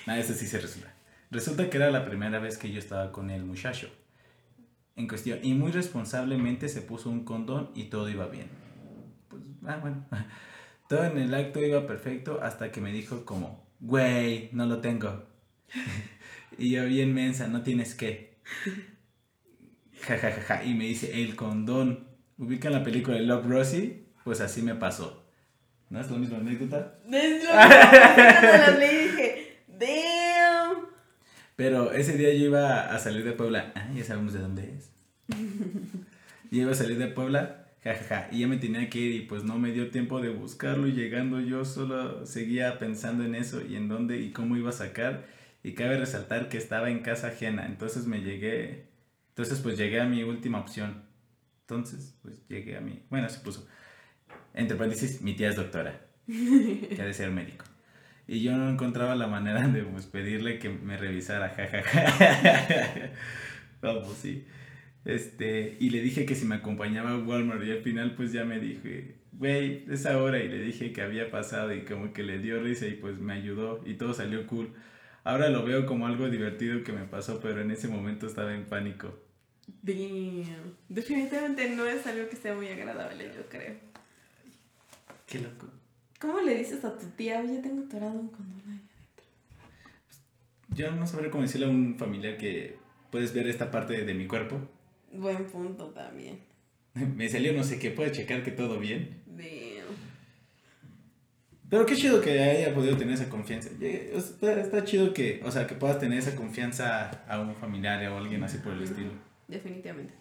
no, 0.08 0.14
ese 0.14 0.34
sí 0.34 0.48
se 0.48 0.62
resulta. 0.62 0.94
Resulta 1.30 1.70
que 1.70 1.76
era 1.76 1.92
la 1.92 2.06
primera 2.06 2.40
vez 2.40 2.58
que 2.58 2.72
yo 2.72 2.80
estaba 2.80 3.12
con 3.12 3.32
el 3.32 3.44
muchacho 3.44 3.92
en 4.96 5.10
cuestión. 5.10 5.40
Y 5.44 5.56
muy 5.56 5.74
responsablemente 5.74 6.70
se 6.70 6.82
puso 6.82 7.10
un 7.10 7.26
condón 7.26 7.72
y 7.76 7.86
todo 7.86 8.08
iba 8.08 8.28
bien. 8.28 8.48
Pues, 9.28 9.44
ah, 9.66 9.78
bueno. 9.82 10.06
Todo 10.88 11.04
en 11.04 11.18
el 11.20 11.34
acto 11.36 11.64
iba 11.64 11.86
perfecto 11.86 12.40
hasta 12.42 12.72
que 12.72 12.82
me 12.82 12.92
dijo 12.92 13.24
como, 13.24 13.68
güey, 13.80 14.50
no 14.54 14.66
lo 14.66 14.80
tengo. 14.80 15.24
y 16.58 16.72
yo 16.72 16.86
bien 16.86 17.14
mensa, 17.14 17.48
no 17.50 17.62
tienes 17.62 17.94
que. 17.94 18.40
Ja, 20.02 20.18
ja, 20.18 20.32
ja, 20.32 20.42
ja. 20.42 20.64
Y 20.64 20.76
me 20.76 20.86
dice, 20.86 21.22
el 21.22 21.36
condón. 21.36 22.09
¿Ubican 22.40 22.72
la 22.72 22.86
película 22.86 23.18
de 23.18 23.24
Love 23.24 23.48
Rosie? 23.48 24.06
Pues 24.24 24.40
así 24.40 24.62
me 24.62 24.74
pasó. 24.74 25.26
¿No 25.90 26.00
es 26.00 26.10
la 26.10 26.18
misma 26.18 26.38
anécdota? 26.38 26.98
Es 27.12 27.44
lo 27.44 28.80
dije, 28.80 29.58
damn. 29.68 30.86
Pero 31.58 31.92
ese 31.92 32.16
día 32.16 32.34
yo 32.34 32.46
iba 32.46 32.96
a 32.96 32.98
salir 33.00 33.26
de 33.26 33.34
Puebla. 33.34 33.74
Ah, 33.76 33.90
ya 33.94 34.06
sabemos 34.06 34.32
de 34.32 34.40
dónde 34.40 34.74
es. 34.74 34.90
Y 36.52 36.62
iba 36.62 36.72
a 36.72 36.76
salir 36.76 36.98
de 36.98 37.06
Puebla, 37.06 37.68
jajaja, 37.84 38.30
y 38.32 38.40
ya 38.40 38.48
me 38.48 38.58
tenía 38.58 38.90
que 38.90 38.98
ir 38.98 39.22
y 39.22 39.26
pues 39.28 39.44
no 39.44 39.60
me 39.60 39.72
dio 39.72 39.92
tiempo 39.92 40.20
de 40.20 40.30
buscarlo 40.30 40.88
y 40.88 40.94
llegando 40.94 41.40
yo 41.42 41.64
solo 41.64 42.26
seguía 42.26 42.80
pensando 42.80 43.24
en 43.24 43.36
eso 43.36 43.62
y 43.62 43.76
en 43.76 43.88
dónde 43.88 44.20
y 44.20 44.32
cómo 44.32 44.58
iba 44.58 44.70
a 44.70 44.74
sacar. 44.74 45.28
Y 45.62 45.74
cabe 45.74 46.00
resaltar 46.00 46.50
que 46.50 46.58
estaba 46.58 46.90
en 46.90 47.02
casa 47.02 47.28
ajena, 47.28 47.68
entonces 47.68 48.08
me 48.08 48.22
llegué, 48.22 48.88
entonces 49.28 49.60
pues 49.60 49.78
llegué 49.78 50.02
a 50.02 50.06
mi 50.06 50.24
última 50.24 50.60
opción. 50.60 51.09
Entonces, 51.70 52.18
pues 52.24 52.42
llegué 52.48 52.78
a 52.78 52.82
mi, 52.82 53.04
bueno, 53.12 53.30
se 53.30 53.42
puso, 53.42 53.68
entre 54.56 54.76
paréntesis, 54.76 55.22
mi 55.22 55.36
tía 55.36 55.50
es 55.50 55.56
doctora, 55.56 56.02
que 56.26 56.98
ha 57.00 57.06
de 57.06 57.14
ser 57.14 57.30
médico. 57.30 57.64
Y 58.28 58.42
yo 58.42 58.58
no 58.58 58.70
encontraba 58.72 59.16
la 59.16 59.28
manera 59.28 59.68
de 59.68 59.84
pues, 59.84 60.08
pedirle 60.08 60.58
que 60.58 60.70
me 60.70 60.98
revisara, 60.98 61.50
jajaja. 61.50 63.12
Vamos, 63.82 64.18
sí. 64.22 64.48
Este, 65.06 65.78
y 65.80 65.92
le 65.92 66.02
dije 66.02 66.26
que 66.26 66.34
si 66.34 66.46
me 66.46 66.56
acompañaba 66.56 67.12
a 67.12 67.18
Walmart 67.20 67.64
y 67.64 67.72
al 67.72 67.84
final 67.84 68.16
pues 68.16 68.32
ya 68.32 68.46
me 68.46 68.60
dije, 68.60 69.18
güey, 69.32 69.86
es 69.92 70.08
ahora 70.08 70.40
y 70.40 70.48
le 70.48 70.60
dije 70.62 70.92
que 70.92 71.04
había 71.04 71.30
pasado 71.30 71.72
y 71.74 71.86
como 71.86 72.14
que 72.14 72.24
le 72.24 72.40
dio 72.40 72.60
risa 72.62 72.88
y 72.88 72.94
pues 72.96 73.20
me 73.20 73.34
ayudó 73.34 73.84
y 73.86 73.94
todo 73.94 74.16
salió 74.16 74.48
cool. 74.48 74.74
Ahora 75.24 75.50
lo 75.50 75.64
veo 75.64 75.86
como 75.86 76.08
algo 76.08 76.30
divertido 76.30 76.84
que 76.84 76.94
me 76.94 77.06
pasó, 77.06 77.40
pero 77.40 77.62
en 77.62 77.70
ese 77.70 77.88
momento 77.88 78.26
estaba 78.26 78.56
en 78.56 78.66
pánico. 78.66 79.29
Damn. 79.82 80.76
Definitivamente 80.88 81.70
no 81.70 81.86
es 81.86 82.06
algo 82.08 82.30
que 82.30 82.36
sea 82.36 82.56
muy 82.56 82.68
agradable, 82.68 83.32
yo 83.36 83.48
creo. 83.50 83.76
Qué 85.26 85.40
loco. 85.40 85.68
¿Cómo 86.20 86.42
le 86.42 86.56
dices 86.56 86.84
a 86.84 86.98
tu 86.98 87.06
tía, 87.08 87.40
oye, 87.40 87.60
tengo 87.60 87.86
atorado 87.86 88.14
un 88.14 88.30
condón 88.30 88.62
ahí 88.68 88.82
adentro? 88.90 89.26
Yo 90.70 90.92
no 90.92 91.08
sabré 91.08 91.30
cómo 91.30 91.44
decirle 91.44 91.68
a 91.68 91.70
un 91.70 91.98
familiar 91.98 92.38
que 92.38 92.78
puedes 93.12 93.34
ver 93.34 93.48
esta 93.48 93.72
parte 93.72 94.04
de 94.04 94.14
mi 94.14 94.28
cuerpo. 94.28 94.60
Buen 95.12 95.46
punto 95.46 95.88
también. 95.90 96.40
Me 96.94 97.30
salió 97.30 97.54
no 97.54 97.64
sé 97.64 97.80
qué, 97.80 97.92
puedes 97.92 98.14
checar 98.14 98.44
que 98.44 98.52
todo 98.52 98.80
bien. 98.80 99.22
Damn. 99.28 99.80
Pero 101.70 101.86
qué 101.86 101.96
chido 101.96 102.20
que 102.20 102.40
haya 102.40 102.74
podido 102.74 102.98
tener 102.98 103.14
esa 103.14 103.30
confianza. 103.30 103.70
Está, 103.80 104.60
está 104.60 104.84
chido 104.84 105.14
que, 105.14 105.42
o 105.46 105.52
sea, 105.52 105.68
que 105.68 105.76
puedas 105.76 106.00
tener 106.00 106.18
esa 106.18 106.36
confianza 106.36 107.12
a 107.28 107.40
un 107.40 107.56
familiar 107.56 108.04
o 108.10 108.16
a 108.16 108.20
alguien 108.20 108.44
así 108.44 108.58
por 108.58 108.74
el 108.74 108.84
estilo. 108.84 109.12
Definitivamente. 109.50 110.14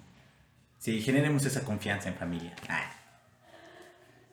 Sí, 0.78 1.00
generemos 1.00 1.44
esa 1.44 1.64
confianza 1.64 2.08
en 2.08 2.14
familia. 2.16 2.54
Ah. 2.68 2.90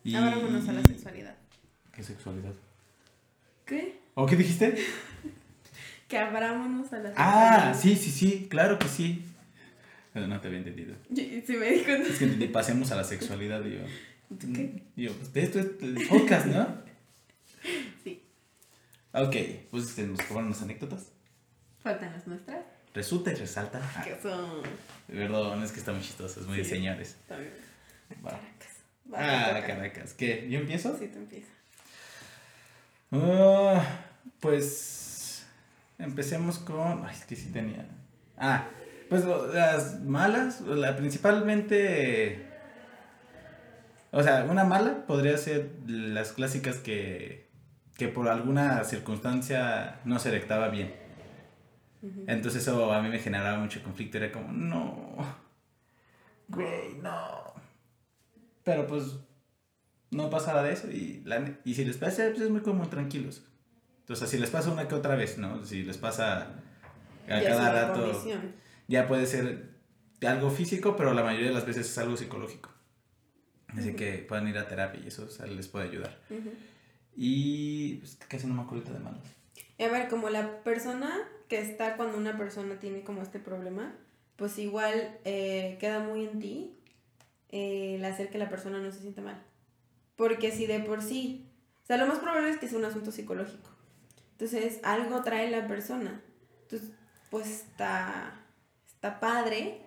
Y- 0.04 0.16
Ahora 0.16 0.38
vámonos 0.38 0.68
a 0.70 0.74
la 0.74 0.84
sexualidad. 0.84 1.36
¿Qué 1.92 2.02
sexualidad? 2.04 2.54
¿Qué? 3.66 4.00
¿O 4.16 4.26
qué 4.26 4.36
dijiste? 4.36 4.76
Que 6.08 6.20
abrámonos 6.20 6.94
a 6.94 7.00
la 7.00 7.14
Ah, 7.18 7.74
sexualidad. 7.74 7.80
sí, 7.82 7.96
sí, 7.96 8.12
sí, 8.12 8.48
claro 8.48 8.78
que 8.78 8.88
sí. 8.88 9.26
Pero 10.14 10.28
no 10.28 10.40
te 10.40 10.48
había 10.48 10.60
entendido. 10.60 10.96
Sí 11.14 11.44
me 11.60 11.66
di 11.72 11.80
cuenta. 11.84 12.08
Es 12.08 12.20
que 12.20 12.26
entendí, 12.26 12.48
pasemos 12.48 12.92
a 12.92 12.96
la 12.96 13.04
sexualidad 13.04 13.66
y 13.66 13.72
yo. 13.74 13.80
¿Tú 14.40 14.54
qué? 14.54 14.84
y 14.96 15.04
yo, 15.06 15.14
pues 15.14 15.34
de 15.34 15.42
esto 15.44 15.60
es 15.60 15.66
el 15.82 16.08
podcast, 16.08 16.46
¿no? 16.46 16.68
Sí. 18.04 18.22
Ok, 19.14 19.36
pues 19.72 19.96
tenemos 19.96 20.20
que 20.22 20.34
unas 20.36 20.62
anécdotas. 20.62 21.12
Faltan 21.82 22.14
las 22.14 22.28
nuestras. 22.28 22.64
Resulta 22.96 23.32
y 23.32 23.36
resalta. 23.36 23.80
Ah, 23.96 24.02
Que 24.06 24.18
son. 24.22 24.62
perdón, 25.08 25.64
es 25.64 25.72
que 25.72 25.80
está 25.80 25.92
muy 25.92 26.02
chistoso, 26.02 26.40
es 26.40 26.48
muy 26.48 26.58
de 26.58 26.64
Sí. 26.64 26.70
señores. 26.72 27.18
También. 27.28 27.54
Va. 28.26 28.32
Caracas. 28.32 28.74
Va, 29.14 29.18
Ah. 29.58 29.62
Caracas. 29.68 30.14
¿Qué? 30.14 30.48
¿Yo 30.50 30.60
empiezo? 30.60 30.98
Sí, 30.98 31.08
tú 31.10 31.20
empieza. 31.20 31.48
Ah, 33.12 33.84
pues 34.40 35.46
empecemos 36.00 36.58
con. 36.60 37.06
Ay, 37.06 37.16
es 37.16 37.26
que 37.26 37.36
sí 37.36 37.52
tenía. 37.52 37.86
Ah, 38.38 38.68
pues 39.10 39.24
las 39.54 40.00
malas, 40.02 40.62
la 40.62 40.96
principalmente. 40.98 42.46
O 44.12 44.24
sea, 44.24 44.46
una 44.46 44.64
mala 44.64 45.06
podría 45.06 45.38
ser 45.38 45.70
las 45.88 46.32
clásicas 46.32 46.78
que, 46.78 47.48
que 47.98 48.08
por 48.08 48.30
alguna 48.30 48.84
circunstancia 48.86 50.00
no 50.06 50.20
se 50.20 50.30
erectaba 50.30 50.70
bien. 50.70 50.96
Ujú. 52.08 52.24
Entonces 52.28 52.62
eso 52.62 52.92
a 52.94 53.02
mí 53.02 53.10
me 53.10 53.20
generaba 53.20 53.58
mucho 53.60 53.82
conflicto. 53.84 54.18
Era 54.18 54.32
como, 54.32 54.52
no, 54.52 55.16
güey, 56.48 56.96
no. 57.02 57.54
Pero 58.64 58.88
pues 58.88 59.18
no 60.12 60.30
pasaba 60.30 60.64
de 60.64 60.74
eso. 60.74 60.90
Y, 60.92 61.22
la 61.26 61.58
y 61.64 61.74
si 61.74 61.86
les 61.86 61.98
pasa, 61.98 62.24
pues 62.30 62.42
es 62.42 62.50
muy 62.50 62.62
como 62.62 62.88
tranquilos. 62.90 63.44
Entonces, 64.02 64.30
si 64.30 64.38
les 64.38 64.52
pasa 64.52 64.72
una 64.72 64.88
que 64.88 64.94
otra 64.96 65.16
vez, 65.16 65.38
¿no? 65.40 65.66
Si 65.66 65.84
les 65.84 65.98
pasa 65.98 66.44
a 67.28 67.42
Ya 67.42 67.44
cada 67.50 67.88
rato, 67.88 68.02
condición. 68.02 68.54
ya 68.88 69.08
puede 69.08 69.26
ser 69.26 69.72
algo 70.28 70.52
físico, 70.52 70.96
pero 70.96 71.14
la 71.14 71.24
mayoría 71.24 71.48
de 71.48 71.54
las 71.56 71.66
veces 71.66 71.90
es 71.90 71.98
algo 71.98 72.16
psicológico. 72.16 72.70
Así 73.70 73.90
Ujú. 73.90 73.98
que 73.98 74.18
puedan 74.20 74.48
ir 74.48 74.58
a 74.60 74.68
terapia 74.68 75.02
y 75.04 75.08
eso 75.08 75.26
o 75.26 75.30
sea, 75.30 75.48
les 75.48 75.68
puede 75.68 75.90
ayudar. 75.90 76.20
Ujú. 76.30 76.52
Y 77.16 77.96
pues, 77.96 78.16
casi 78.28 78.46
no 78.46 78.54
me 78.54 78.62
acuerdo 78.62 78.94
de 78.94 79.00
malas. 79.00 79.24
A 79.80 79.88
ver, 79.92 80.08
como 80.08 80.30
la 80.30 80.64
persona 80.64 81.12
que 81.56 81.62
está 81.62 81.96
cuando 81.96 82.18
una 82.18 82.38
persona 82.38 82.80
tiene 82.82 83.04
como 83.04 83.22
este 83.22 83.40
problema, 83.40 83.96
pues 84.36 84.58
igual 84.60 85.18
eh, 85.24 85.78
queda 85.80 86.00
muy 86.00 86.26
en 86.26 86.40
ti 86.40 86.78
eh, 87.50 87.96
el 87.96 88.04
hacer 88.04 88.30
que 88.30 88.38
la 88.38 88.50
persona 88.50 88.80
no 88.80 88.92
se 88.92 89.00
sienta 89.00 89.22
mal. 89.22 89.42
Porque 90.18 90.52
si 90.52 90.66
de 90.66 90.82
por 90.82 91.02
sí, 91.02 91.48
o 91.84 91.86
sea, 91.86 91.96
lo 91.96 92.08
más 92.08 92.20
probable 92.20 92.50
es 92.50 92.58
que 92.58 92.68
sea 92.68 92.78
un 92.78 92.86
asunto 92.86 93.12
psicológico. 93.12 93.70
Entonces, 94.34 94.80
algo 94.84 95.24
trae 95.24 95.50
la 95.50 95.66
persona. 95.68 96.22
Pues 97.30 97.50
está, 97.50 98.34
está 98.86 99.22
padre 99.22 99.82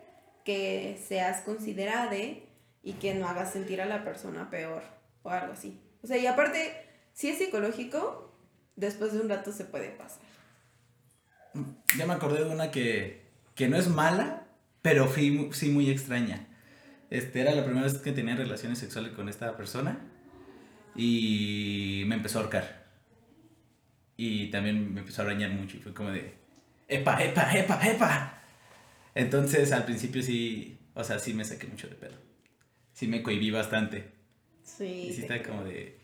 que 0.45 0.99
seas 1.07 1.43
considerade 1.43 2.47
y 2.83 2.95
que 2.95 3.15
no 3.15 3.29
hagas 3.29 3.53
sentir 3.53 3.83
a 3.83 3.87
la 3.87 4.05
persona 4.05 4.49
peor 4.49 4.83
o 5.23 5.29
algo 5.29 5.53
así. 5.53 5.79
O 6.03 6.07
sea, 6.07 6.17
y 6.17 6.27
aparte, 6.27 6.73
si 7.13 7.29
es 7.29 7.37
psicológico, 7.37 8.33
después 8.77 9.13
de 9.13 9.21
un 9.21 9.29
rato 9.29 9.53
se 9.53 9.65
puede 9.65 9.91
pasar. 9.91 10.28
Ya 11.97 12.07
me 12.07 12.15
acordé 12.15 12.45
de 12.45 12.51
una 12.51 12.71
que, 12.71 13.27
que 13.55 13.69
no 13.69 13.77
es 13.77 13.89
mala, 13.89 14.47
pero 14.83 15.07
fui 15.07 15.51
sí 15.53 15.71
muy 15.71 15.91
extraña. 15.91 16.47
Este, 17.11 17.41
era 17.41 17.55
la 17.55 17.65
primera 17.65 17.85
vez 17.85 17.99
que 17.99 18.13
tenía 18.13 18.37
relaciones 18.37 18.79
sexuales 18.79 19.13
con 19.13 19.29
esta 19.29 19.57
persona 19.57 19.99
y 20.95 22.03
me 22.07 22.17
empezó 22.17 22.39
a 22.39 22.43
ahorcar. 22.43 22.87
Y 24.17 24.51
también 24.51 24.93
me 24.93 25.01
empezó 25.01 25.23
a 25.23 25.27
arañar 25.27 25.51
mucho 25.51 25.77
y 25.77 25.81
fue 25.81 25.95
como 25.95 26.11
de, 26.11 26.35
¡epa, 26.89 27.23
epa, 27.23 27.57
epa, 27.57 27.89
epa! 27.89 28.43
Entonces 29.15 29.73
al 29.73 29.85
principio 29.85 30.23
sí, 30.23 30.79
o 30.95 31.05
sea, 31.05 31.19
sí 31.19 31.35
me 31.35 31.45
saqué 31.45 31.67
mucho 31.67 31.89
de 31.89 31.95
pedo. 31.95 32.17
Sí 32.93 33.07
me 33.07 33.23
cohibí 33.23 33.51
bastante. 33.51 34.13
Sí. 34.65 35.09
Y 35.09 35.13
sí 35.15 35.23
está 35.23 35.43
como 35.43 35.65
de, 35.65 35.99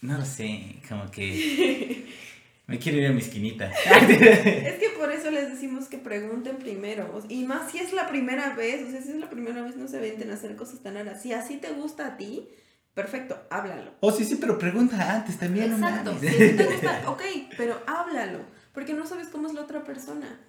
no 0.00 0.18
lo 0.18 0.24
sé, 0.24 0.76
como 0.88 1.10
que 1.10 2.06
me 2.66 2.78
quiero 2.78 2.98
ir 2.98 3.06
a 3.06 3.12
mi 3.12 3.20
esquinita. 3.20 3.70
Es 3.90 4.74
que 4.74 4.90
por 4.98 5.12
eso 5.12 5.30
les 5.30 5.50
decimos 5.50 5.86
que 5.86 5.98
pregunten 5.98 6.56
primero. 6.56 7.22
Y 7.28 7.44
más 7.44 7.70
si 7.70 7.78
es 7.78 7.92
la 7.92 8.08
primera 8.08 8.54
vez, 8.54 8.82
o 8.86 8.90
sea, 8.90 9.00
si 9.02 9.10
es 9.10 9.16
la 9.16 9.30
primera 9.30 9.62
vez, 9.62 9.76
no 9.76 9.88
se 9.88 10.00
venten 10.00 10.30
a 10.30 10.34
hacer 10.34 10.56
cosas 10.56 10.80
tan 10.80 10.94
raras. 10.94 11.22
Si 11.22 11.32
así 11.32 11.58
te 11.58 11.72
gusta 11.72 12.06
a 12.06 12.16
ti, 12.16 12.48
perfecto, 12.94 13.38
háblalo. 13.50 13.92
Oh, 14.00 14.10
sí, 14.10 14.24
sí, 14.24 14.36
pero 14.36 14.58
pregunta 14.58 15.14
antes 15.14 15.38
también. 15.38 15.70
no 15.70 15.76
Exacto, 15.76 16.14
mames. 16.14 16.32
si 16.34 16.56
te 16.56 16.64
gusta, 16.64 17.10
ok, 17.10 17.22
pero 17.56 17.80
háblalo, 17.86 18.40
porque 18.72 18.94
no 18.94 19.06
sabes 19.06 19.28
cómo 19.28 19.46
es 19.46 19.54
la 19.54 19.62
otra 19.62 19.84
persona. 19.84 20.40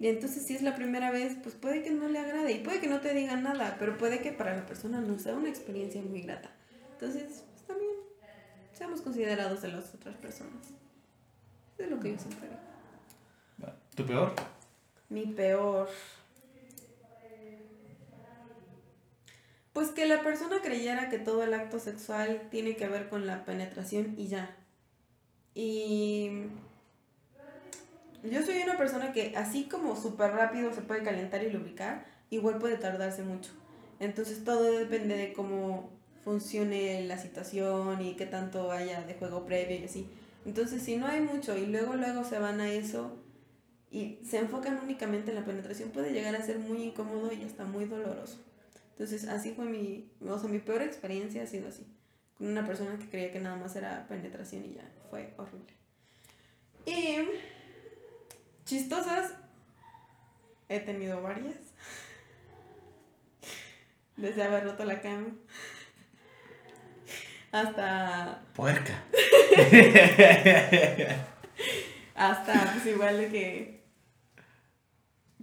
Y 0.00 0.08
entonces 0.08 0.44
si 0.44 0.54
es 0.54 0.62
la 0.62 0.74
primera 0.74 1.10
vez, 1.10 1.36
pues 1.42 1.54
puede 1.54 1.82
que 1.82 1.90
no 1.90 2.08
le 2.08 2.18
agrade 2.18 2.52
y 2.52 2.60
puede 2.60 2.80
que 2.80 2.88
no 2.88 3.00
te 3.00 3.12
digan 3.14 3.42
nada, 3.42 3.76
pero 3.78 3.98
puede 3.98 4.20
que 4.20 4.32
para 4.32 4.56
la 4.56 4.66
persona 4.66 5.00
no 5.00 5.18
sea 5.18 5.34
una 5.34 5.48
experiencia 5.48 6.00
muy 6.02 6.22
grata. 6.22 6.50
Entonces, 6.92 7.44
pues 7.52 7.64
también, 7.66 7.92
seamos 8.72 9.02
considerados 9.02 9.62
de 9.62 9.68
las 9.68 9.94
otras 9.94 10.16
personas. 10.16 10.72
Es 11.78 11.88
lo 11.88 12.00
que 12.00 12.12
yo 12.12 12.18
siempre 12.18 12.48
¿Tu 13.94 14.06
peor? 14.06 14.32
Mi 15.08 15.26
peor. 15.26 15.88
Pues 19.72 19.90
que 19.90 20.06
la 20.06 20.22
persona 20.22 20.60
creyera 20.60 21.08
que 21.08 21.18
todo 21.18 21.44
el 21.44 21.54
acto 21.54 21.78
sexual 21.78 22.42
tiene 22.50 22.76
que 22.76 22.88
ver 22.88 23.08
con 23.08 23.26
la 23.26 23.44
penetración 23.44 24.14
y 24.16 24.26
ya. 24.28 24.56
Y 25.54 26.46
yo 28.22 28.42
soy 28.42 28.62
una 28.62 28.76
persona 28.76 29.12
que 29.12 29.34
así 29.36 29.64
como 29.64 29.96
súper 29.96 30.32
rápido 30.32 30.72
se 30.72 30.82
puede 30.82 31.02
calentar 31.02 31.42
y 31.42 31.50
lubricar, 31.50 32.04
igual 32.30 32.58
puede 32.58 32.76
tardarse 32.76 33.22
mucho. 33.22 33.50
Entonces 34.00 34.44
todo 34.44 34.78
depende 34.78 35.16
de 35.16 35.32
cómo 35.32 35.90
funcione 36.24 37.04
la 37.06 37.18
situación 37.18 38.00
y 38.02 38.14
qué 38.14 38.26
tanto 38.26 38.70
haya 38.70 39.02
de 39.02 39.14
juego 39.14 39.46
previo 39.46 39.76
y 39.76 39.84
así. 39.84 40.08
Entonces 40.48 40.82
si 40.82 40.96
no 40.96 41.06
hay 41.06 41.20
mucho 41.20 41.58
y 41.58 41.66
luego 41.66 41.94
luego 41.94 42.24
se 42.24 42.38
van 42.38 42.62
a 42.62 42.72
eso, 42.72 43.22
y 43.90 44.18
se 44.24 44.38
enfocan 44.38 44.80
únicamente 44.82 45.30
en 45.30 45.36
la 45.36 45.44
penetración, 45.44 45.90
puede 45.90 46.12
llegar 46.12 46.34
a 46.34 46.42
ser 46.42 46.58
muy 46.58 46.82
incómodo 46.82 47.30
y 47.32 47.42
hasta 47.42 47.64
muy 47.64 47.84
doloroso. 47.84 48.42
Entonces, 48.92 49.28
así 49.28 49.52
fue 49.52 49.66
mi, 49.66 50.10
o 50.26 50.38
sea, 50.38 50.48
mi 50.48 50.58
peor 50.58 50.82
experiencia 50.82 51.42
ha 51.42 51.46
sido 51.46 51.68
así, 51.68 51.86
con 52.36 52.48
una 52.48 52.66
persona 52.66 52.98
que 52.98 53.10
creía 53.10 53.30
que 53.30 53.40
nada 53.40 53.56
más 53.56 53.76
era 53.76 54.06
penetración 54.08 54.64
y 54.64 54.74
ya, 54.74 54.90
fue 55.10 55.34
horrible. 55.36 55.74
Y 56.86 57.28
chistosas, 58.64 59.34
he 60.70 60.80
tenido 60.80 61.20
varias. 61.20 61.56
desde 64.16 64.42
haber 64.42 64.64
roto 64.64 64.84
la 64.84 65.02
cama. 65.02 65.28
Hasta. 67.52 68.42
Puerca. 68.54 69.04
Hasta, 72.14 72.72
pues 72.72 72.86
igual 72.86 73.18
de 73.18 73.28
que. 73.28 73.84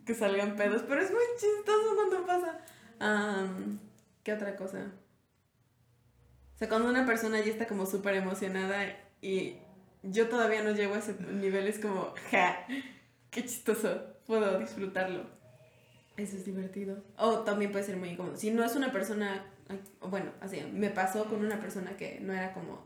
Que 0.05 0.13
salgan 0.13 0.55
pedos. 0.55 0.83
Pero 0.87 1.01
es 1.01 1.11
muy 1.11 1.23
chistoso 1.39 1.95
cuando 1.95 2.25
pasa. 2.25 2.59
Am, 2.99 3.79
¿Qué 4.23 4.33
otra 4.33 4.55
cosa? 4.55 4.91
O 6.55 6.57
sea, 6.57 6.69
cuando 6.69 6.89
una 6.89 7.05
persona 7.05 7.39
ya 7.39 7.51
está 7.51 7.67
como 7.67 7.85
súper 7.85 8.15
emocionada 8.15 8.97
y 9.21 9.57
yo 10.03 10.29
todavía 10.29 10.63
no 10.63 10.71
llego 10.71 10.95
a 10.95 10.99
ese 10.99 11.15
nivel, 11.21 11.67
es 11.67 11.79
como, 11.79 12.13
ja, 12.31 12.65
qué 13.29 13.43
chistoso, 13.43 14.01
puedo 14.25 14.57
disfrutarlo. 14.59 15.25
Eso 16.15 16.37
es 16.37 16.45
divertido. 16.45 17.03
O 17.17 17.39
también 17.39 17.71
puede 17.71 17.83
ser 17.83 17.97
muy 17.97 18.09
incómodo. 18.09 18.37
Si 18.37 18.51
no 18.51 18.63
es 18.63 18.75
una 18.75 18.91
persona, 18.91 19.43
bueno, 20.01 20.31
así, 20.41 20.61
me 20.73 20.89
pasó 20.89 21.25
con 21.25 21.43
una 21.43 21.59
persona 21.59 21.97
que 21.97 22.19
no 22.21 22.33
era 22.33 22.53
como, 22.53 22.85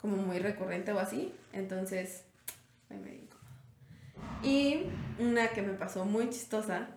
como 0.00 0.16
muy 0.16 0.38
recurrente 0.38 0.92
o 0.92 0.98
así, 0.98 1.34
entonces, 1.52 2.24
medio 2.88 3.12
incómodo. 3.12 3.44
Y 4.42 4.86
una 5.18 5.48
que 5.48 5.62
me 5.62 5.74
pasó 5.74 6.04
muy 6.04 6.30
chistosa, 6.30 6.88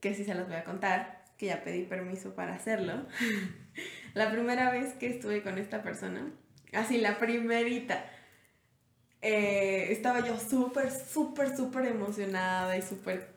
que 0.00 0.14
sí 0.14 0.24
se 0.24 0.34
las 0.34 0.46
voy 0.46 0.56
a 0.56 0.64
contar, 0.64 1.24
que 1.38 1.46
ya 1.46 1.62
pedí 1.62 1.84
permiso 1.84 2.34
para 2.34 2.54
hacerlo. 2.54 3.06
la 4.14 4.30
primera 4.30 4.70
vez 4.70 4.94
que 4.94 5.08
estuve 5.08 5.42
con 5.42 5.58
esta 5.58 5.82
persona, 5.82 6.32
así 6.72 6.98
la 6.98 7.18
primerita, 7.18 8.04
eh, 9.22 9.90
estaba 9.90 10.20
yo 10.20 10.38
súper, 10.38 10.90
súper, 10.90 11.56
súper 11.56 11.86
emocionada 11.86 12.76
y 12.76 12.82
súper 12.82 13.34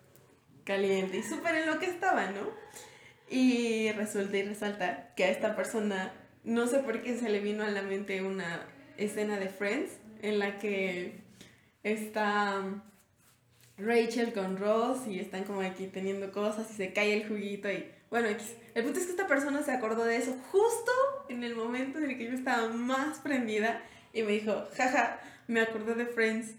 caliente 0.66 1.18
y 1.18 1.24
súper 1.24 1.56
en 1.56 1.68
lo 1.68 1.80
que 1.80 1.86
estaba, 1.86 2.30
¿no? 2.32 2.42
Y 3.30 3.92
resulta 3.92 4.38
y 4.38 4.44
resalta 4.44 5.14
que 5.16 5.26
a 5.26 5.30
esta 5.30 5.56
persona, 5.56 6.14
no 6.44 6.68
sé 6.68 6.80
por 6.80 7.02
qué 7.02 7.18
se 7.18 7.30
le 7.30 7.40
vino 7.40 7.64
a 7.64 7.70
la 7.70 7.82
mente 7.82 8.22
una 8.22 8.66
escena 8.98 9.38
de 9.38 9.50
Friends 9.50 9.92
en 10.22 10.40
la 10.40 10.60
que 10.60 11.20
está 11.84 12.64
Rachel 13.78 14.34
con 14.34 14.58
Ross 14.58 15.08
y 15.08 15.20
están 15.20 15.44
como 15.44 15.62
aquí 15.62 15.88
teniendo 15.88 16.32
cosas 16.32 16.72
y 16.72 16.74
se 16.74 16.94
cae 16.94 17.14
el 17.14 17.28
juguito 17.28 17.70
y 17.70 17.86
bueno, 18.10 18.30
el 18.30 18.84
punto 18.84 19.00
es 19.00 19.06
que 19.06 19.12
esta 19.12 19.28
persona 19.28 19.62
se 19.64 19.72
acordó 19.72 20.06
de 20.06 20.16
eso 20.16 20.36
justo 20.52 20.92
en 21.28 21.44
el 21.44 21.56
momento 21.56 21.98
en 21.98 22.10
el 22.10 22.18
que 22.18 22.26
yo 22.26 22.34
estaba 22.34 22.70
más 22.70 23.20
prendida 23.20 23.82
y 24.14 24.24
me 24.24 24.32
dijo, 24.32 24.68
jaja, 24.76 25.20
me 25.48 25.62
acordé 25.62 25.94
de 25.96 26.06
Friends. 26.06 26.56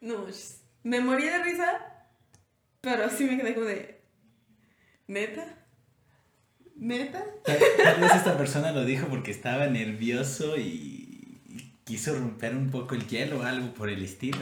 No, 0.00 0.26
me 0.82 1.00
morí 1.00 1.24
de 1.24 1.42
risa, 1.42 2.06
pero 2.82 3.08
sí 3.08 3.24
me 3.24 3.38
quedé 3.38 3.54
como 3.54 3.66
de, 3.66 4.02
¿neta? 5.06 5.63
¿Neta? 6.76 7.24
Tal, 7.44 8.00
vez 8.00 8.14
esta 8.14 8.36
persona 8.36 8.72
lo 8.72 8.84
dijo 8.84 9.06
porque 9.08 9.30
estaba 9.30 9.66
nervioso 9.66 10.56
y, 10.56 11.38
y 11.48 11.72
quiso 11.84 12.14
romper 12.14 12.54
un 12.56 12.70
poco 12.70 12.94
el 12.94 13.06
hielo 13.06 13.40
o 13.40 13.42
algo 13.42 13.72
por 13.74 13.88
el 13.88 14.02
estilo. 14.02 14.38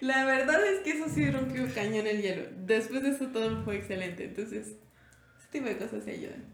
La 0.00 0.24
verdad 0.24 0.64
es 0.66 0.80
que 0.80 0.90
eso 0.90 1.06
sí 1.12 1.30
rompió 1.30 1.66
cañón 1.74 2.06
el 2.06 2.22
hielo. 2.22 2.44
Después 2.66 3.02
de 3.02 3.10
eso 3.10 3.26
todo 3.28 3.62
fue 3.64 3.76
excelente, 3.76 4.24
entonces, 4.24 4.66
ese 4.68 5.48
tipo 5.52 5.66
de 5.66 5.78
cosas 5.78 6.04
se 6.04 6.12
ayudan. 6.12 6.44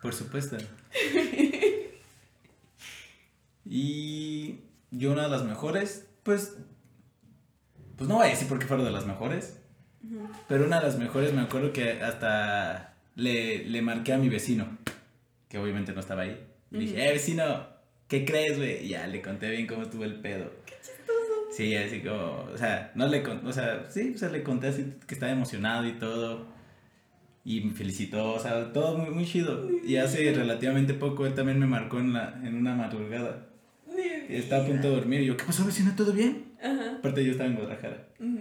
Por 0.00 0.14
supuesto. 0.14 0.56
Y 3.64 4.60
yo 4.90 5.12
una 5.12 5.22
de 5.22 5.28
las 5.30 5.44
mejores, 5.44 6.06
pues, 6.22 6.56
pues 7.96 8.08
no 8.08 8.16
voy 8.16 8.26
a 8.26 8.30
decir 8.30 8.48
por 8.48 8.58
qué 8.58 8.66
fueron 8.66 8.84
de 8.84 8.92
las 8.92 9.06
mejores, 9.06 9.56
pero 10.48 10.66
una 10.66 10.80
de 10.80 10.86
las 10.86 10.98
mejores 10.98 11.32
me 11.32 11.42
acuerdo 11.42 11.72
que 11.72 12.02
hasta 12.02 12.91
le, 13.16 13.64
le 13.64 13.82
marqué 13.82 14.12
a 14.12 14.18
mi 14.18 14.28
vecino, 14.28 14.66
que 15.48 15.58
obviamente 15.58 15.92
no 15.92 16.00
estaba 16.00 16.22
ahí. 16.22 16.38
Le 16.70 16.78
dije, 16.78 16.94
Ujú. 16.94 17.02
eh 17.02 17.12
vecino, 17.12 17.66
¿qué 18.08 18.24
crees, 18.24 18.56
güey? 18.58 18.84
Y 18.86 18.88
ya 18.88 19.06
le 19.06 19.20
conté 19.22 19.50
bien 19.50 19.66
cómo 19.66 19.82
estuvo 19.82 20.04
el 20.04 20.14
pedo. 20.20 20.50
Qué 20.66 20.74
chistoso. 20.76 21.48
Sí, 21.50 21.74
así 21.76 22.00
como, 22.00 22.48
o 22.52 22.56
sea, 22.56 22.92
no 22.94 23.06
le 23.06 23.22
o 23.26 23.52
sea, 23.52 23.86
sí, 23.90 24.12
o 24.14 24.18
sea, 24.18 24.30
le 24.30 24.42
conté 24.42 24.68
así 24.68 24.94
que 25.06 25.14
estaba 25.14 25.32
emocionado 25.32 25.86
y 25.86 25.92
todo. 25.92 26.46
Y 27.44 27.60
me 27.60 27.72
felicitó, 27.74 28.34
o 28.34 28.38
sea, 28.38 28.72
todo 28.72 28.96
muy, 28.96 29.10
muy 29.10 29.26
chido. 29.26 29.68
Y 29.84 29.96
hace 29.96 30.32
relativamente 30.32 30.94
poco 30.94 31.26
él 31.26 31.34
también 31.34 31.58
me 31.58 31.66
marcó 31.66 31.98
en, 31.98 32.12
la, 32.12 32.40
en 32.44 32.54
una 32.54 32.74
madrugada. 32.74 33.48
Y 34.28 34.36
estaba 34.36 34.62
a 34.62 34.66
punto 34.66 34.88
de 34.88 34.94
dormir. 34.94 35.22
Y 35.22 35.26
yo, 35.26 35.36
¿qué 35.36 35.44
pasó, 35.44 35.66
vecino? 35.66 35.92
¿Todo 35.96 36.12
bien? 36.12 36.52
Ajá. 36.62 36.96
Aparte, 36.98 37.24
yo 37.24 37.32
estaba 37.32 37.50
en 37.50 37.56
Guadalajara. 37.56 38.06
Ujú. 38.20 38.38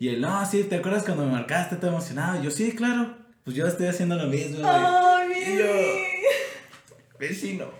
Y 0.00 0.08
él, 0.08 0.20
no, 0.20 0.44
sí, 0.44 0.64
¿te 0.64 0.76
acuerdas 0.76 1.04
cuando 1.04 1.24
me 1.26 1.32
marcaste? 1.32 1.76
Todo 1.76 1.92
emocionado. 1.92 2.40
Y 2.40 2.44
yo, 2.44 2.50
sí, 2.50 2.72
claro. 2.72 3.16
Pues 3.44 3.56
yo 3.56 3.66
estoy 3.66 3.86
haciendo 3.86 4.16
lo 4.16 4.26
mismo, 4.26 4.58
güey. 4.58 4.70
¡Ay, 4.72 5.28
Y 5.32 5.50
mi 5.50 5.58
yo-! 5.58 7.18
Vecino. 7.18 7.70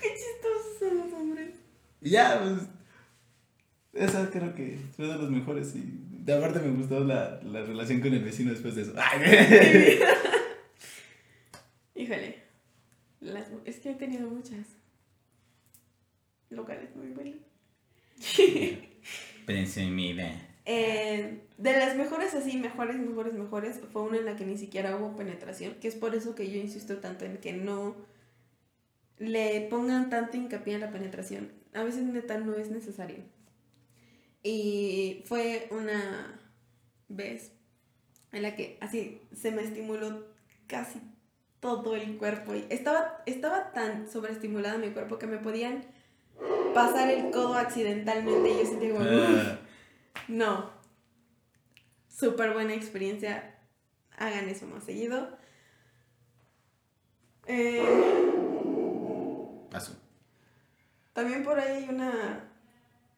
¡Qué 0.00 0.08
chistosos 0.08 0.78
son 0.78 0.98
los 0.98 1.12
hombres! 1.12 1.54
Y 2.00 2.10
ya, 2.10 2.40
pues. 2.42 2.68
Esa 3.92 4.30
creo 4.30 4.54
que 4.54 4.78
fue 4.96 5.06
de 5.06 5.16
los 5.16 5.30
mejores. 5.30 5.74
Y 5.74 5.82
de 6.24 6.32
aparte 6.32 6.60
me 6.60 6.76
gustó 6.76 7.00
la, 7.00 7.40
la 7.42 7.62
relación 7.62 8.00
con 8.00 8.12
el 8.14 8.22
vecino 8.24 8.52
después 8.52 8.74
de 8.76 8.82
eso. 8.82 8.94
Ay, 8.96 10.00
Híjole. 11.96 12.42
Las, 13.20 13.48
es 13.64 13.80
que 13.80 13.90
he 13.90 13.94
tenido 13.94 14.28
muchas. 14.30 14.66
Locales 16.48 16.94
muy 16.96 17.08
buenas. 17.08 17.36
Presumida. 19.46 20.48
Eh, 20.72 21.40
de 21.58 21.72
las 21.72 21.96
mejores 21.96 22.32
así, 22.32 22.56
mejores, 22.56 22.96
mejores, 22.96 23.34
mejores, 23.34 23.80
fue 23.92 24.02
una 24.02 24.18
en 24.18 24.24
la 24.24 24.36
que 24.36 24.46
ni 24.46 24.56
siquiera 24.56 24.94
hubo 24.94 25.16
penetración, 25.16 25.74
que 25.80 25.88
es 25.88 25.96
por 25.96 26.14
eso 26.14 26.36
que 26.36 26.48
yo 26.48 26.60
insisto 26.60 26.98
tanto 26.98 27.24
en 27.24 27.38
que 27.38 27.52
no 27.52 27.96
le 29.18 29.62
pongan 29.68 30.10
tanto 30.10 30.36
hincapié 30.36 30.74
en 30.74 30.82
la 30.82 30.92
penetración. 30.92 31.50
A 31.74 31.82
veces 31.82 32.04
neta 32.04 32.38
no 32.38 32.54
es 32.54 32.70
necesario. 32.70 33.16
Y 34.44 35.24
fue 35.24 35.66
una 35.72 36.40
vez 37.08 37.50
en 38.30 38.42
la 38.42 38.54
que 38.54 38.78
así 38.80 39.22
se 39.34 39.50
me 39.50 39.64
estimuló 39.64 40.24
casi 40.68 41.00
todo 41.58 41.96
el 41.96 42.16
cuerpo 42.16 42.54
y 42.54 42.64
estaba, 42.70 43.24
estaba 43.26 43.72
tan 43.72 44.08
sobreestimulada 44.08 44.78
mi 44.78 44.90
cuerpo 44.90 45.18
que 45.18 45.26
me 45.26 45.38
podían 45.38 45.82
pasar 46.74 47.10
el 47.10 47.32
codo 47.32 47.54
accidentalmente 47.54 48.50
y 48.50 48.58
yo 48.58 48.66
sentía 48.66 48.92
como... 48.92 49.69
No. 50.28 50.70
Súper 52.08 52.52
buena 52.52 52.74
experiencia. 52.74 53.58
Hagan 54.16 54.48
eso 54.48 54.66
más 54.66 54.84
seguido. 54.84 55.38
Eh, 57.46 57.82
paso. 59.70 59.96
también 61.12 61.42
por 61.42 61.58
ahí 61.58 61.84
hay 61.84 61.88
una. 61.88 62.46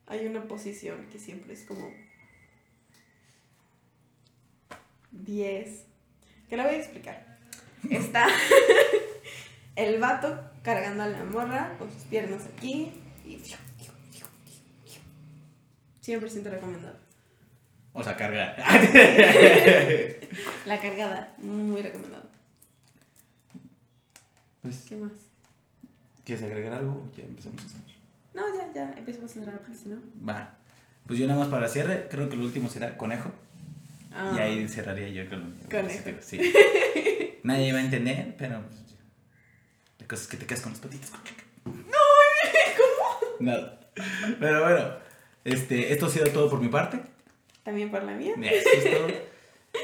Hay 0.07 0.27
una 0.27 0.47
posición 0.47 1.07
que 1.11 1.19
siempre 1.19 1.55
es 1.55 1.65
como. 1.65 1.91
10. 5.11 5.87
Que 6.49 6.57
la 6.57 6.65
voy 6.65 6.75
a 6.75 6.79
explicar. 6.79 7.39
Está 7.91 8.27
el 9.77 10.01
vato 10.01 10.51
cargando 10.63 11.03
a 11.03 11.09
la 11.09 11.25
morra 11.25 11.77
con 11.79 11.91
sus 11.91 12.05
piernas 12.05 12.47
aquí 12.47 12.93
y. 13.25 13.43
100% 16.05 16.43
recomendado. 16.51 16.97
O 17.93 18.03
sea, 18.03 18.17
cargar. 18.17 18.57
La 20.67 20.81
cargada, 20.81 21.35
muy 21.39 21.83
recomendado. 21.83 22.25
pues, 24.63 24.85
¿Qué 24.89 24.97
más? 24.97 25.13
¿quieres 26.25 26.45
agregar 26.45 26.73
algo? 26.75 27.11
Ya 27.17 27.25
empezamos 27.25 27.61
a 27.63 27.67
hacer. 27.67 27.81
No, 28.35 28.43
ya, 28.57 28.73
ya, 28.73 28.95
empezamos 28.97 29.31
a 29.31 29.35
cerrar 29.35 29.59
porque 29.59 29.75
si 29.77 29.89
no. 29.89 29.97
Va. 30.27 30.55
Pues 31.07 31.19
yo 31.19 31.27
nada 31.27 31.41
más 31.41 31.49
para 31.49 31.69
cierre, 31.69 32.07
creo 32.09 32.29
que 32.29 32.37
lo 32.37 32.45
último 32.45 32.69
será 32.71 32.97
conejo. 32.97 33.31
Ah, 34.15 34.33
Y 34.37 34.41
ahí 34.41 34.69
cerraría 34.69 35.09
yo 35.09 35.29
con 35.29 35.57
Conejo. 35.71 36.11
Sí. 36.21 36.39
Nadie 37.43 37.73
va 37.73 37.81
a 37.81 37.85
entender, 37.85 38.35
pero. 38.39 38.63
pues, 38.63 38.81
La 39.99 40.07
cosa 40.07 40.23
es 40.23 40.29
que 40.29 40.37
te 40.37 40.47
quedas 40.47 40.63
con 40.63 40.73
los 40.73 40.81
patitos. 40.81 41.11
No, 41.65 41.73
¿cómo? 42.79 43.37
Nada. 43.41 43.81
Pero 44.39 44.63
bueno, 44.63 44.95
este, 45.45 45.93
esto 45.93 46.07
ha 46.07 46.09
sido 46.09 46.27
todo 46.27 46.49
por 46.51 46.61
mi 46.61 46.69
parte. 46.69 47.01
También 47.63 47.91
por 47.91 48.03
la 48.03 48.15
mía. 48.15 48.35
Eso 48.41 48.69
es 48.75 48.99
todo. 48.99 49.09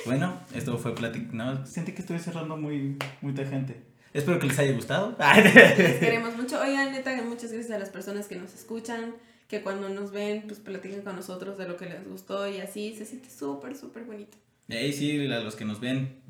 Bueno, 0.05 0.41
esto 0.55 0.77
fue 0.79 0.95
plática. 0.95 1.29
No, 1.33 1.65
sentí 1.67 1.93
que 1.93 2.03
estoy 2.03 2.19
cerrando 2.19 2.57
muy, 2.57 2.97
muy 3.23 3.33
tajante. 3.33 3.83
Espero 4.13 4.39
que 4.39 4.47
les 4.47 4.59
haya 4.59 4.73
gustado. 4.73 5.17
Les 5.79 5.97
queremos 5.97 6.37
mucho. 6.37 6.61
Oigan, 6.61 6.93
neta, 6.93 7.21
muchas 7.23 7.53
gracias 7.53 7.75
a 7.75 7.79
las 7.79 7.91
personas 7.91 8.27
que 8.27 8.37
nos 8.37 8.55
escuchan, 8.55 9.15
que 9.49 9.63
cuando 9.63 9.89
nos 9.89 10.11
ven, 10.11 10.45
pues 10.47 10.61
platican 10.61 11.03
con 11.03 11.17
nosotros 11.17 11.59
de 11.59 11.69
lo 11.69 11.77
que 11.77 11.87
les 11.87 12.07
gustó 12.07 12.49
y 12.49 12.59
así. 12.59 12.95
Se 12.97 13.05
siente 13.05 13.31
súper, 13.31 13.77
súper 13.77 14.05
bonito. 14.05 14.37
Ey, 14.69 14.93
sí, 14.93 15.27
a 15.27 15.41
los 15.41 15.57
que 15.57 15.65
nos 15.65 15.81
ven. 15.81 16.21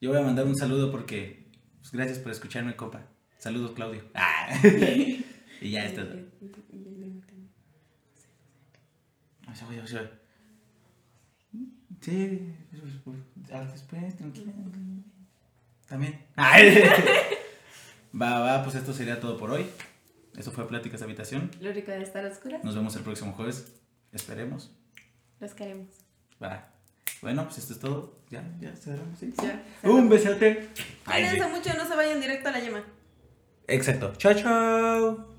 Yo 0.00 0.10
voy 0.10 0.18
a 0.18 0.22
mandar 0.22 0.46
un 0.46 0.56
saludo 0.56 0.90
porque. 0.90 1.46
Pues 1.80 1.92
gracias 1.92 2.18
por 2.18 2.30
escucharme, 2.32 2.76
compa. 2.76 3.06
Saludos, 3.38 3.72
Claudio. 3.72 4.02
Ah. 4.14 4.60
y 5.60 5.70
ya 5.70 5.86
está. 5.86 6.06
O 9.52 9.54
sea, 9.54 9.68
o 9.82 9.86
sea, 9.86 10.10
Sí, 12.00 12.52
después, 12.70 14.16
tranquila. 14.16 14.52
También. 15.88 16.18
va, 18.20 18.40
va, 18.40 18.64
pues 18.64 18.74
esto 18.74 18.92
sería 18.92 19.20
todo 19.20 19.36
por 19.36 19.50
hoy. 19.50 19.66
Eso 20.36 20.50
fue 20.50 20.66
Pláticas 20.66 21.00
de 21.00 21.04
Habitación. 21.04 21.50
Lo 21.60 21.72
rico 21.72 21.92
de 21.92 22.02
estar 22.02 22.24
oscuras. 22.24 22.64
Nos 22.64 22.74
vemos 22.74 22.96
el 22.96 23.02
próximo 23.02 23.32
jueves. 23.32 23.72
Esperemos. 24.12 24.72
Los 25.38 25.54
queremos. 25.54 25.88
Va. 26.42 26.68
Bueno, 27.20 27.44
pues 27.44 27.58
esto 27.58 27.74
es 27.74 27.78
todo. 27.78 28.18
Ya, 28.30 28.42
ya 28.60 28.74
cerramos, 28.74 29.18
¿sí? 29.18 29.32
Ya. 29.40 29.62
Un 29.84 30.08
besote. 30.08 30.70
Ay, 31.04 31.22
Cuídense 31.22 31.48
sí. 31.48 31.56
mucho, 31.56 31.74
no 31.76 31.86
se 31.86 31.94
vayan 31.94 32.20
directo 32.20 32.48
a 32.48 32.52
la 32.52 32.60
yema. 32.60 32.84
Exacto. 33.68 34.12
Chao, 34.16 34.34
chao. 34.34 35.31